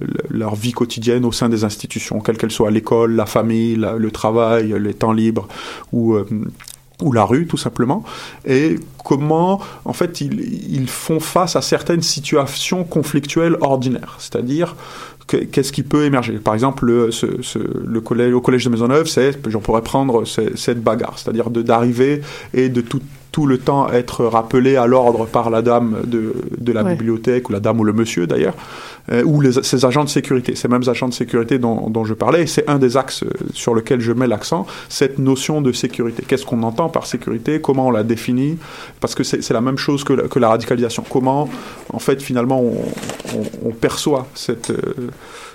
le- 0.00 0.06
leur 0.30 0.54
vie 0.54 0.72
quotidienne 0.72 1.24
au 1.24 1.32
sein 1.32 1.48
des 1.48 1.64
institutions, 1.64 2.20
quelles 2.20 2.38
qu'elles 2.38 2.50
soient, 2.50 2.70
l'école, 2.70 3.14
la 3.14 3.26
famille, 3.26 3.76
le 3.76 4.10
travail, 4.10 4.74
les 4.80 4.94
temps 4.94 5.12
libres 5.12 5.48
ou 5.92 6.14
euh, 6.14 6.24
ou 7.02 7.12
la 7.12 7.24
rue 7.24 7.46
tout 7.46 7.58
simplement. 7.58 8.04
Et 8.46 8.76
comment 9.04 9.60
en 9.84 9.92
fait 9.92 10.22
ils, 10.22 10.88
font 10.88 11.20
face 11.20 11.54
à 11.54 11.60
certaines 11.60 12.00
situations 12.02 12.84
conflictuelles 12.84 13.58
ordinaires. 13.60 14.16
C'est-à-dire 14.18 14.76
que- 15.26 15.36
qu'est-ce 15.36 15.72
qui 15.72 15.82
peut 15.82 16.04
émerger? 16.04 16.38
Par 16.38 16.54
exemple 16.54 16.90
au 16.90 18.40
collège 18.40 18.64
de 18.64 18.70
Maisonneuve 18.70 19.08
c'est 19.08 19.38
j'en 19.50 19.60
pourrais 19.60 19.82
prendre 19.82 20.24
cette 20.24 20.82
bagarre. 20.82 21.18
C'est-à-dire 21.18 21.50
d'arriver 21.50 22.22
et 22.54 22.70
de 22.70 22.80
tout 22.80 23.02
tout 23.36 23.44
le 23.44 23.58
temps 23.58 23.90
être 23.92 24.24
rappelé 24.24 24.76
à 24.76 24.86
l'ordre 24.86 25.26
par 25.26 25.50
la 25.50 25.60
dame 25.60 25.98
de, 26.06 26.22
de 26.58 26.72
la 26.72 26.82
Ouais. 26.82 26.92
bibliothèque 26.94 27.50
ou 27.50 27.52
la 27.52 27.60
dame 27.60 27.78
ou 27.80 27.84
le 27.84 27.92
monsieur 27.92 28.26
d'ailleurs 28.26 28.54
euh, 29.12 29.22
ou 29.24 29.42
les, 29.42 29.52
ces 29.62 29.84
agents 29.84 30.04
de 30.04 30.08
sécurité, 30.08 30.56
ces 30.56 30.68
mêmes 30.68 30.88
agents 30.88 31.06
de 31.08 31.12
sécurité 31.12 31.58
dont, 31.58 31.90
dont 31.90 32.06
je 32.06 32.14
parlais, 32.14 32.44
et 32.44 32.46
c'est 32.46 32.66
un 32.66 32.78
des 32.78 32.96
axes 32.96 33.24
euh, 33.24 33.28
sur 33.52 33.74
lequel 33.74 34.00
je 34.00 34.12
mets 34.12 34.26
l'accent, 34.26 34.66
cette 34.88 35.18
notion 35.18 35.60
de 35.60 35.70
sécurité. 35.72 36.22
Qu'est-ce 36.26 36.46
qu'on 36.46 36.62
entend 36.62 36.88
par 36.88 37.04
sécurité? 37.04 37.60
Comment 37.60 37.88
on 37.88 37.90
la 37.90 38.04
définit? 38.04 38.56
Parce 39.00 39.14
que 39.14 39.22
c'est 39.22 39.42
c'est 39.42 39.52
la 39.52 39.60
même 39.60 39.76
chose 39.86 40.02
que 40.02 40.14
la, 40.14 40.28
que 40.28 40.38
la 40.38 40.48
radicalisation. 40.48 41.04
Comment, 41.06 41.46
en 41.92 41.98
fait, 41.98 42.22
finalement, 42.22 42.60
on, 42.62 42.72
on- 43.38 43.68
on 43.68 43.72
perçoit 43.72 44.26
cette, 44.34 44.70
euh, 44.70 44.80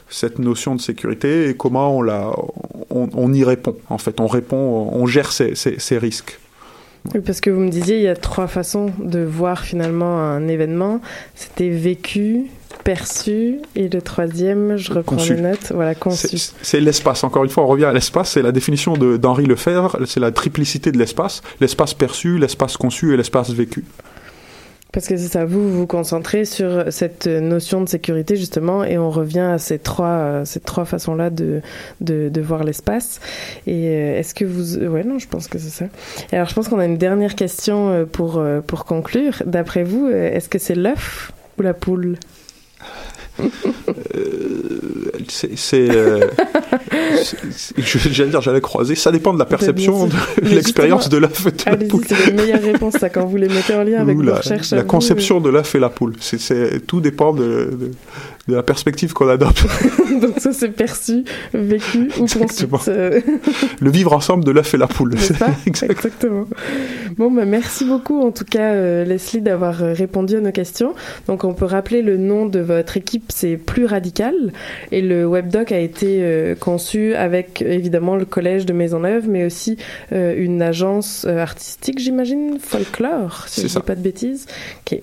cette 0.07 0.37
notion 0.37 0.75
de 0.75 0.81
sécurité 0.81 1.49
et 1.49 1.55
comment 1.55 1.97
on, 1.97 2.03
la, 2.03 2.29
on, 2.91 3.09
on 3.15 3.33
y 3.33 3.43
répond. 3.43 3.75
En 3.89 3.97
fait, 3.97 4.19
on 4.19 4.27
répond, 4.27 4.89
on 4.93 5.07
gère 5.07 5.31
ces, 5.31 5.55
ces- 5.55 5.79
ces 5.79 5.97
risques. 5.97 6.37
Parce 7.25 7.41
que 7.41 7.49
vous 7.49 7.61
me 7.61 7.69
disiez, 7.69 7.97
il 7.97 8.03
y 8.03 8.07
a 8.07 8.15
trois 8.15 8.47
façons 8.47 8.91
de 8.99 9.19
voir 9.19 9.61
finalement 9.61 10.19
un 10.19 10.47
événement. 10.47 11.01
C'était 11.35 11.69
vécu, 11.69 12.45
perçu, 12.83 13.57
et 13.75 13.89
le 13.89 14.01
troisième, 14.01 14.77
je 14.77 14.93
reprends 14.93 15.15
Conçu. 15.15 15.33
les 15.35 15.41
notes, 15.41 15.71
voilà, 15.73 15.95
conçu. 15.95 16.37
C'est- 16.61 16.79
l'espace. 16.79 17.23
Encore 17.23 17.43
une 17.43 17.49
fois, 17.49 17.63
on 17.63 17.67
revient 17.67 17.85
à 17.85 17.93
l'espace. 17.93 18.31
C'est 18.31 18.41
la 18.41 18.51
définition 18.51 18.93
d'Henri 18.93 19.45
Lefebvre. 19.45 19.97
C'est 20.05 20.19
la 20.19 20.31
triplicité 20.31 20.91
de 20.91 20.97
l'espace. 20.97 21.41
L'espace 21.59 21.93
perçu, 21.93 22.37
l'espace 22.37 22.77
conçu 22.77 23.13
et 23.13 23.17
l'espace 23.17 23.49
vécu. 23.51 23.83
Parce 24.91 25.07
que 25.07 25.15
c'est 25.15 25.29
ça, 25.29 25.45
vous 25.45 25.71
vous 25.71 25.87
concentrez 25.87 26.43
sur 26.43 26.91
cette 26.91 27.25
notion 27.25 27.79
de 27.79 27.87
sécurité 27.87 28.35
justement, 28.35 28.83
et 28.83 28.97
on 28.97 29.09
revient 29.09 29.39
à 29.39 29.57
ces 29.57 29.79
trois, 29.79 30.05
euh, 30.07 30.45
ces 30.45 30.59
trois 30.59 30.83
façons-là 30.83 31.29
de, 31.29 31.61
de, 32.01 32.27
de 32.27 32.41
voir 32.41 32.65
l'espace. 32.65 33.21
Et 33.67 33.87
euh, 33.87 34.19
est-ce 34.19 34.33
que 34.33 34.43
vous... 34.43 34.77
Ouais, 34.77 35.05
non, 35.05 35.17
je 35.17 35.29
pense 35.29 35.47
que 35.47 35.57
c'est 35.59 35.69
ça. 35.69 35.85
Alors 36.33 36.49
je 36.49 36.53
pense 36.53 36.67
qu'on 36.67 36.79
a 36.79 36.85
une 36.85 36.97
dernière 36.97 37.35
question 37.35 37.89
euh, 37.89 38.05
pour, 38.05 38.37
euh, 38.37 38.59
pour 38.59 38.83
conclure. 38.83 39.41
D'après 39.45 39.83
vous, 39.83 40.07
euh, 40.07 40.33
est-ce 40.33 40.49
que 40.49 40.59
c'est 40.59 40.75
l'œuf 40.75 41.31
ou 41.57 41.61
la 41.61 41.73
poule? 41.73 42.17
Euh, 43.39 45.11
c'est, 45.27 45.89
euh, 45.89 46.19
j'allais 47.77 48.29
dire, 48.29 48.41
j'allais 48.41 48.61
croiser. 48.61 48.95
Ça 48.95 49.11
dépend 49.11 49.33
de 49.33 49.39
la 49.39 49.45
perception, 49.45 50.07
bien 50.07 50.19
sûr. 50.19 50.43
de 50.43 50.49
l'expérience 50.55 51.09
de 51.09 51.17
l'œuf 51.17 51.45
et 51.47 51.51
de 51.51 51.63
la 51.65 51.87
poule. 51.87 52.03
c'est 52.07 52.27
les 52.27 52.33
meilleures 52.33 52.61
réponses, 52.61 52.95
ça, 52.95 53.09
quand 53.09 53.25
vous 53.25 53.37
les 53.37 53.47
mettez 53.47 53.75
en 53.75 53.83
lien 53.83 53.99
avec 54.01 54.15
Ou 54.17 54.21
vos 54.21 54.25
la, 54.25 54.35
recherches. 54.37 54.71
la 54.71 54.81
vous, 54.81 54.87
conception 54.87 55.39
de 55.39 55.49
l'œuf 55.49 55.75
et 55.75 55.79
la 55.79 55.89
poule. 55.89 56.13
Tout 56.87 57.01
dépend 57.01 57.33
de, 57.33 57.41
de, 57.71 57.91
de 58.51 58.55
la 58.57 58.63
perspective 58.63 59.13
qu'on 59.13 59.29
adopte. 59.29 59.65
Donc 60.21 60.39
ça, 60.39 60.53
c'est 60.53 60.69
perçu, 60.69 61.23
vécu 61.53 62.09
ou 62.19 62.23
Exactement. 62.23 62.69
construit. 62.77 62.95
Euh, 62.95 63.21
Le 63.79 63.89
vivre 63.89 64.13
ensemble 64.13 64.43
de 64.43 64.51
l'œuf 64.51 64.73
et 64.73 64.77
la 64.77 64.87
poule. 64.87 65.15
Exactement. 65.65 66.45
Bon, 67.17 67.31
bah, 67.31 67.45
merci 67.45 67.85
beaucoup 67.85 68.21
en 68.21 68.31
tout 68.31 68.45
cas, 68.45 68.73
euh, 68.73 69.05
Leslie, 69.05 69.41
d'avoir 69.41 69.83
euh, 69.83 69.93
répondu 69.93 70.35
à 70.35 70.41
nos 70.41 70.51
questions. 70.51 70.93
Donc, 71.27 71.43
on 71.43 71.53
peut 71.53 71.65
rappeler 71.65 72.01
le 72.01 72.17
nom 72.17 72.45
de 72.45 72.59
votre 72.59 72.97
équipe, 72.97 73.31
c'est 73.33 73.57
Plus 73.57 73.85
Radical. 73.85 74.35
Et 74.91 75.01
le 75.01 75.25
webdoc 75.25 75.71
a 75.71 75.79
été 75.79 76.19
euh, 76.21 76.55
conçu 76.55 77.13
avec 77.15 77.61
évidemment 77.61 78.15
le 78.15 78.25
collège 78.25 78.65
de 78.65 78.73
Maisonneuve, 78.73 79.29
mais 79.29 79.45
aussi 79.45 79.77
une 80.11 80.61
agence 80.61 81.25
artistique, 81.25 81.99
j'imagine, 81.99 82.57
Folklore, 82.59 83.45
si 83.47 83.61
je 83.61 83.67
dis 83.67 83.73
ça. 83.73 83.79
pas 83.79 83.95
de 83.95 84.01
bêtises. 84.01 84.45
Ok. 84.85 84.99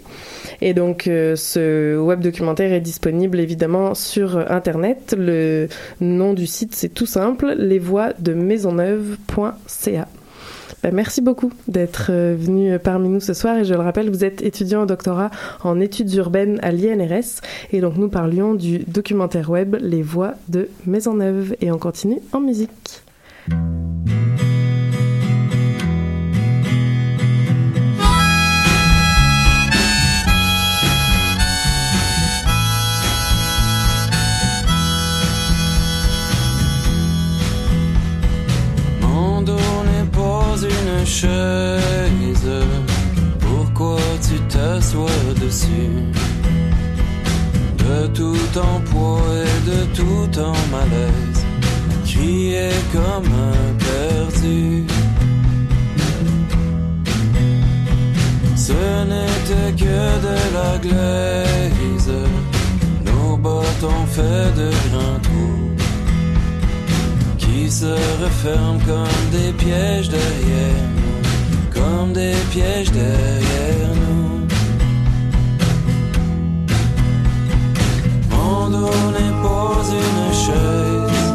Et 0.60 0.74
donc, 0.74 1.02
ce 1.04 1.96
web 1.98 2.20
documentaire 2.20 2.72
est 2.72 2.80
disponible 2.80 3.37
évidemment 3.40 3.94
sur 3.94 4.36
euh, 4.36 4.44
Internet. 4.48 5.14
Le 5.18 5.68
nom 6.00 6.34
du 6.34 6.46
site, 6.46 6.74
c'est 6.74 6.88
tout 6.88 7.06
simple, 7.06 7.54
lesvoixdemaisonneuve.ca. 7.56 10.08
Ben, 10.82 10.94
merci 10.94 11.20
beaucoup 11.20 11.52
d'être 11.66 12.06
euh, 12.10 12.36
venu 12.38 12.72
euh, 12.72 12.78
parmi 12.78 13.08
nous 13.08 13.20
ce 13.20 13.34
soir 13.34 13.58
et 13.58 13.64
je 13.64 13.74
le 13.74 13.80
rappelle, 13.80 14.10
vous 14.10 14.24
êtes 14.24 14.42
étudiant 14.42 14.82
en 14.82 14.86
doctorat 14.86 15.30
en 15.64 15.80
études 15.80 16.12
urbaines 16.14 16.60
à 16.62 16.70
l'INRS 16.70 17.40
et 17.72 17.80
donc 17.80 17.96
nous 17.96 18.08
parlions 18.08 18.54
du 18.54 18.78
documentaire 18.80 19.50
web 19.50 19.76
Les 19.80 20.02
Voix 20.02 20.34
de 20.48 20.68
Maisonneuve 20.86 21.56
et 21.60 21.72
on 21.72 21.78
continue 21.78 22.20
en 22.32 22.40
musique. 22.40 23.02
Une 40.64 41.06
chaise. 41.06 42.50
Pourquoi 43.40 44.00
tu 44.26 44.38
t'assois 44.48 45.34
dessus? 45.40 46.02
De 47.78 48.06
tout 48.08 48.36
ton 48.52 48.80
poids 48.90 49.22
et 49.44 49.70
de 49.70 49.80
tout 49.96 50.26
ton 50.32 50.52
malaise, 50.70 51.44
crier 52.04 52.70
comme 52.92 53.30
un 53.50 53.68
perdu. 53.86 54.84
Ce 58.56 58.72
n'était 59.10 59.72
que 59.82 60.00
de 60.26 60.36
la 60.56 60.78
glaise, 60.78 62.12
nos 63.06 63.36
bottes 63.36 63.84
ont 63.84 64.06
fait 64.06 64.52
de 64.56 64.70
grands 64.90 65.20
trous 65.22 65.57
qui 67.58 67.70
se 67.70 67.86
referment 68.22 68.80
comme 68.86 69.24
des 69.32 69.52
pièges 69.52 70.08
derrière 70.08 70.84
nous, 70.96 71.80
comme 71.80 72.12
des 72.12 72.36
pièges 72.50 72.90
derrière 72.92 73.88
nous. 73.94 74.26
N'est 79.14 79.38
pas 79.42 79.82
une 80.04 80.32
chaise, 80.44 81.26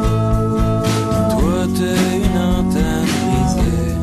toi 1.32 1.59
t'es 1.78 2.03
une 2.26 2.39
antenne 2.53 3.13
brisée. 3.26 3.93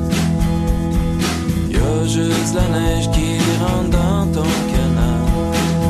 Y'a 1.74 1.94
juste 2.06 2.54
la 2.54 2.66
neige 2.76 3.08
qui 3.12 3.30
rentre 3.62 3.90
dans 3.90 4.26
ton 4.36 4.50
canal, 4.72 5.22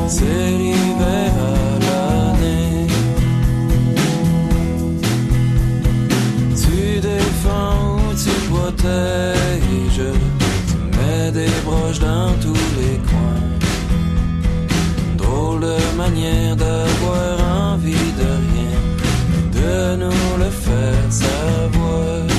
c'est 0.07 0.49
l'hiver 0.59 1.50
protèges, 8.81 10.11
tu 10.67 10.97
mets 10.97 11.31
des 11.31 11.49
broches 11.63 11.99
dans 11.99 12.33
tous 12.41 12.65
les 12.79 12.97
coins. 13.09 13.47
Drôle 15.17 15.61
de 15.61 15.97
manière 15.97 16.55
d'avoir 16.55 17.73
envie 17.73 18.11
de 18.21 18.29
rien, 18.51 18.77
de 19.53 19.95
nous 19.97 20.37
le 20.37 20.49
faire 20.49 21.11
savoir. 21.11 22.30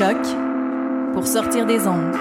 Choc 0.00 0.16
pour 1.12 1.26
sortir 1.26 1.66
des 1.66 1.86
ondes. 1.86 2.16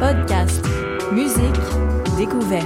Podcast, 0.00 0.64
musique, 1.12 1.60
découverte. 2.16 2.64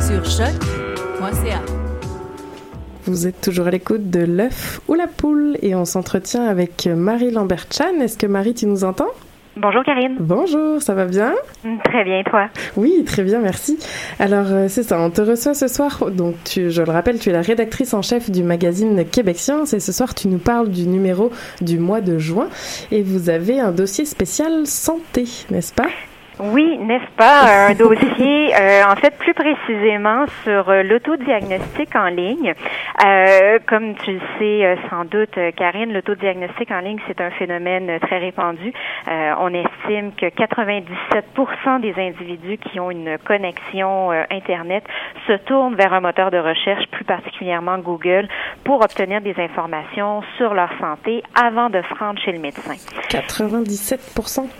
Sur 0.00 0.24
choc.ca. 0.24 1.60
Vous 3.04 3.26
êtes 3.26 3.42
toujours 3.42 3.66
à 3.66 3.70
l'écoute 3.70 4.08
de 4.08 4.20
l'œuf 4.20 4.80
ou 4.88 4.94
la 4.94 5.06
poule 5.06 5.58
et 5.60 5.74
on 5.74 5.84
s'entretient 5.84 6.46
avec 6.46 6.86
Marie 6.86 7.30
Lambert-Chan. 7.30 8.00
Est-ce 8.00 8.16
que 8.16 8.26
Marie, 8.26 8.54
tu 8.54 8.64
nous 8.64 8.84
entends? 8.84 9.12
Bonjour 9.60 9.82
Karine. 9.82 10.16
Bonjour, 10.20 10.80
ça 10.80 10.94
va 10.94 11.04
bien? 11.06 11.34
Très 11.84 12.04
bien, 12.04 12.20
et 12.20 12.24
toi? 12.24 12.48
Oui, 12.76 13.02
très 13.04 13.24
bien, 13.24 13.40
merci. 13.40 13.76
Alors, 14.20 14.46
euh, 14.50 14.68
c'est 14.68 14.84
ça, 14.84 15.00
on 15.00 15.10
te 15.10 15.20
reçoit 15.20 15.54
ce 15.54 15.66
soir. 15.66 16.10
Donc, 16.12 16.36
tu, 16.44 16.70
je 16.70 16.80
le 16.80 16.92
rappelle, 16.92 17.18
tu 17.18 17.30
es 17.30 17.32
la 17.32 17.40
rédactrice 17.40 17.92
en 17.92 18.02
chef 18.02 18.30
du 18.30 18.44
magazine 18.44 19.04
Québec 19.04 19.36
Science 19.38 19.72
et 19.72 19.80
ce 19.80 19.90
soir, 19.90 20.14
tu 20.14 20.28
nous 20.28 20.38
parles 20.38 20.68
du 20.68 20.86
numéro 20.86 21.32
du 21.60 21.80
mois 21.80 22.00
de 22.00 22.18
juin 22.18 22.48
et 22.92 23.02
vous 23.02 23.30
avez 23.30 23.58
un 23.58 23.72
dossier 23.72 24.04
spécial 24.04 24.64
santé, 24.64 25.24
n'est-ce 25.50 25.72
pas? 25.74 25.88
Oui, 26.40 26.78
n'est-ce 26.78 27.10
pas? 27.16 27.66
Un 27.68 27.74
dossier, 27.74 28.54
euh, 28.54 28.82
en 28.90 28.96
fait, 28.96 29.16
plus 29.18 29.34
précisément 29.34 30.24
sur 30.44 30.68
euh, 30.68 30.82
l'autodiagnostic 30.82 31.94
en 31.96 32.06
ligne. 32.08 32.54
Euh, 33.04 33.58
comme 33.66 33.94
tu 33.96 34.12
le 34.12 34.20
sais 34.38 34.76
sans 34.90 35.04
doute, 35.04 35.38
Karine, 35.56 35.92
l'autodiagnostic 35.92 36.70
en 36.70 36.80
ligne, 36.80 36.98
c'est 37.06 37.20
un 37.20 37.30
phénomène 37.30 37.98
très 38.00 38.18
répandu. 38.18 38.72
Euh, 39.10 39.32
on 39.40 39.52
estime 39.54 40.12
que 40.16 40.26
97% 40.26 41.80
des 41.80 41.94
individus 42.00 42.58
qui 42.58 42.80
ont 42.80 42.90
une 42.90 43.18
connexion 43.24 44.10
Internet 44.30 44.84
se 45.26 45.32
tournent 45.32 45.74
vers 45.74 45.92
un 45.92 46.00
moteur 46.00 46.30
de 46.30 46.38
recherche, 46.38 46.84
plus 46.90 47.04
particulièrement 47.04 47.78
Google, 47.78 48.28
pour 48.64 48.82
obtenir 48.82 49.20
des 49.20 49.34
informations 49.38 50.22
sur 50.36 50.54
leur 50.54 50.70
santé 50.80 51.22
avant 51.40 51.70
de 51.70 51.80
se 51.82 51.94
rendre 51.98 52.20
chez 52.20 52.32
le 52.32 52.38
médecin. 52.38 52.74
97 53.10 54.00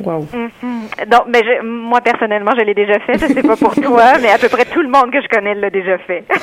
Waouh 0.00 0.26
Mhm. 0.32 1.08
Donc, 1.10 1.30
ben, 1.30 1.42
je- 1.44 1.62
moi, 1.68 2.00
personnellement, 2.00 2.52
je 2.58 2.64
l'ai 2.64 2.74
déjà 2.74 2.98
fait. 3.00 3.14
Je 3.14 3.26
sais 3.26 3.42
pas 3.42 3.56
pour 3.56 3.74
toi, 3.82 4.18
mais 4.20 4.30
à 4.30 4.38
peu 4.38 4.48
près 4.48 4.64
tout 4.64 4.82
le 4.82 4.88
monde 4.88 5.10
que 5.12 5.20
je 5.20 5.28
connais 5.28 5.54
l'a 5.54 5.70
déjà 5.70 5.98
fait. 5.98 6.24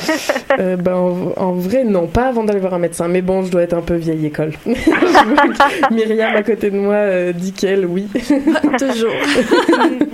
Euh, 0.59 0.78
ben, 0.78 0.93
en, 0.93 1.34
en 1.36 1.51
vrai, 1.53 1.84
non, 1.84 2.07
pas 2.07 2.28
avant 2.28 2.43
d'aller 2.43 2.59
voir 2.59 2.76
un 2.76 2.80
médecin. 2.80 3.07
Mais 3.09 3.21
bon, 3.21 3.43
je 3.43 3.51
dois 3.51 3.63
être 3.63 3.73
un 3.73 3.82
peu 3.82 3.95
vieille 3.95 4.28
école. 4.28 4.51
Myriam, 5.91 6.36
à 6.36 6.43
côté 6.43 6.69
de 6.69 6.78
moi, 6.78 6.93
euh, 6.93 7.34
dit 7.34 7.53
qu'elle, 7.53 7.86
oui. 7.86 8.07
Toujours. 8.78 9.11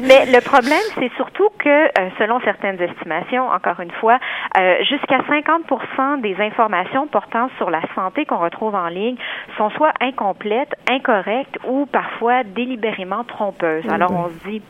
Mais 0.02 0.26
le 0.26 0.42
problème, 0.42 0.82
c'est 0.96 1.12
surtout 1.16 1.50
que, 1.60 1.70
euh, 1.70 2.10
selon 2.18 2.40
certaines 2.42 2.82
estimations, 2.82 3.48
encore 3.48 3.80
une 3.82 3.92
fois, 3.92 4.18
euh, 4.58 4.76
jusqu'à 4.84 5.20
50% 5.20 6.22
des 6.22 6.36
informations 6.40 7.08
portant 7.08 7.50
sur 7.58 7.70
la 7.70 7.82
santé 7.96 8.26
qu'on 8.26 8.40
retrouve 8.40 8.76
en 8.76 8.88
ligne 8.88 9.16
sont 9.58 9.70
soit 9.72 9.94
incomplètes, 10.02 10.74
incorrectes 10.90 11.58
ou 11.68 11.86
parfois 11.86 12.44
délibérément 12.44 13.24
trompeuses. 13.24 13.86
Alors, 13.90 14.12
on 14.12 14.30
se 14.30 14.50
dit 14.50 14.62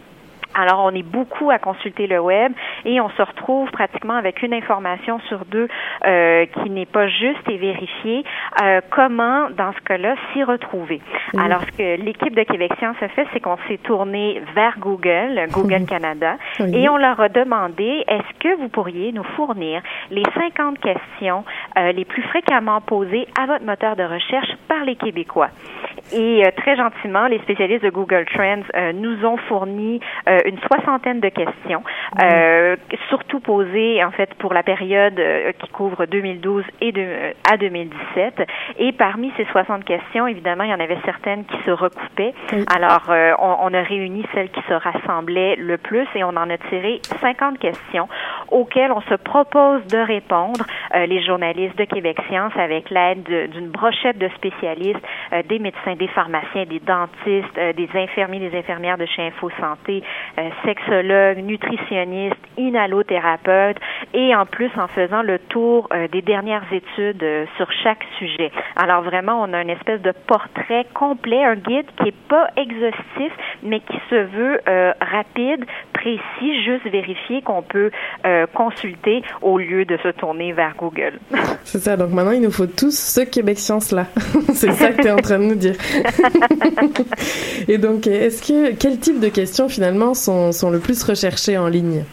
alors, 0.54 0.82
on 0.86 0.92
est 0.96 1.04
beaucoup 1.04 1.50
à 1.52 1.60
consulter 1.60 2.08
le 2.08 2.20
web 2.20 2.52
et 2.86 3.00
on 3.02 3.10
se 3.10 3.22
retrouve 3.22 3.70
pratiquement 3.72 4.16
avec 4.16 4.42
une 4.42 4.54
information 4.54 5.20
sur 5.28 5.46
deux 5.46 5.68
euh, 6.06 6.46
qui 6.46 6.70
n'est 6.70 6.86
pas 6.86 7.08
juste 7.08 7.48
et 7.50 7.58
vérifiée. 7.58 8.24
Euh, 8.62 8.82
comment, 8.90 9.50
dans 9.52 9.74
ce 9.74 9.80
cas-là, 9.82 10.16
s'y 10.34 10.44
retrouver? 10.44 11.02
Alors, 11.38 11.62
ce 11.62 11.78
que 11.78 12.02
l'équipe 12.02 12.36
de 12.36 12.44
Québec 12.44 12.72
Science 12.80 12.98
a 13.02 13.08
fait, 13.10 13.28
c'est 13.34 13.40
qu'on 13.40 13.58
s'est 13.68 13.78
tourné 13.78 14.42
vers 14.56 14.78
Google, 14.80 15.48
Google 15.52 15.86
Canada, 15.86 16.36
Oui. 16.60 16.76
et 16.76 16.90
on 16.90 16.98
leur 16.98 17.20
a 17.20 17.30
demandé, 17.30 18.04
est-ce 18.08 18.40
que 18.40 18.56
vous 18.58 18.70
pourriez 18.70 19.12
nous 19.12 19.24
fournir 19.36 19.82
les 20.10 20.24
50 20.36 20.80
questions 20.80 21.44
euh, 21.78 21.92
les 21.92 22.06
plus 22.06 22.24
fréquemment 22.24 22.82
posées 22.82 23.28
à 23.42 23.46
votre 23.46 23.66
moteur 23.66 23.96
de 23.96 24.04
recherche 24.04 24.50
par 24.68 24.84
les 24.86 24.96
Québécois? 24.96 25.50
Et 26.14 26.46
euh, 26.46 26.52
très 26.58 26.76
gentiment, 26.76 27.28
les 27.28 27.40
spécialistes 27.40 27.84
de 27.84 27.90
Google 27.90 28.26
Trends 28.34 28.64
euh, 28.76 28.92
nous 28.94 29.26
ont 29.26 29.38
fourni 29.48 30.00
euh, 30.28 30.40
une 30.46 30.60
soixantaine 30.60 31.20
de 31.20 31.30
questions, 31.30 31.84
euh, 32.22 32.76
surtout 33.10 33.40
posées 33.40 34.04
en 34.04 34.12
fait 34.12 34.34
pour 34.36 34.54
la 34.54 34.64
période 34.64 35.20
euh, 35.20 35.52
qui 35.60 35.68
couvre 35.70 36.06
2012 36.06 36.64
et 36.82 36.92
de, 36.92 37.02
euh, 37.02 37.32
à 37.52 37.58
2017. 37.58 38.48
Et 38.80 38.92
parmi 38.92 39.32
ces 39.38 39.46
60 39.46 39.84
questions, 39.86 40.28
évidemment, 40.28 40.64
il 40.64 40.70
y 40.72 40.74
en 40.74 40.80
avait 40.80 40.98
certaines 41.06 41.46
qui 41.46 41.58
se 41.66 41.72
recoupaient. 41.72 42.34
Alors, 42.76 43.10
euh, 43.10 43.34
on, 43.40 43.58
on 43.62 43.74
a 43.74 43.82
réuni 43.82 44.26
celles 44.34 44.50
qui 44.50 44.62
se 44.68 44.74
rassemblaient 44.74 45.56
le 45.58 45.78
plus 45.78 46.08
et 46.16 46.24
on 46.24 46.30
en 46.30 46.50
a 46.50 46.58
tiré 46.70 47.00
50 47.22 47.60
questions 47.60 48.08
auxquelles 48.50 48.92
on 48.92 49.02
se 49.02 49.16
propose 49.16 49.86
de 49.88 49.98
répondre, 49.98 50.66
euh, 50.96 51.06
les 51.06 51.24
journalistes 51.24 51.78
de 51.78 51.86
Québec 51.86 52.18
Science, 52.28 52.54
avec 52.58 52.90
l'aide 52.90 53.24
de- 53.24 53.48
d'une 53.48 53.70
brochette 53.70 54.18
de 54.18 54.28
spécialistes, 54.36 55.00
euh, 55.34 55.42
des 55.48 55.60
médecins, 55.60 55.96
des 55.96 56.08
pharmaciens, 56.08 56.66
des 56.66 56.80
dentistes, 56.80 57.58
euh, 57.58 57.74
des 57.74 57.90
infirmiers, 57.96 58.40
des 58.50 58.58
infirmières 58.58 58.98
de 58.98 59.06
chez 59.06 59.24
Info 59.28 59.50
Santé, 59.60 60.04
euh, 60.38 60.50
sexologues, 60.66 61.44
nutritionnistes, 61.44 62.36
inhalothérapeutes, 62.58 63.78
et 64.14 64.36
en 64.36 64.46
plus 64.46 64.70
en 64.78 64.88
faisant 64.88 65.22
le 65.22 65.40
tour 65.40 65.88
euh, 65.94 66.08
des 66.08 66.22
dernières 66.22 66.66
études 66.72 67.24
euh, 67.24 67.46
sur 67.58 67.68
chaque 67.84 68.04
sujet. 68.18 68.52
Alors 68.76 69.02
vraiment, 69.04 69.42
on 69.42 69.54
a 69.54 69.62
une 69.62 69.70
espèce 69.70 70.02
de 70.02 70.14
portrait 70.28 70.86
complet, 70.94 71.44
un 71.44 71.56
guide 71.56 71.86
qui 71.98 72.10
est 72.10 72.28
pas 72.28 72.48
exhaustif, 72.58 73.32
mais 73.64 73.80
qui 73.80 73.98
se 74.10 74.16
veut 74.16 74.60
euh, 74.68 74.94
rapide, 75.02 75.66
précis, 75.94 76.64
juste 76.64 76.88
vérifier 76.92 77.42
qu'on 77.42 77.62
peut 77.62 77.92
euh, 78.26 78.46
consulter 78.54 79.22
au 79.42 79.58
lieu 79.58 79.86
de 79.86 79.98
se 79.98 80.10
tourner 80.10 80.54
vers 80.54 80.76
Google. 80.78 81.20
C'est 81.64 81.80
ça, 81.80 81.98
donc 81.98 82.12
maintenant 82.12 82.32
il 82.32 82.42
nous 82.42 82.52
faut 82.52 82.68
tous 82.68 82.98
ce 82.98 83.22
Québec 83.22 83.60
Science 83.60 83.92
là. 83.92 84.06
c'est 84.54 84.72
ça 84.72 84.92
que 84.92 85.02
tu 85.02 85.08
es 85.08 85.12
en 85.12 85.18
train 85.18 85.40
de 85.40 85.46
nous 85.46 85.56
dire. 85.56 85.76
Et 87.68 87.78
donc, 87.78 88.08
est-ce 88.08 88.42
que 88.42 88.74
quel 88.76 89.00
type 89.00 89.20
de 89.20 89.30
questions 89.30 89.70
finalement 89.70 90.14
sont, 90.22 90.70
le 90.70 90.80
plus 90.80 91.04
recherchées 91.04 91.58
en 91.58 91.68
ligne 91.68 92.04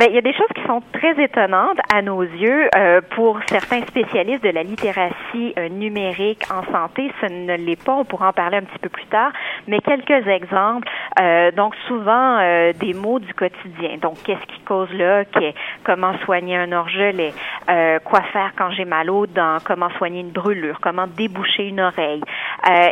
Ben, 0.00 0.06
il 0.08 0.14
y 0.14 0.18
a 0.18 0.22
des 0.22 0.32
choses 0.32 0.48
qui 0.54 0.62
sont 0.62 0.80
très 0.94 1.22
étonnantes 1.22 1.78
à 1.92 2.00
nos 2.00 2.22
yeux. 2.22 2.70
Euh, 2.74 3.02
pour 3.10 3.38
certains 3.44 3.82
spécialistes 3.82 4.42
de 4.42 4.48
la 4.48 4.62
littératie 4.62 5.52
euh, 5.58 5.68
numérique 5.68 6.42
en 6.50 6.62
santé, 6.72 7.12
ce 7.20 7.26
ne 7.26 7.54
l'est 7.54 7.84
pas. 7.84 7.92
On 7.92 8.06
pourra 8.06 8.30
en 8.30 8.32
parler 8.32 8.56
un 8.56 8.62
petit 8.62 8.78
peu 8.78 8.88
plus 8.88 9.04
tard. 9.08 9.30
Mais 9.68 9.78
quelques 9.80 10.26
exemples. 10.26 10.88
Euh, 11.20 11.50
donc, 11.50 11.74
souvent, 11.86 12.38
euh, 12.38 12.72
des 12.72 12.94
mots 12.94 13.18
du 13.18 13.34
quotidien. 13.34 13.98
Donc, 14.00 14.22
qu'est-ce 14.24 14.46
qui 14.46 14.60
cause 14.62 14.88
le 14.94 15.20
hoquet? 15.20 15.52
Comment 15.84 16.16
soigner 16.24 16.56
un 16.56 16.72
orgelet? 16.72 17.34
Euh, 17.68 17.98
quoi 17.98 18.22
faire 18.32 18.52
quand 18.56 18.70
j'ai 18.70 18.86
mal 18.86 19.10
aux 19.10 19.26
dents? 19.26 19.58
Comment 19.66 19.90
soigner 19.98 20.20
une 20.20 20.30
brûlure? 20.30 20.80
Comment 20.80 21.08
déboucher 21.08 21.68
une 21.68 21.80
oreille? 21.80 22.22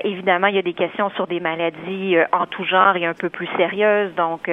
Évidemment, 0.05 0.49
il 0.49 0.57
y 0.57 0.59
a 0.59 0.63
des 0.63 0.75
questions 0.75 1.09
sur 1.11 1.27
des 1.27 1.41
maladies 1.41 2.17
en 2.33 2.45
tout 2.47 2.65
genre 2.65 2.97
et 2.97 3.07
un 3.07 3.15
peu 3.15 3.31
plus 3.31 3.49
sérieuses. 3.57 4.15
Donc, 4.15 4.51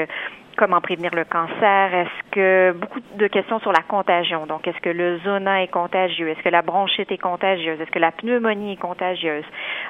comment 0.56 0.82
prévenir 0.82 1.14
le 1.14 1.26
cancer, 1.26 1.93
est-ce 1.93 2.32
que 2.32 2.72
beaucoup 2.74 2.99
de 3.18 3.28
questions 3.28 3.60
sur 3.60 3.72
la 3.72 3.82
contagion? 3.82 4.45
Donc, 4.45 4.68
est-ce 4.68 4.80
que 4.80 4.89
le 4.89 5.20
zona 5.20 5.64
est 5.64 5.68
contagieux? 5.68 6.30
Est-ce 6.30 6.41
que 6.41 6.49
la 6.49 6.62
bronchite 6.62 7.12
est 7.12 7.18
contagieuse? 7.18 7.80
Est-ce 7.80 7.91
que 7.91 7.99
la 7.99 8.12
pneumonie 8.12 8.74
est 8.74 8.82
contagieuse? 8.82 9.45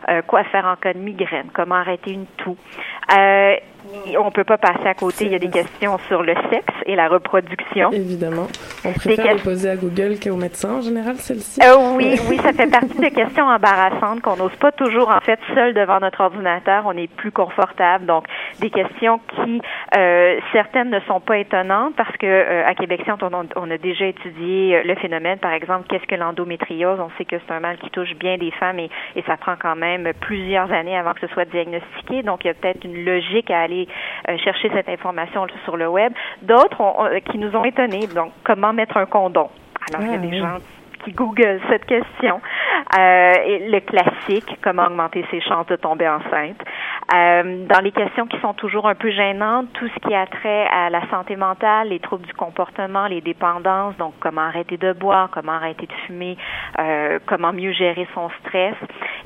Euh, 0.09 0.21
quoi 0.21 0.43
faire 0.45 0.65
en 0.65 0.75
cas 0.75 0.93
de 0.93 0.99
migraine? 0.99 1.49
Comment 1.53 1.75
arrêter 1.75 2.11
une 2.11 2.25
toux? 2.37 2.57
Euh, 3.17 3.55
on 4.17 4.31
peut 4.31 4.43
pas 4.43 4.57
passer 4.57 4.85
à 4.87 4.93
côté. 4.93 5.25
Il 5.25 5.31
y 5.31 5.35
a 5.35 5.39
des 5.39 5.49
questions 5.49 5.97
sur 6.07 6.23
le 6.23 6.33
sexe 6.49 6.73
et 6.85 6.95
la 6.95 7.07
reproduction. 7.07 7.91
Évidemment. 7.91 8.47
On 8.85 8.93
préfère 8.93 9.33
les 9.35 9.41
poser 9.41 9.69
à 9.69 9.75
Google 9.75 10.15
qu'au 10.23 10.35
médecin 10.35 10.75
en 10.75 10.81
général, 10.81 11.15
celle-ci. 11.15 11.59
Euh, 11.63 11.75
oui, 11.95 12.15
oui, 12.29 12.37
ça 12.37 12.53
fait 12.53 12.69
partie 12.69 12.97
des 12.99 13.11
questions 13.11 13.45
embarrassantes 13.45 14.21
qu'on 14.21 14.35
n'ose 14.37 14.55
pas 14.57 14.71
toujours 14.71 15.09
en 15.09 15.19
fait 15.21 15.39
seul 15.53 15.73
devant 15.73 15.99
notre 15.99 16.21
ordinateur. 16.21 16.83
On 16.85 16.91
est 16.97 17.07
plus 17.13 17.31
confortable. 17.31 18.05
Donc, 18.05 18.25
des 18.59 18.69
questions 18.69 19.19
qui 19.35 19.61
euh, 19.97 20.39
certaines 20.53 20.89
ne 20.89 20.99
sont 21.01 21.19
pas 21.19 21.37
étonnantes 21.39 21.95
parce 21.95 22.15
que 22.17 22.25
euh, 22.25 22.65
à 22.65 22.73
Québec 22.75 23.01
Science, 23.03 23.19
on, 23.21 23.33
a- 23.33 23.43
on 23.55 23.69
a 23.71 23.77
déjà 23.77 24.05
étudié 24.05 24.77
euh, 24.77 24.81
le 24.85 24.95
phénomène. 24.95 25.39
Par 25.39 25.53
exemple, 25.53 25.85
qu'est-ce 25.89 26.05
que 26.07 26.15
l'endométriose? 26.15 26.99
On 26.99 27.09
sait 27.17 27.25
que 27.25 27.35
c'est 27.45 27.53
un 27.53 27.59
mal 27.59 27.77
qui 27.77 27.89
touche 27.89 28.13
bien 28.15 28.37
des 28.37 28.51
femmes 28.51 28.79
et, 28.79 28.89
et 29.15 29.23
ça 29.27 29.35
prend 29.37 29.55
quand 29.59 29.75
même 29.75 30.11
plusieurs 30.21 30.71
années 30.71 30.97
avant 30.97 31.13
que 31.13 31.21
ce 31.21 31.27
soit 31.33 31.45
diagnostiqué. 31.45 32.23
Donc, 32.23 32.45
il 32.45 32.47
y 32.47 32.51
a 32.51 32.53
peut-être 32.53 32.83
une 32.85 33.03
logique 33.03 33.51
à 33.51 33.61
aller 33.61 33.74
euh, 33.83 34.37
chercher 34.37 34.69
cette 34.73 34.89
information 34.89 35.47
sur 35.65 35.77
le 35.77 35.87
web. 35.87 36.13
D'autres 36.41 37.19
qui 37.31 37.37
nous 37.37 37.55
ont 37.55 37.65
étonnés. 37.65 38.07
Donc, 38.07 38.31
comment 38.43 38.73
mettre 38.73 38.97
un 38.97 39.05
condom? 39.05 39.49
Alors, 39.87 40.01
il 40.01 40.11
y 40.11 40.15
a 40.15 40.17
Ah, 40.17 40.27
des 40.29 40.37
gens 40.39 40.57
qui 41.03 41.11
google 41.11 41.61
cette 41.69 41.85
question. 41.85 42.41
Euh, 42.97 43.33
et 43.45 43.69
le 43.69 43.79
classique, 43.79 44.57
comment 44.61 44.85
augmenter 44.87 45.23
ses 45.31 45.41
chances 45.41 45.67
de 45.67 45.75
tomber 45.75 46.07
enceinte. 46.07 46.61
Euh, 47.13 47.65
dans 47.67 47.79
les 47.81 47.91
questions 47.91 48.25
qui 48.25 48.39
sont 48.39 48.53
toujours 48.53 48.87
un 48.87 48.95
peu 48.95 49.11
gênantes, 49.11 49.67
tout 49.73 49.87
ce 49.87 49.99
qui 50.07 50.13
a 50.13 50.25
trait 50.25 50.67
à 50.71 50.89
la 50.89 51.07
santé 51.09 51.35
mentale, 51.35 51.89
les 51.89 51.99
troubles 51.99 52.25
du 52.25 52.33
comportement, 52.33 53.05
les 53.07 53.21
dépendances, 53.21 53.95
donc 53.97 54.13
comment 54.19 54.41
arrêter 54.41 54.77
de 54.77 54.93
boire, 54.93 55.29
comment 55.31 55.53
arrêter 55.53 55.85
de 55.85 55.93
fumer, 56.05 56.37
euh, 56.79 57.19
comment 57.27 57.53
mieux 57.53 57.73
gérer 57.73 58.07
son 58.15 58.29
stress. 58.41 58.75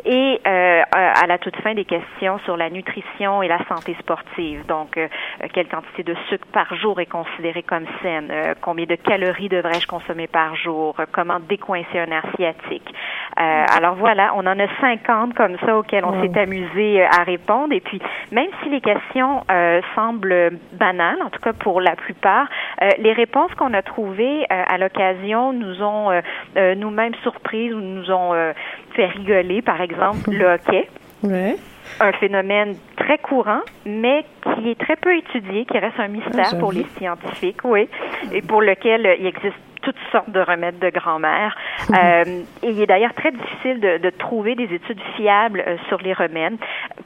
Et 0.06 0.39
euh, 0.47 0.82
à 0.91 1.28
la 1.28 1.38
toute 1.38 1.56
fin, 1.58 1.74
des 1.74 1.86
questions 1.86 2.39
sur 2.45 2.58
la 2.58 2.70
nutrition 2.70 3.43
et 3.43 3.47
la 3.47 3.60
santé 3.68 3.95
sportive. 4.00 4.66
Donc, 4.66 4.97
euh, 4.97 5.08
quelle 5.54 5.68
quantité 5.68 6.04
de 6.04 6.16
sucre 6.30 6.47
par 6.54 6.74
jour 6.76 7.00
est 7.00 7.06
considérée 7.06 7.64
comme 7.64 7.86
saine? 8.02 8.30
Euh, 8.32 8.54
combien 8.62 8.86
de 8.86 8.95
calories 8.95 9.50
devrais-je 9.50 9.88
consommer 9.88 10.28
par 10.28 10.56
jour? 10.56 10.95
Euh, 11.00 11.06
comment 11.12 11.39
décoincer 11.39 12.00
un 12.00 12.08
nerf 12.08 12.26
sciatique? 12.36 12.93
Euh, 13.39 13.66
alors 13.76 13.95
voilà, 13.95 14.32
on 14.36 14.45
en 14.45 14.60
a 14.60 14.68
50 14.82 15.34
comme 15.34 15.58
ça 15.66 15.78
auxquelles 15.78 16.06
on 16.06 16.22
s'est 16.22 16.39
amusé 16.39 17.02
euh, 17.02 17.08
à 17.08 17.24
répondre. 17.24 17.74
Et 17.74 17.82
puis, 17.82 18.02
même 18.32 18.50
si 18.64 18.70
les 18.70 18.82
questions 18.82 19.43
euh, 19.52 19.82
semblent 19.95 20.52
banales, 20.74 21.22
en 21.24 21.30
tout 21.30 21.39
cas 21.39 21.54
pour 21.54 21.82
la 21.82 21.95
plupart, 21.95 22.47
euh, 22.82 22.89
les 23.00 23.14
réponses 23.14 23.54
qu'on 23.56 23.74
a 23.74 23.82
trouvées 23.82 24.43
euh, 24.43 24.64
à 24.68 24.78
l'occasion 24.78 25.54
nous 25.54 25.82
ont 25.82 26.12
euh, 26.12 26.22
euh, 26.58 26.76
nous-mêmes 26.76 27.16
surprises 27.24 27.74
ou 27.74 27.80
nous 27.80 28.12
ont 28.12 28.34
euh, 28.34 28.54
fait 29.00 29.08
rigoler. 29.08 29.62
Par 29.62 29.82
exemple, 29.82 30.32
le 30.32 30.45
hockey. 30.45 30.88
Ouais. 31.24 31.56
Un 32.00 32.12
phénomène 32.14 32.76
très 32.95 33.18
courant, 33.18 33.62
mais 33.86 34.24
qui 34.43 34.70
est 34.70 34.80
très 34.80 34.95
peu 34.95 35.16
étudié, 35.18 35.66
qui 35.66 35.78
reste 35.78 36.00
un 36.00 36.08
mystère 36.08 36.52
Ah, 36.52 36.56
pour 36.56 36.72
les 36.72 36.86
scientifiques, 36.97 37.62
oui, 37.64 37.88
et 38.32 38.41
pour 38.41 38.62
lequel 38.62 39.06
euh, 39.06 39.16
il 39.20 39.26
existe 39.26 39.56
toutes 39.82 39.95
sortes 40.11 40.30
de 40.30 40.39
remèdes 40.39 40.80
de 40.80 40.89
grand-mère. 40.89 41.55
Euh, 41.89 42.43
et 42.61 42.69
il 42.69 42.82
est 42.82 42.86
d'ailleurs 42.86 43.13
très 43.15 43.32
difficile 43.32 43.80
de, 43.80 43.97
de 43.97 44.09
trouver 44.11 44.53
des 44.53 44.71
études 44.71 44.99
fiables 45.15 45.63
euh, 45.65 45.75
sur 45.88 45.97
les 45.97 46.13
remèdes. 46.13 46.57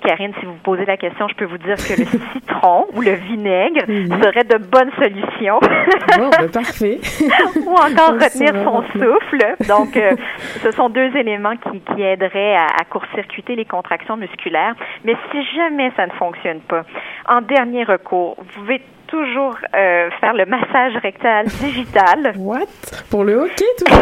Karine, 0.05 0.34
si 0.39 0.45
vous 0.45 0.55
posez 0.55 0.86
la 0.86 0.97
question, 0.97 1.28
je 1.30 1.36
peux 1.36 1.45
vous 1.45 1.57
dire 1.57 1.78
que 1.78 1.99
le 1.99 2.05
citron 2.34 2.86
ou 2.93 3.01
le 3.01 3.13
vinaigre 3.13 3.86
serait 3.86 4.43
de 4.43 4.57
bonnes 4.57 4.91
solutions. 4.99 5.59
Bon, 6.17 6.30
ben, 6.30 6.49
parfait. 6.51 6.99
ou 7.65 7.71
encore 7.71 8.11
On 8.11 8.13
retenir 8.13 8.53
son 8.63 8.84
souffle. 8.91 9.67
Donc, 9.67 9.95
euh, 9.95 10.11
ce 10.61 10.71
sont 10.71 10.89
deux 10.89 11.15
éléments 11.15 11.55
qui, 11.55 11.80
qui 11.80 12.01
aideraient 12.01 12.55
à, 12.55 12.67
à 12.80 12.84
court-circuiter 12.89 13.55
les 13.55 13.65
contractions 13.65 14.17
musculaires. 14.17 14.76
Mais 15.05 15.15
si 15.32 15.43
jamais 15.55 15.91
ça 15.95 16.05
ne 16.05 16.11
fonctionne 16.11 16.59
pas, 16.61 16.84
en 17.28 17.41
dernier 17.41 17.84
recours, 17.84 18.36
vous 18.38 18.61
pouvez 18.61 18.82
toujours 19.14 19.55
euh, 19.76 20.09
faire 20.20 20.34
le 20.34 20.45
massage 20.47 20.95
rectal 21.03 21.45
digital. 21.45 22.34
What? 22.39 22.66
Pour 23.11 23.24
le 23.24 23.36
hockey, 23.36 23.66
tout? 23.78 23.86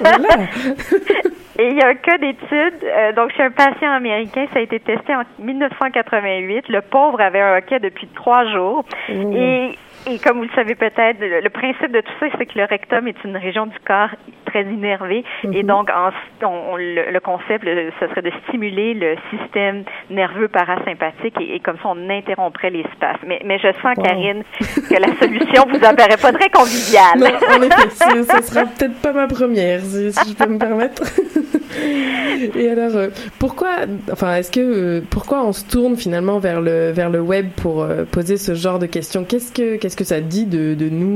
Voilà. 0.00 0.28
Et 1.58 1.68
il 1.68 1.78
y 1.78 1.82
a 1.82 1.88
un 1.88 1.94
cas 1.94 2.18
d'étude, 2.18 2.82
euh, 2.82 3.12
donc 3.12 3.32
chez 3.36 3.44
un 3.44 3.50
patient 3.50 3.92
américain, 3.92 4.46
ça 4.52 4.58
a 4.58 4.62
été 4.62 4.80
testé 4.80 5.14
en 5.14 5.22
1988. 5.38 6.68
Le 6.68 6.80
pauvre 6.82 7.20
avait 7.20 7.40
un 7.40 7.58
hoquet 7.58 7.78
depuis 7.78 8.08
trois 8.08 8.44
jours. 8.52 8.84
Et 9.08 9.78
et 10.06 10.18
comme 10.18 10.38
vous 10.38 10.44
le 10.44 10.50
savez 10.54 10.74
peut-être, 10.74 11.18
le, 11.20 11.40
le 11.40 11.50
principe 11.50 11.92
de 11.92 12.00
tout 12.00 12.12
ça, 12.20 12.26
c'est 12.38 12.46
que 12.46 12.58
le 12.58 12.64
rectum 12.64 13.06
est 13.08 13.16
une 13.24 13.36
région 13.36 13.66
du 13.66 13.78
corps 13.86 14.10
très 14.46 14.62
innervée. 14.64 15.24
Et 15.44 15.62
Mhm. 15.62 15.66
donc, 15.68 15.90
en, 15.90 16.10
on- 16.46 16.76
le, 16.76 17.10
le 17.10 17.20
concept, 17.20 17.64
le- 17.64 17.90
ce 18.00 18.06
serait 18.08 18.22
de 18.22 18.30
stimuler 18.48 18.94
le 18.94 19.16
système 19.30 19.84
nerveux 20.10 20.48
parasympathique 20.48 21.34
et, 21.40 21.56
et 21.56 21.60
comme 21.60 21.76
ça, 21.76 21.88
on 21.88 22.10
interromprait 22.10 22.70
les 22.70 22.84
spasmes. 22.94 23.26
Mais, 23.26 23.40
mais 23.44 23.58
je 23.58 23.72
sens, 23.82 23.96
Wow. 23.96 24.02
Karine, 24.04 24.42
que 24.60 24.94
la 24.94 25.14
solution 25.18 25.64
vous 25.68 25.84
apparaît 25.84 26.16
pas 26.20 26.32
très 26.32 26.50
conviviale. 26.50 27.18
Non, 27.18 27.26
en 27.26 27.62
effet, 27.62 27.88
ce 27.90 28.42
sera 28.42 28.64
peut-être 28.66 29.00
pas 29.00 29.12
ma 29.12 29.26
première, 29.26 29.80
si, 29.80 30.12
si 30.12 30.30
je 30.30 30.36
peux 30.36 30.50
me 30.50 30.58
permettre. 30.58 31.02
Et 32.56 32.68
alors, 32.70 32.94
euh, 32.96 33.08
pourquoi, 33.38 33.70
enfin, 34.12 34.36
est-ce 34.36 34.50
que, 34.50 34.60
euh, 34.60 35.00
pourquoi 35.10 35.42
on 35.44 35.52
se 35.52 35.64
tourne 35.68 35.96
finalement 35.96 36.38
vers 36.38 36.60
le 36.60 36.90
vers 36.92 37.10
le 37.10 37.20
web 37.20 37.48
pour 37.56 37.82
euh, 37.82 38.04
poser 38.04 38.36
ce 38.36 38.54
genre 38.54 38.78
de 38.78 38.86
questions? 38.86 39.24
Qu'est-ce 39.24 39.52
que 39.52 39.76
qu'est-ce 39.76 39.93
que 39.96 40.04
ça 40.04 40.20
dit 40.20 40.46
de, 40.46 40.74
de 40.74 40.88
nous 40.88 41.06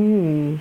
ou- 0.55 0.59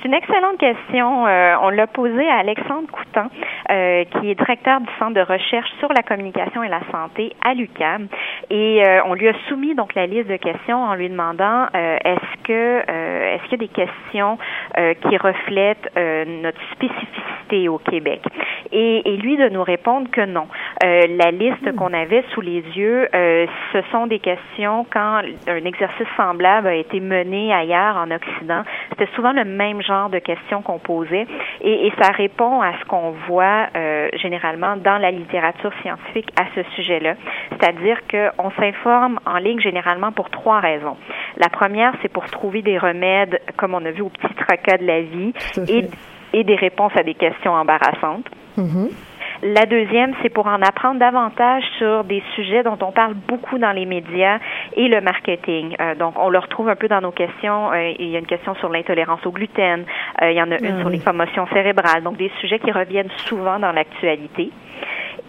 C'est 0.00 0.08
une 0.08 0.14
excellente 0.14 0.56
question. 0.56 1.26
Euh, 1.26 1.56
on 1.60 1.68
l'a 1.68 1.86
posée 1.86 2.26
à 2.26 2.38
Alexandre 2.38 2.88
Coutan, 2.90 3.26
euh, 3.70 4.04
qui 4.04 4.30
est 4.30 4.34
directeur 4.34 4.80
du 4.80 4.88
Centre 4.98 5.12
de 5.12 5.20
recherche 5.20 5.68
sur 5.78 5.92
la 5.92 6.02
communication 6.02 6.62
et 6.62 6.68
la 6.68 6.80
santé 6.90 7.34
à 7.44 7.52
l'UQAM. 7.52 8.08
Et 8.48 8.82
euh, 8.82 9.02
on 9.04 9.12
lui 9.12 9.28
a 9.28 9.34
soumis 9.48 9.74
donc 9.74 9.94
la 9.94 10.06
liste 10.06 10.28
de 10.28 10.36
questions 10.36 10.82
en 10.82 10.94
lui 10.94 11.10
demandant 11.10 11.66
est-ce 11.74 12.42
que 12.44 12.80
est-ce 12.80 13.42
qu'il 13.44 13.52
y 13.52 13.54
a 13.54 13.58
des 13.58 13.68
questions 13.68 14.38
qui 14.76 15.16
reflètent 15.16 15.90
notre 16.42 16.60
spécificité 16.72 17.68
au 17.68 17.78
Québec? 17.78 18.22
Et, 18.72 19.12
et 19.12 19.16
lui 19.16 19.36
de 19.36 19.48
nous 19.48 19.62
répondre 19.62 20.10
que 20.10 20.24
non. 20.24 20.46
La 20.82 21.30
liste 21.30 21.74
qu'on 21.76 21.92
avait 21.92 22.24
sous 22.32 22.40
les 22.40 22.60
yeux, 22.74 23.08
ce 23.12 23.82
sont 23.92 24.06
des 24.06 24.18
questions 24.18 24.86
quand 24.92 25.20
un 25.46 25.64
exercice 25.64 26.06
semblable 26.16 26.68
a 26.68 26.74
été 26.74 27.00
mené 27.00 27.52
ailleurs 27.52 27.96
en 27.96 28.10
Occident. 28.10 28.62
C'était 28.90 29.10
souvent 29.14 29.32
le 29.32 29.44
même 29.44 29.82
genre 29.82 29.89
de 30.10 30.18
questions 30.18 30.62
qu'on 30.62 30.78
posait 30.78 31.26
et, 31.60 31.86
et 31.86 31.92
ça 32.00 32.10
répond 32.12 32.60
à 32.60 32.72
ce 32.78 32.84
qu'on 32.86 33.10
voit 33.28 33.66
euh, 33.76 34.08
généralement 34.14 34.76
dans 34.76 34.98
la 34.98 35.10
littérature 35.10 35.72
scientifique 35.82 36.30
à 36.40 36.44
ce 36.54 36.62
sujet-là. 36.76 37.14
C'est-à-dire 37.50 37.98
qu'on 38.10 38.50
s'informe 38.52 39.18
en 39.26 39.38
ligne 39.38 39.60
généralement 39.60 40.12
pour 40.12 40.30
trois 40.30 40.60
raisons. 40.60 40.96
La 41.36 41.48
première, 41.48 41.92
c'est 42.02 42.12
pour 42.12 42.24
trouver 42.26 42.62
des 42.62 42.78
remèdes, 42.78 43.40
comme 43.56 43.74
on 43.74 43.84
a 43.84 43.90
vu 43.90 44.02
au 44.02 44.08
petit 44.08 44.34
tracas 44.34 44.78
de 44.78 44.86
la 44.86 45.00
vie, 45.00 45.32
et, 45.68 45.84
et 46.32 46.44
des 46.44 46.56
réponses 46.56 46.92
à 46.96 47.02
des 47.02 47.14
questions 47.14 47.52
embarrassantes. 47.52 48.26
Mhm. 48.56 48.88
La 49.42 49.64
deuxième, 49.64 50.14
c'est 50.22 50.28
pour 50.28 50.46
en 50.46 50.60
apprendre 50.60 51.00
davantage 51.00 51.64
sur 51.78 52.04
des 52.04 52.22
sujets 52.34 52.62
dont 52.62 52.76
on 52.82 52.92
parle 52.92 53.14
beaucoup 53.14 53.56
dans 53.58 53.72
les 53.72 53.86
médias 53.86 54.38
et 54.76 54.86
le 54.86 55.00
marketing. 55.00 55.74
Euh, 55.80 55.94
donc, 55.94 56.14
on 56.18 56.28
le 56.28 56.38
retrouve 56.38 56.68
un 56.68 56.76
peu 56.76 56.88
dans 56.88 57.00
nos 57.00 57.10
questions. 57.10 57.72
Euh, 57.72 57.92
il 57.98 58.08
y 58.08 58.16
a 58.16 58.18
une 58.18 58.26
question 58.26 58.54
sur 58.56 58.68
l'intolérance 58.68 59.24
au 59.24 59.30
gluten. 59.30 59.86
Euh, 60.20 60.30
il 60.30 60.36
y 60.36 60.42
en 60.42 60.50
a 60.50 60.58
une 60.58 60.76
Ah 60.76 60.80
sur 60.80 60.90
les 60.90 60.98
commotions 60.98 61.46
cérébrales. 61.54 62.02
Donc, 62.02 62.18
des 62.18 62.30
sujets 62.40 62.58
qui 62.58 62.70
reviennent 62.70 63.10
souvent 63.16 63.58
dans 63.58 63.72
l'actualité. 63.72 64.50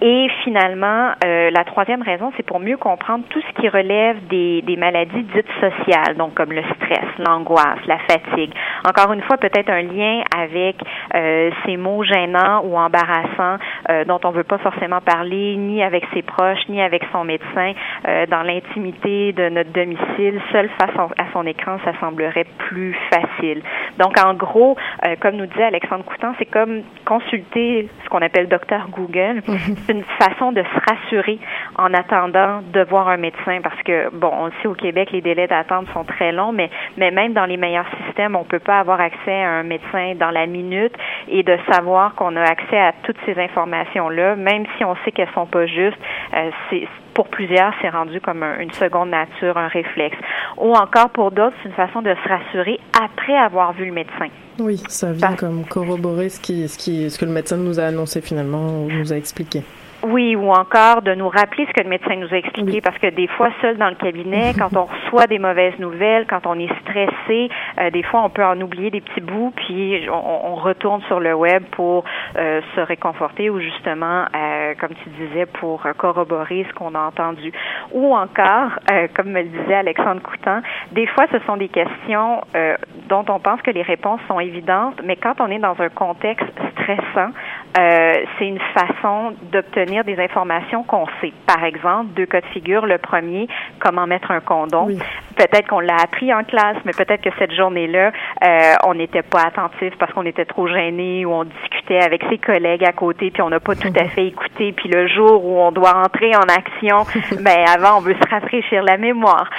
Et 0.03 0.27
finalement, 0.43 1.11
euh, 1.23 1.51
la 1.51 1.63
troisième 1.63 2.01
raison, 2.01 2.31
c'est 2.35 2.45
pour 2.45 2.59
mieux 2.59 2.77
comprendre 2.77 3.23
tout 3.29 3.41
ce 3.41 3.61
qui 3.61 3.69
relève 3.69 4.17
des, 4.29 4.63
des 4.63 4.75
maladies 4.75 5.23
dites 5.35 5.45
sociales, 5.59 6.17
donc 6.17 6.33
comme 6.33 6.51
le 6.51 6.63
stress, 6.75 7.05
l'angoisse, 7.19 7.79
la 7.85 7.99
fatigue. 7.99 8.51
Encore 8.83 9.13
une 9.13 9.21
fois, 9.21 9.37
peut-être 9.37 9.69
un 9.69 9.83
lien 9.83 10.23
avec 10.35 10.77
euh, 11.13 11.51
ces 11.65 11.77
mots 11.77 12.03
gênants 12.03 12.63
ou 12.65 12.77
embarrassants 12.77 13.57
euh, 13.91 14.03
dont 14.05 14.19
on 14.23 14.31
veut 14.31 14.43
pas 14.43 14.57
forcément 14.57 15.01
parler, 15.01 15.55
ni 15.57 15.83
avec 15.83 16.03
ses 16.15 16.23
proches, 16.23 16.67
ni 16.67 16.81
avec 16.81 17.03
son 17.11 17.23
médecin, 17.23 17.73
euh, 18.07 18.25
dans 18.25 18.41
l'intimité 18.41 19.33
de 19.33 19.49
notre 19.49 19.71
domicile, 19.71 20.41
seul 20.51 20.69
face 20.79 21.09
à 21.17 21.25
son 21.31 21.45
écran, 21.45 21.77
ça 21.85 21.93
semblerait 21.99 22.47
plus 22.57 22.95
facile. 23.11 23.61
Donc, 23.99 24.17
en 24.19 24.33
gros, 24.33 24.75
euh, 25.05 25.15
comme 25.19 25.35
nous 25.35 25.45
disait 25.45 25.65
Alexandre 25.65 26.03
Coutan, 26.05 26.33
c'est 26.39 26.45
comme 26.45 26.81
consulter 27.05 27.87
ce 28.03 28.09
qu'on 28.09 28.21
appelle 28.23 28.47
docteur 28.47 28.87
Google. 28.89 29.43
C'est 29.91 29.97
une 29.97 30.05
façon 30.19 30.53
de 30.53 30.63
se 30.63 30.89
rassurer 30.89 31.37
en 31.77 31.93
attendant 31.93 32.61
de 32.71 32.81
voir 32.89 33.09
un 33.09 33.17
médecin 33.17 33.59
parce 33.61 33.81
que, 33.83 34.09
bon, 34.15 34.31
on 34.33 34.45
le 34.45 34.51
sait 34.61 34.67
au 34.69 34.73
Québec, 34.73 35.09
les 35.11 35.19
délais 35.19 35.47
d'attente 35.47 35.87
sont 35.93 36.05
très 36.05 36.31
longs, 36.31 36.53
mais, 36.53 36.69
mais 36.95 37.11
même 37.11 37.33
dans 37.33 37.43
les 37.45 37.57
meilleurs 37.57 37.87
systèmes, 38.05 38.37
on 38.37 38.45
peut 38.45 38.59
pas 38.59 38.79
avoir 38.79 39.01
accès 39.01 39.33
à 39.43 39.49
un 39.49 39.63
médecin 39.63 40.13
dans 40.17 40.31
la 40.31 40.45
minute 40.45 40.93
et 41.27 41.43
de 41.43 41.57
savoir 41.69 42.15
qu'on 42.15 42.37
a 42.37 42.41
accès 42.41 42.79
à 42.79 42.93
toutes 43.03 43.17
ces 43.25 43.37
informations-là, 43.37 44.37
même 44.37 44.63
si 44.77 44.85
on 44.85 44.95
sait 45.03 45.11
qu'elles 45.11 45.27
sont 45.33 45.45
pas 45.45 45.65
justes, 45.65 45.99
euh, 46.35 46.49
c'est 46.69 46.87
pour 47.13 47.27
plusieurs, 47.27 47.73
c'est 47.81 47.89
rendu 47.89 48.21
comme 48.21 48.41
un- 48.43 48.59
une 48.59 48.71
seconde 48.71 49.09
nature, 49.09 49.57
un 49.57 49.67
réflexe. 49.67 50.15
Ou 50.57 50.73
encore 50.73 51.09
pour 51.09 51.31
d'autres, 51.31 51.55
c'est 51.61 51.67
une 51.67 51.75
façon 51.75 52.01
de 52.01 52.15
se 52.23 52.29
rassurer 52.29 52.79
après 52.97 53.35
avoir 53.35 53.73
vu 53.73 53.85
le 53.87 53.91
médecin. 53.91 54.27
Oui, 54.57 54.77
ça 54.87 55.11
vient 55.11 55.35
comme 55.35 55.65
corroborer 55.65 56.29
ce 56.29 56.39
qui, 56.39 56.69
ce 56.69 56.77
qui, 56.77 57.09
ce 57.09 57.19
que 57.19 57.25
le 57.25 57.31
médecin 57.31 57.57
nous 57.57 57.77
a 57.81 57.83
annoncé 57.83 58.21
finalement 58.21 58.83
ou 58.85 58.89
nous 58.89 59.11
a 59.11 59.17
expliqué. 59.17 59.63
Oui, 60.03 60.35
ou 60.35 60.49
encore 60.49 61.03
de 61.03 61.13
nous 61.13 61.29
rappeler 61.29 61.67
ce 61.67 61.73
que 61.73 61.83
le 61.83 61.89
médecin 61.89 62.15
nous 62.15 62.33
a 62.33 62.37
expliqué, 62.37 62.81
parce 62.81 62.97
que 62.97 63.07
des 63.07 63.27
fois, 63.27 63.49
seul 63.61 63.77
dans 63.77 63.89
le 63.89 63.95
cabinet, 63.95 64.53
quand 64.57 64.75
on 64.75 64.85
reçoit 64.85 65.27
des 65.27 65.37
mauvaises 65.37 65.77
nouvelles, 65.77 66.25
quand 66.27 66.47
on 66.47 66.57
est 66.57 66.73
stressé, 66.81 67.49
euh, 67.79 67.91
des 67.91 68.01
fois, 68.03 68.23
on 68.23 68.29
peut 68.29 68.43
en 68.43 68.59
oublier 68.61 68.89
des 68.89 69.01
petits 69.01 69.21
bouts, 69.21 69.53
puis 69.55 70.07
on, 70.11 70.53
on 70.53 70.55
retourne 70.55 71.01
sur 71.03 71.19
le 71.19 71.35
web 71.35 71.63
pour 71.71 72.03
euh, 72.37 72.61
se 72.75 72.81
réconforter 72.81 73.49
ou 73.51 73.59
justement, 73.59 74.25
euh, 74.35 74.73
comme 74.79 74.93
tu 75.03 75.09
disais, 75.09 75.45
pour 75.45 75.85
euh, 75.85 75.93
corroborer 75.93 76.65
ce 76.67 76.73
qu'on 76.73 76.95
a 76.95 76.99
entendu. 76.99 77.51
Ou 77.91 78.15
encore, 78.15 78.71
euh, 78.91 79.07
comme 79.13 79.29
me 79.29 79.41
le 79.43 79.49
disait 79.49 79.75
Alexandre 79.75 80.21
Coutan, 80.21 80.61
des 80.93 81.05
fois, 81.07 81.25
ce 81.31 81.37
sont 81.45 81.57
des 81.57 81.69
questions 81.69 82.41
euh, 82.55 82.75
dont 83.07 83.25
on 83.29 83.39
pense 83.39 83.61
que 83.61 83.71
les 83.71 83.83
réponses 83.83 84.21
sont 84.27 84.39
évidentes, 84.39 84.99
mais 85.03 85.15
quand 85.15 85.39
on 85.41 85.47
est 85.51 85.59
dans 85.59 85.79
un 85.79 85.89
contexte 85.89 86.47
stressant, 86.71 87.31
euh, 87.77 88.13
c'est 88.37 88.47
une 88.47 88.59
façon 88.73 89.33
d'obtenir 89.51 89.90
des 90.03 90.19
informations 90.19 90.83
qu'on 90.83 91.05
sait. 91.19 91.33
Par 91.45 91.63
exemple, 91.63 92.13
deux 92.15 92.25
cas 92.25 92.41
de 92.41 92.45
figure. 92.47 92.85
Le 92.85 92.97
premier, 92.97 93.47
comment 93.79 94.07
mettre 94.07 94.31
un 94.31 94.39
condom. 94.39 94.87
Peut-être 95.35 95.67
qu'on 95.67 95.79
l'a 95.79 95.97
appris 96.01 96.33
en 96.33 96.43
classe, 96.43 96.77
mais 96.85 96.93
peut-être 96.93 97.21
que 97.21 97.29
cette 97.37 97.53
journée-là, 97.53 98.11
euh, 98.43 98.73
on 98.85 98.93
n'était 98.93 99.21
pas 99.21 99.41
attentif 99.41 99.93
parce 99.99 100.13
qu'on 100.13 100.25
était 100.25 100.45
trop 100.45 100.67
gêné 100.67 101.25
ou 101.25 101.33
on 101.33 101.43
discutait 101.43 102.01
avec 102.01 102.23
ses 102.29 102.37
collègues 102.37 102.85
à 102.85 102.93
côté, 102.93 103.31
puis 103.31 103.41
on 103.41 103.49
n'a 103.49 103.59
pas 103.59 103.75
tout 103.75 103.93
à 103.95 104.05
fait 104.05 104.27
écouté. 104.27 104.71
Puis 104.71 104.89
le 104.89 105.07
jour 105.07 105.45
où 105.45 105.59
on 105.59 105.71
doit 105.71 105.95
entrer 105.97 106.35
en 106.35 106.47
action, 106.47 107.05
ben 107.41 107.65
avant, 107.67 107.97
on 107.97 108.01
veut 108.01 108.15
se 108.15 108.29
rafraîchir 108.29 108.83
la 108.83 108.97
mémoire 108.97 109.49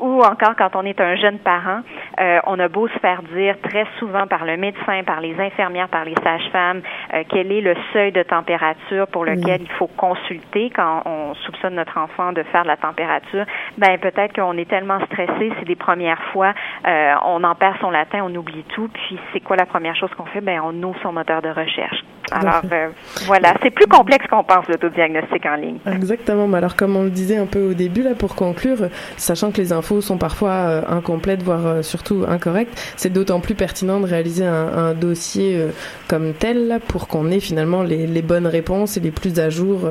ou 0.00 0.22
encore 0.22 0.54
quand 0.56 0.74
on 0.74 0.84
est 0.84 1.00
un 1.00 1.16
jeune 1.16 1.38
parent, 1.38 1.80
euh, 2.20 2.40
on 2.46 2.58
a 2.58 2.68
beau 2.68 2.88
se 2.88 2.98
faire 2.98 3.22
dire 3.34 3.56
très 3.62 3.86
souvent 3.98 4.26
par 4.26 4.44
le 4.44 4.56
médecin, 4.56 5.02
par 5.04 5.20
les 5.20 5.38
infirmières, 5.40 5.88
par 5.88 6.04
les 6.04 6.14
sages-femmes, 6.22 6.82
euh, 7.14 7.24
quel 7.28 7.52
est 7.52 7.60
le 7.60 7.74
seuil 7.92 8.12
de 8.12 8.22
température 8.22 9.06
pour 9.08 9.24
lequel 9.24 9.62
il 9.62 9.70
faut 9.78 9.86
consulter 9.86 10.70
quand 10.74 11.02
on 11.04 11.34
soupçonne 11.34 11.74
notre 11.74 11.98
enfant 11.98 12.32
de 12.32 12.42
faire 12.44 12.62
de 12.62 12.68
la 12.68 12.76
température. 12.76 13.44
Ben 13.76 13.98
peut-être 13.98 14.34
qu'on 14.34 14.56
est 14.56 14.68
tellement 14.68 15.00
stressé, 15.06 15.52
c'est 15.58 15.66
des 15.66 15.76
premières 15.76 16.22
fois, 16.32 16.52
euh, 16.86 17.14
on 17.24 17.42
en 17.44 17.54
perd 17.54 17.76
son 17.80 17.90
latin, 17.90 18.20
on 18.24 18.34
oublie 18.34 18.64
tout, 18.74 18.88
puis 18.88 19.18
c'est 19.32 19.40
quoi 19.40 19.56
la 19.56 19.66
première 19.66 19.96
chose 19.96 20.10
qu'on 20.16 20.26
fait? 20.26 20.40
Ben 20.40 20.60
on 20.64 20.82
ouvre 20.82 20.98
son 21.02 21.12
moteur 21.12 21.42
de 21.42 21.48
recherche. 21.48 22.04
Alors 22.32 22.62
euh, 22.72 22.88
voilà, 23.26 23.54
c'est 23.62 23.70
plus 23.70 23.86
complexe 23.86 24.26
qu'on 24.28 24.44
pense 24.44 24.66
l'autodiagnostic 24.68 25.46
en 25.46 25.56
ligne. 25.56 25.78
Exactement. 25.86 26.46
Mais 26.46 26.58
alors, 26.58 26.76
comme 26.76 26.96
on 26.96 27.04
le 27.04 27.10
disait 27.10 27.36
un 27.36 27.46
peu 27.46 27.70
au 27.70 27.74
début, 27.74 28.02
là, 28.02 28.14
pour 28.18 28.34
conclure, 28.34 28.88
sachant 29.16 29.50
que 29.50 29.58
les 29.58 29.72
infos 29.72 30.00
sont 30.00 30.18
parfois 30.18 30.50
euh, 30.50 30.82
incomplètes, 30.88 31.42
voire 31.42 31.66
euh, 31.66 31.82
surtout 31.82 32.24
incorrectes, 32.28 32.72
c'est 32.96 33.12
d'autant 33.12 33.40
plus 33.40 33.54
pertinent 33.54 34.00
de 34.00 34.06
réaliser 34.06 34.46
un, 34.46 34.68
un 34.76 34.94
dossier 34.94 35.56
euh, 35.56 35.68
comme 36.08 36.34
tel, 36.34 36.68
là, 36.68 36.78
pour 36.80 37.08
qu'on 37.08 37.30
ait 37.30 37.40
finalement 37.40 37.82
les, 37.82 38.06
les 38.06 38.22
bonnes 38.22 38.46
réponses 38.46 38.96
et 38.96 39.00
les 39.00 39.10
plus 39.10 39.38
à 39.38 39.50
jour. 39.50 39.90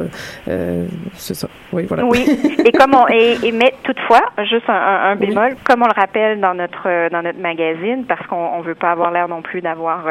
c'est 1.14 1.34
ça. 1.34 1.48
Oui, 1.74 1.86
voilà. 1.88 2.06
Oui, 2.06 2.26
et 2.66 2.72
comme 2.72 2.96
on 2.96 3.08
et, 3.10 3.38
et 3.44 3.52
mais 3.52 3.74
toutefois, 3.84 4.22
juste 4.50 4.70
un, 4.70 4.74
un, 4.74 5.12
un 5.12 5.16
bémol, 5.16 5.56
comme 5.66 5.84
on 5.84 5.88
le 5.88 5.94
rappelle 6.00 6.40
dans 6.40 6.54
notre 6.54 7.10
dans 7.10 7.22
notre 7.22 7.40
magazine, 7.40 8.06
parce 8.08 8.26
qu'on 8.28 8.36
on 8.58 8.62
veut 8.62 8.76
pas 8.76 8.92
avoir 8.92 9.12
l'air 9.12 9.28
non 9.28 9.42
plus 9.42 9.62
d'avoir 9.62 10.06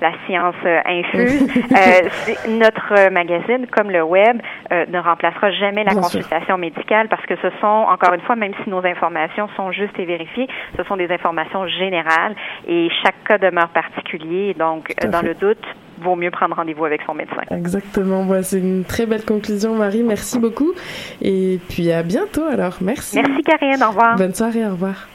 la 0.00 0.12
science 0.26 0.54
infuse, 0.86 1.46
notre 2.48 2.92
euh, 2.98 3.10
magazine, 3.10 3.66
comme 3.70 3.90
le 3.90 4.02
web, 4.02 4.40
euh, 4.72 4.86
ne 4.88 4.98
remplacera 4.98 5.50
jamais 5.52 5.84
la 5.84 5.92
Bien 5.92 6.02
sûr. 6.02 6.20
consultation 6.20 6.58
médicale 6.58 7.08
parce 7.08 7.24
que 7.26 7.36
ce 7.36 7.50
sont 7.60 7.66
encore 7.66 8.14
une 8.14 8.20
fois, 8.22 8.36
même 8.36 8.52
si 8.62 8.70
nos 8.70 8.84
informations 8.84 9.48
sont 9.56 9.72
justes 9.72 9.98
et 9.98 10.04
vérifiées, 10.04 10.48
ce 10.76 10.82
sont 10.84 10.96
des 10.96 11.10
informations 11.10 11.66
générales 11.66 12.34
et 12.66 12.88
chaque 13.02 13.22
cas 13.24 13.38
demeure 13.38 13.68
particulier. 13.68 14.54
Donc, 14.54 14.92
euh, 15.02 15.08
dans 15.08 15.20
fait. 15.20 15.28
le 15.28 15.34
doute, 15.34 15.64
vaut 16.00 16.16
mieux 16.16 16.30
prendre 16.30 16.56
rendez-vous 16.56 16.84
avec 16.84 17.02
son 17.06 17.14
médecin. 17.14 17.42
Exactement. 17.50 18.24
Voilà, 18.24 18.42
c'est 18.42 18.58
une 18.58 18.84
très 18.84 19.06
belle 19.06 19.24
conclusion, 19.24 19.74
Marie. 19.74 20.02
Merci 20.02 20.38
beaucoup. 20.38 20.72
Et 21.20 21.58
puis 21.68 21.92
à 21.92 22.02
bientôt 22.02 22.44
alors. 22.44 22.78
Merci. 22.80 23.20
Merci 23.20 23.42
Karine, 23.42 23.82
au 23.82 23.88
revoir. 23.88 24.16
Bonne 24.16 24.34
soirée, 24.34 24.66
au 24.66 24.70
revoir. 24.70 25.09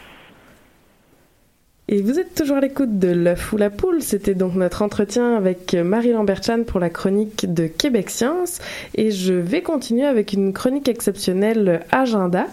Et 1.88 2.02
vous 2.02 2.20
êtes 2.20 2.34
toujours 2.34 2.58
à 2.58 2.62
l'écoute 2.62 2.98
de 2.98 3.10
l'œuf 3.10 3.54
ou 3.54 3.58
la 3.58 3.70
poule. 3.70 4.02
C'était 4.02 4.34
donc 4.34 4.56
notre 4.56 4.82
entretien 4.82 5.36
avec 5.36 5.76
Marie 5.76 6.14
Lambert-Chan 6.14 6.64
pour 6.66 6.80
la 6.80 6.90
chronique 6.90 7.54
de 7.54 7.68
Québec 7.68 8.10
Science. 8.10 8.58
Et 8.96 9.12
je 9.12 9.36
vais 9.36 9.62
continuer 9.62 10.04
avec 10.04 10.34
une 10.34 10.52
chronique 10.52 10.90
exceptionnelle 10.90 11.82
agenda. 11.92 12.48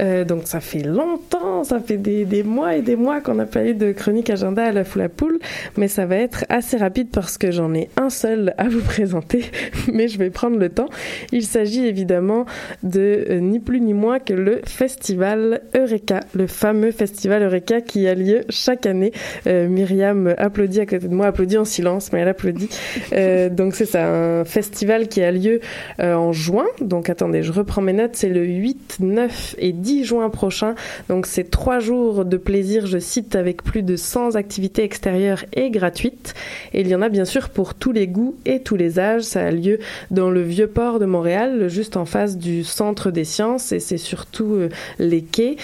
Euh, 0.00 0.24
donc 0.24 0.48
ça 0.48 0.58
fait 0.58 0.82
longtemps, 0.82 1.62
ça 1.62 1.78
fait 1.78 1.96
des, 1.96 2.42
mois 2.42 2.74
et 2.74 2.82
des 2.82 2.96
mois 2.96 3.20
qu'on 3.20 3.36
n'a 3.36 3.46
pas 3.46 3.64
eu 3.64 3.74
de 3.74 3.92
chronique 3.92 4.30
agenda 4.30 4.64
à 4.64 4.72
l'œuf 4.72 4.96
ou 4.96 5.08
poule. 5.08 5.38
Mais 5.76 5.86
ça 5.86 6.04
va 6.04 6.16
être 6.16 6.44
assez 6.48 6.76
rapide 6.76 7.10
parce 7.12 7.38
que 7.38 7.52
j'en 7.52 7.72
ai 7.74 7.88
un 7.96 8.10
seul 8.10 8.52
à 8.58 8.68
vous 8.68 8.80
présenter. 8.84 9.44
Mais 9.92 10.08
je 10.08 10.18
vais 10.18 10.30
prendre 10.30 10.58
le 10.58 10.70
temps. 10.70 10.88
Il 11.30 11.44
s'agit 11.44 11.86
évidemment 11.86 12.46
de 12.82 13.26
euh, 13.30 13.38
ni 13.38 13.60
plus 13.60 13.80
ni 13.80 13.94
moins 13.94 14.18
que 14.18 14.34
le 14.34 14.60
festival 14.64 15.60
Eureka. 15.76 16.18
Le 16.34 16.48
fameux 16.48 16.90
festival 16.90 17.44
Eureka 17.44 17.80
qui 17.80 18.08
a 18.08 18.16
lieu 18.16 18.40
chaque 18.48 18.71
chaque 18.72 18.86
année. 18.86 19.12
Euh, 19.46 19.68
Myriam 19.68 20.34
applaudit 20.38 20.80
à 20.80 20.86
côté 20.86 21.06
de 21.06 21.14
moi, 21.14 21.26
applaudit 21.26 21.58
en 21.58 21.66
silence, 21.66 22.10
mais 22.10 22.20
elle 22.20 22.28
applaudit. 22.28 22.70
Euh, 23.12 23.48
donc 23.50 23.74
c'est 23.74 23.84
ça, 23.84 24.08
un 24.08 24.46
festival 24.46 25.08
qui 25.08 25.20
a 25.20 25.30
lieu 25.30 25.60
euh, 26.00 26.14
en 26.14 26.32
juin. 26.32 26.64
Donc 26.80 27.10
attendez, 27.10 27.42
je 27.42 27.52
reprends 27.52 27.82
mes 27.82 27.92
notes. 27.92 28.12
C'est 28.14 28.30
le 28.30 28.44
8, 28.44 28.96
9 29.00 29.56
et 29.58 29.72
10 29.72 30.04
juin 30.04 30.30
prochain. 30.30 30.74
Donc 31.10 31.26
c'est 31.26 31.50
trois 31.50 31.80
jours 31.80 32.24
de 32.24 32.36
plaisir, 32.38 32.86
je 32.86 32.96
cite, 32.96 33.36
avec 33.36 33.62
plus 33.62 33.82
de 33.82 33.94
100 33.94 34.36
activités 34.36 34.84
extérieures 34.84 35.44
et 35.52 35.70
gratuites. 35.70 36.32
Et 36.72 36.80
il 36.80 36.88
y 36.88 36.94
en 36.94 37.02
a 37.02 37.10
bien 37.10 37.26
sûr 37.26 37.50
pour 37.50 37.74
tous 37.74 37.92
les 37.92 38.06
goûts 38.06 38.36
et 38.46 38.60
tous 38.60 38.76
les 38.76 38.98
âges. 38.98 39.22
Ça 39.22 39.44
a 39.44 39.50
lieu 39.50 39.80
dans 40.10 40.30
le 40.30 40.40
vieux 40.40 40.66
port 40.66 40.98
de 40.98 41.04
Montréal, 41.04 41.68
juste 41.68 41.98
en 41.98 42.06
face 42.06 42.38
du 42.38 42.64
centre 42.64 43.10
des 43.10 43.24
sciences, 43.24 43.72
et 43.72 43.80
c'est 43.80 43.98
surtout 43.98 44.56
les 44.98 45.20
quais. 45.20 45.56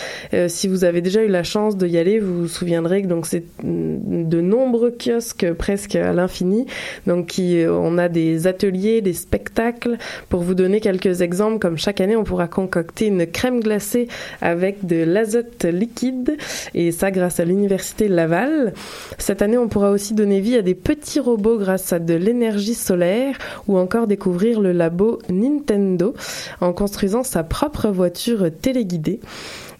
si 0.48 0.68
vous 0.68 0.84
avez 0.84 1.00
déjà 1.00 1.22
eu 1.22 1.28
la 1.28 1.42
chance 1.42 1.78
d'y 1.78 1.96
aller, 1.96 2.18
vous 2.18 2.42
vous 2.42 2.48
souviendrez 2.48 2.97
donc 3.06 3.26
c'est 3.26 3.44
de 3.62 4.40
nombreux 4.40 4.90
kiosques 4.90 5.52
presque 5.52 5.94
à 5.94 6.12
l'infini. 6.12 6.66
Donc 7.06 7.26
qui, 7.26 7.62
on 7.68 7.98
a 7.98 8.08
des 8.08 8.46
ateliers, 8.46 9.00
des 9.00 9.12
spectacles. 9.12 9.96
Pour 10.28 10.40
vous 10.40 10.54
donner 10.54 10.80
quelques 10.80 11.20
exemples, 11.20 11.58
comme 11.58 11.78
chaque 11.78 12.00
année, 12.00 12.16
on 12.16 12.24
pourra 12.24 12.48
concocter 12.48 13.06
une 13.06 13.26
crème 13.26 13.60
glacée 13.60 14.08
avec 14.40 14.86
de 14.86 15.04
l'azote 15.04 15.64
liquide, 15.64 16.36
et 16.74 16.92
ça 16.92 17.10
grâce 17.10 17.40
à 17.40 17.44
l'université 17.44 18.08
Laval. 18.08 18.72
Cette 19.18 19.42
année, 19.42 19.58
on 19.58 19.68
pourra 19.68 19.90
aussi 19.90 20.14
donner 20.14 20.40
vie 20.40 20.56
à 20.56 20.62
des 20.62 20.74
petits 20.74 21.20
robots 21.20 21.58
grâce 21.58 21.92
à 21.92 21.98
de 21.98 22.14
l'énergie 22.14 22.74
solaire, 22.74 23.36
ou 23.66 23.78
encore 23.78 24.06
découvrir 24.06 24.60
le 24.60 24.72
labo 24.72 25.18
Nintendo 25.28 26.14
en 26.60 26.72
construisant 26.72 27.22
sa 27.22 27.42
propre 27.42 27.88
voiture 27.88 28.50
téléguidée. 28.60 29.20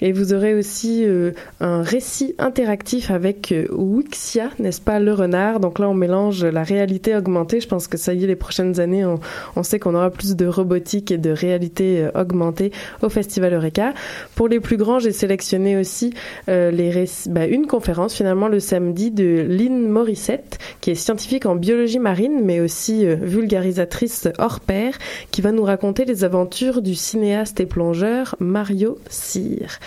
Et 0.01 0.13
vous 0.13 0.33
aurez 0.33 0.55
aussi 0.55 1.05
euh, 1.05 1.33
un 1.61 1.83
récit 1.83 2.35
interactif 2.39 3.11
avec 3.11 3.51
euh, 3.53 3.67
Wixia, 3.73 4.51
n'est-ce 4.59 4.81
pas, 4.81 5.01
le 5.01 5.13
renard? 5.13 5.59
Donc 5.59 5.79
là, 5.79 5.89
on 5.89 5.95
mélange 5.95 6.45
la 6.45 6.63
réalité 6.63 7.17
augmentée. 7.17 7.61
Je 7.61 7.67
pense 7.67 7.89
que 7.89 7.97
ça 7.97 8.15
y 8.15 8.23
est, 8.23 8.27
les 8.29 8.37
prochaines 8.37 8.79
années, 8.79 9.05
on, 9.05 9.19
on 9.57 9.63
sait 9.63 9.81
qu'on 9.81 9.95
aura 9.95 10.11
plus 10.11 10.37
de 10.37 10.47
robotique 10.47 11.11
et 11.11 11.19
de 11.19 11.31
réalité 11.31 12.05
euh, 12.05 12.21
augmentée 12.21 12.73
au 13.03 13.09
Festival 13.09 13.53
Eureka. 13.53 13.93
Pour 14.37 14.49
les 14.49 14.61
plus 14.61 14.77
grands, 14.77 15.01
j'ai 15.01 15.13
sélectionné 15.13 15.77
aussi 15.77 16.13
les 16.47 17.05
bah, 17.27 17.47
une 17.47 17.67
conférence 17.67 18.15
finalement 18.15 18.49
le 18.49 18.61
samedi 18.61 19.11
de 19.11 19.45
Lynn 19.49 19.89
Morissette, 19.89 20.59
qui 20.81 20.91
est 20.91 20.95
scientifique 20.95 21.47
en 21.47 21.57
biologie 21.57 21.99
marine, 21.99 22.41
mais 22.45 22.61
aussi 22.61 23.07
vulgarisatrice 23.07 24.29
hors 24.39 24.61
pair, 24.61 24.95
qui 25.31 25.41
va 25.41 25.53
nous 25.53 25.65
raconter 25.65 26.05
les 26.05 26.25
aventures 26.25 26.83
du 26.83 26.95
cinéaste 26.95 27.61
et 27.61 27.67
plongeur 27.67 28.37
Mario 28.41 28.99
Cyr. 29.09 29.79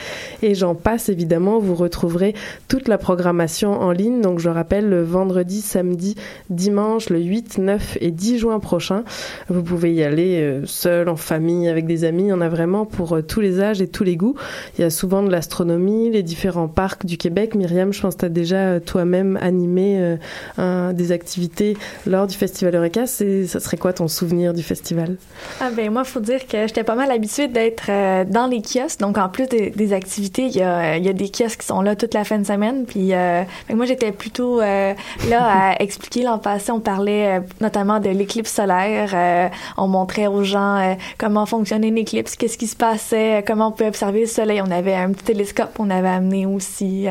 Et 0.41 0.55
j'en 0.55 0.75
passe 0.75 1.09
évidemment, 1.09 1.59
vous 1.59 1.75
retrouverez 1.75 2.33
toute 2.67 2.87
la 2.87 2.97
programmation 2.97 3.79
en 3.79 3.91
ligne. 3.91 4.21
Donc 4.21 4.39
je 4.39 4.49
rappelle 4.49 4.89
le 4.89 5.03
vendredi, 5.03 5.61
samedi, 5.61 6.15
dimanche, 6.49 7.09
le 7.09 7.19
8, 7.19 7.57
9 7.59 7.97
et 8.01 8.11
10 8.11 8.39
juin 8.39 8.59
prochain. 8.59 9.03
Vous 9.49 9.63
pouvez 9.63 9.93
y 9.93 10.03
aller 10.03 10.41
euh, 10.41 10.65
seul, 10.65 11.09
en 11.09 11.15
famille, 11.15 11.67
avec 11.67 11.85
des 11.85 12.03
amis. 12.03 12.23
Il 12.23 12.29
y 12.29 12.33
en 12.33 12.41
a 12.41 12.49
vraiment 12.49 12.85
pour 12.85 13.13
euh, 13.13 13.21
tous 13.21 13.41
les 13.41 13.59
âges 13.59 13.81
et 13.81 13.87
tous 13.87 14.03
les 14.03 14.15
goûts. 14.15 14.35
Il 14.77 14.81
y 14.81 14.83
a 14.83 14.89
souvent 14.89 15.23
de 15.23 15.29
l'astronomie, 15.29 16.09
les 16.09 16.23
différents 16.23 16.67
parcs 16.67 17.05
du 17.05 17.17
Québec. 17.17 17.55
Myriam, 17.55 17.93
je 17.93 18.01
pense 18.01 18.15
que 18.15 18.21
tu 18.21 18.25
as 18.25 18.29
déjà 18.29 18.57
euh, 18.57 18.79
toi-même 18.79 19.37
animé 19.41 20.17
des 20.57 21.11
activités 21.11 21.77
lors 22.05 22.27
du 22.27 22.35
Festival 22.35 22.75
Eureka. 22.75 23.05
Ça 23.07 23.59
serait 23.59 23.77
quoi 23.77 23.93
ton 23.93 24.07
souvenir 24.07 24.53
du 24.53 24.63
festival? 24.63 25.15
Ah 25.59 25.69
ben 25.75 25.91
moi, 25.91 26.03
faut 26.03 26.19
dire 26.19 26.47
que 26.47 26.67
j'étais 26.67 26.83
pas 26.83 26.95
mal 26.95 27.11
habituée 27.11 27.47
d'être 27.47 27.89
dans 28.25 28.47
les 28.47 28.61
kiosques. 28.61 28.99
Donc 28.99 29.17
en 29.17 29.29
plus 29.29 29.47
des, 29.47 29.69
des 29.69 29.90
activités. 29.93 30.45
Il 30.45 30.55
y, 30.55 30.61
a, 30.61 30.97
il 30.97 31.05
y 31.05 31.09
a 31.09 31.13
des 31.13 31.29
kiosques 31.29 31.61
qui 31.61 31.67
sont 31.67 31.81
là 31.81 31.95
toute 31.95 32.13
la 32.13 32.23
fin 32.23 32.37
de 32.37 32.45
semaine. 32.45 32.85
Puis 32.85 33.13
euh, 33.13 33.43
moi, 33.69 33.85
j'étais 33.85 34.11
plutôt 34.11 34.61
euh, 34.61 34.93
là 35.29 35.71
à 35.71 35.75
expliquer. 35.81 36.23
L'an 36.23 36.39
passé, 36.39 36.71
on 36.71 36.79
parlait 36.79 37.37
euh, 37.37 37.39
notamment 37.59 37.99
de 37.99 38.09
l'éclipse 38.09 38.51
solaire. 38.51 39.51
on 39.77 39.87
montrait 39.87 40.27
aux 40.27 40.43
gens 40.43 40.97
comment 41.17 41.45
fonctionnait 41.45 41.89
une 41.89 41.97
éclipse, 41.97 42.35
qu'est-ce 42.35 42.57
qui 42.57 42.67
se 42.67 42.75
passait, 42.75 43.43
comment 43.45 43.67
on 43.67 43.71
peut 43.71 43.87
observer 43.87 44.21
le 44.21 44.27
soleil. 44.27 44.61
On 44.61 44.71
avait 44.71 44.95
un 44.95 45.11
petit 45.11 45.23
télescope 45.23 45.69
on 45.79 45.89
avait 45.89 46.09
amené 46.09 46.45
aussi. 46.45 47.07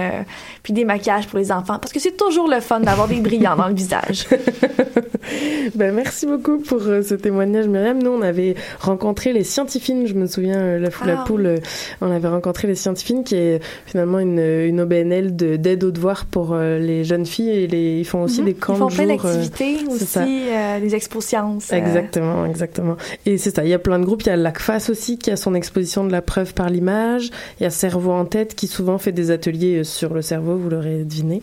puis 0.63 0.73
des 0.73 0.85
maquillages 0.85 1.27
pour 1.27 1.39
les 1.39 1.53
enfants. 1.53 1.79
Parce 1.79 1.93
que 1.93 2.01
c'est 2.01 2.17
toujours 2.17 2.49
le 2.49 2.61
fun 2.61 2.81
d'avoir 2.81 3.09
des 3.09 3.21
brillants 3.21 3.57
dans 3.57 3.69
le 3.69 3.75
visage. 3.75 4.27
ben, 5.75 5.95
merci 5.95 6.27
beaucoup 6.27 6.59
pour 6.59 6.81
ce 6.81 7.15
témoignage, 7.15 7.67
Myriam. 7.69 8.03
Nous, 8.03 8.11
on 8.11 8.23
avait 8.23 8.55
rencontré 8.81 9.33
les 9.33 9.45
scientifiques. 9.45 10.07
Je 10.07 10.15
me 10.15 10.27
souviens, 10.27 10.79
la 10.79 10.91
foule 10.91 11.11
ah, 11.11 11.25
poule, 11.27 11.55
on 12.01 12.11
avait 12.11 12.29
rencontré 12.29 12.69
les 12.71 12.77
scientifiques, 12.77 13.25
qui 13.25 13.37
est 13.37 13.61
finalement 13.87 14.19
une, 14.19 14.39
une 14.41 14.81
OBNL 14.81 15.37
d'aide 15.37 15.85
aux 15.85 15.91
devoirs 15.91 16.25
pour 16.25 16.53
euh, 16.53 16.79
les 16.79 17.05
jeunes 17.05 17.27
filles 17.27 17.51
et 17.51 17.67
les, 17.67 18.01
ils 18.01 18.05
font 18.05 18.23
aussi 18.23 18.41
mhm. 18.41 18.47
des 18.47 18.55
camps 18.55 18.75
Ils 18.75 18.79
font 18.79 18.87
plein 18.89 19.07
d'activités 19.07 19.77
euh, 19.87 19.95
aussi, 19.95 20.19
euh, 20.19 20.81
des 20.81 20.95
expos 20.95 21.25
sciences. 21.25 21.73
Exactement, 21.73 22.47
exactement. 22.47 22.97
Et 23.27 23.39
c'est 23.39 23.55
ça, 23.55 23.65
il 23.65 23.71
y 23.71 23.75
a 23.75 23.79
plein 23.79 23.99
de 23.99 24.05
groupes. 24.05 24.23
Il 24.23 24.29
y 24.29 24.33
a 24.33 24.37
l'ACFAS 24.37 24.91
aussi 24.91 25.19
qui 25.19 25.31
a 25.31 25.37
son 25.37 25.55
exposition 25.55 26.05
de 26.05 26.13
la 26.13 26.23
preuve 26.23 26.55
par 26.55 26.71
l'image. 26.71 27.31
Il 27.59 27.65
y 27.65 27.67
a 27.67 27.71
Cerveau 27.71 28.13
en 28.13 28.25
tête 28.25 28.55
qui 28.55 28.67
souvent 28.67 28.99
fait 28.99 29.13
des 29.13 29.31
ateliers 29.31 29.85
sur 29.85 30.13
le 30.13 30.23
cerveau, 30.23 30.57
vous 30.57 30.69
l'aurez 30.69 31.05
deviné. 31.05 31.41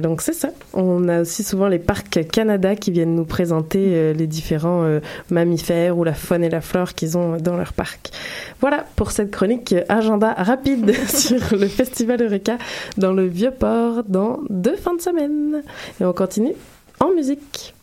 donc 0.00 0.22
c'est 0.22 0.32
ça. 0.32 0.50
On 0.72 1.08
a 1.08 1.22
aussi 1.22 1.42
souvent 1.42 1.68
les 1.68 1.78
parcs 1.78 2.26
Canada 2.30 2.76
qui 2.76 2.90
viennent 2.90 3.14
nous 3.14 3.24
présenter 3.24 4.12
les 4.14 4.26
différents 4.26 5.00
mammifères 5.30 5.98
ou 5.98 6.04
la 6.04 6.14
faune 6.14 6.44
et 6.44 6.48
la 6.48 6.60
flore 6.60 6.94
qu'ils 6.94 7.18
ont 7.18 7.36
dans 7.38 7.56
leur 7.56 7.72
parc. 7.72 8.10
Voilà 8.60 8.84
pour 8.96 9.10
cette 9.10 9.30
chronique 9.30 9.74
agenda 9.88 10.30
rapide 10.38 10.94
sur 11.08 11.56
le 11.56 11.66
Festival 11.66 12.22
Eureka 12.22 12.58
dans 12.96 13.12
le 13.12 13.26
Vieux-Port 13.26 14.04
dans 14.04 14.40
deux 14.48 14.76
fins 14.76 14.94
de 14.94 15.00
semaine. 15.00 15.62
Et 16.00 16.04
on 16.04 16.12
continue 16.12 16.54
en 17.00 17.12
musique. 17.12 17.74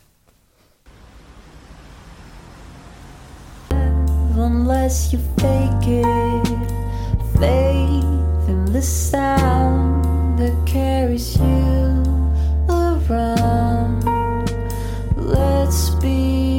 Let's 15.18 15.90
be 16.02 16.55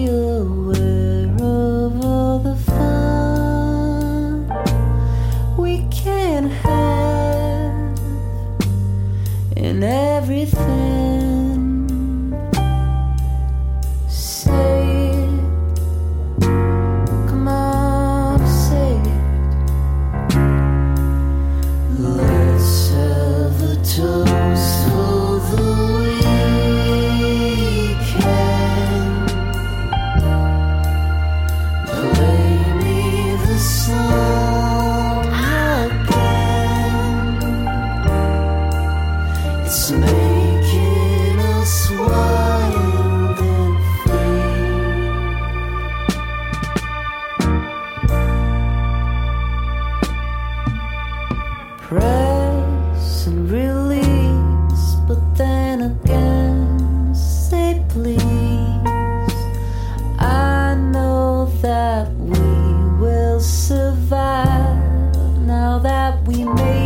in 9.67 9.83
everything. 9.83 11.06
made 66.55 66.86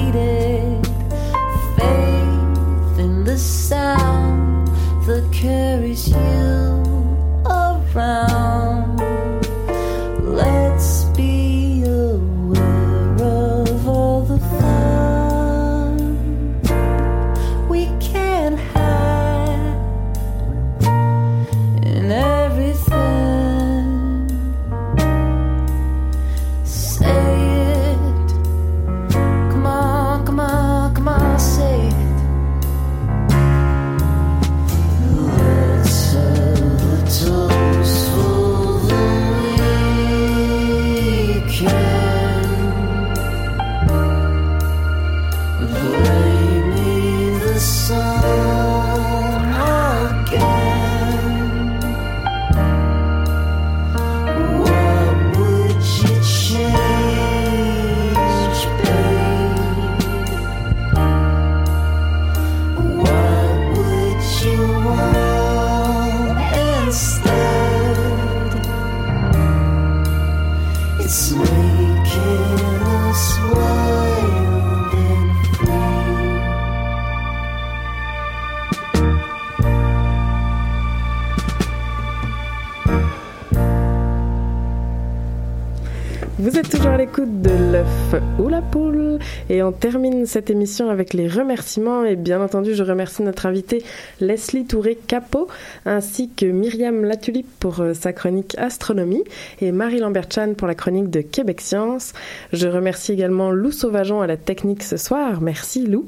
et 89.51 89.65
on 89.65 89.73
termine 89.73 90.27
cette 90.27 90.49
émission 90.49 90.91
avec 90.91 91.13
les 91.13 91.27
remerciements 91.27 92.05
et 92.05 92.15
bien 92.15 92.41
entendu 92.41 92.75
je 92.75 92.85
remercie 92.85 93.23
notre 93.23 93.47
invitée 93.47 93.83
Leslie 94.21 94.65
Touré-Capot 94.65 95.49
ainsi 95.85 96.31
que 96.31 96.47
Myriam 96.47 97.05
Latulipe 97.05 97.51
pour 97.59 97.81
euh, 97.81 97.93
sa 97.93 98.13
chronique 98.13 98.57
astronomie 98.59 99.25
et 99.61 99.73
Marie 99.73 99.99
Lambert-Chan 99.99 100.55
pour 100.57 100.69
la 100.69 100.77
chronique 100.77 101.11
de 101.11 101.21
Québec 101.21 101.61
Science. 101.61 102.13
Je 102.53 102.69
remercie 102.69 103.13
également 103.13 103.51
Lou 103.51 103.73
Sauvageon 103.73 104.21
à 104.23 104.29
la 104.29 104.37
technique 104.37 104.85
ce 104.85 104.97
soir, 104.97 105.41
merci 105.41 105.85
Lou, 105.85 106.07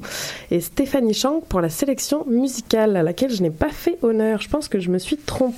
et 0.52 0.60
Stéphanie 0.60 1.12
Chang 1.12 1.42
pour 1.48 1.60
la 1.60 1.68
sélection 1.68 2.24
musicale 2.26 2.96
à 2.96 3.02
laquelle 3.02 3.30
je 3.30 3.42
n'ai 3.42 3.50
pas 3.50 3.70
fait 3.70 3.98
honneur, 4.02 4.40
je 4.40 4.48
pense 4.48 4.68
que 4.68 4.78
je 4.78 4.88
me 4.88 4.98
suis 4.98 5.16
trompée. 5.16 5.52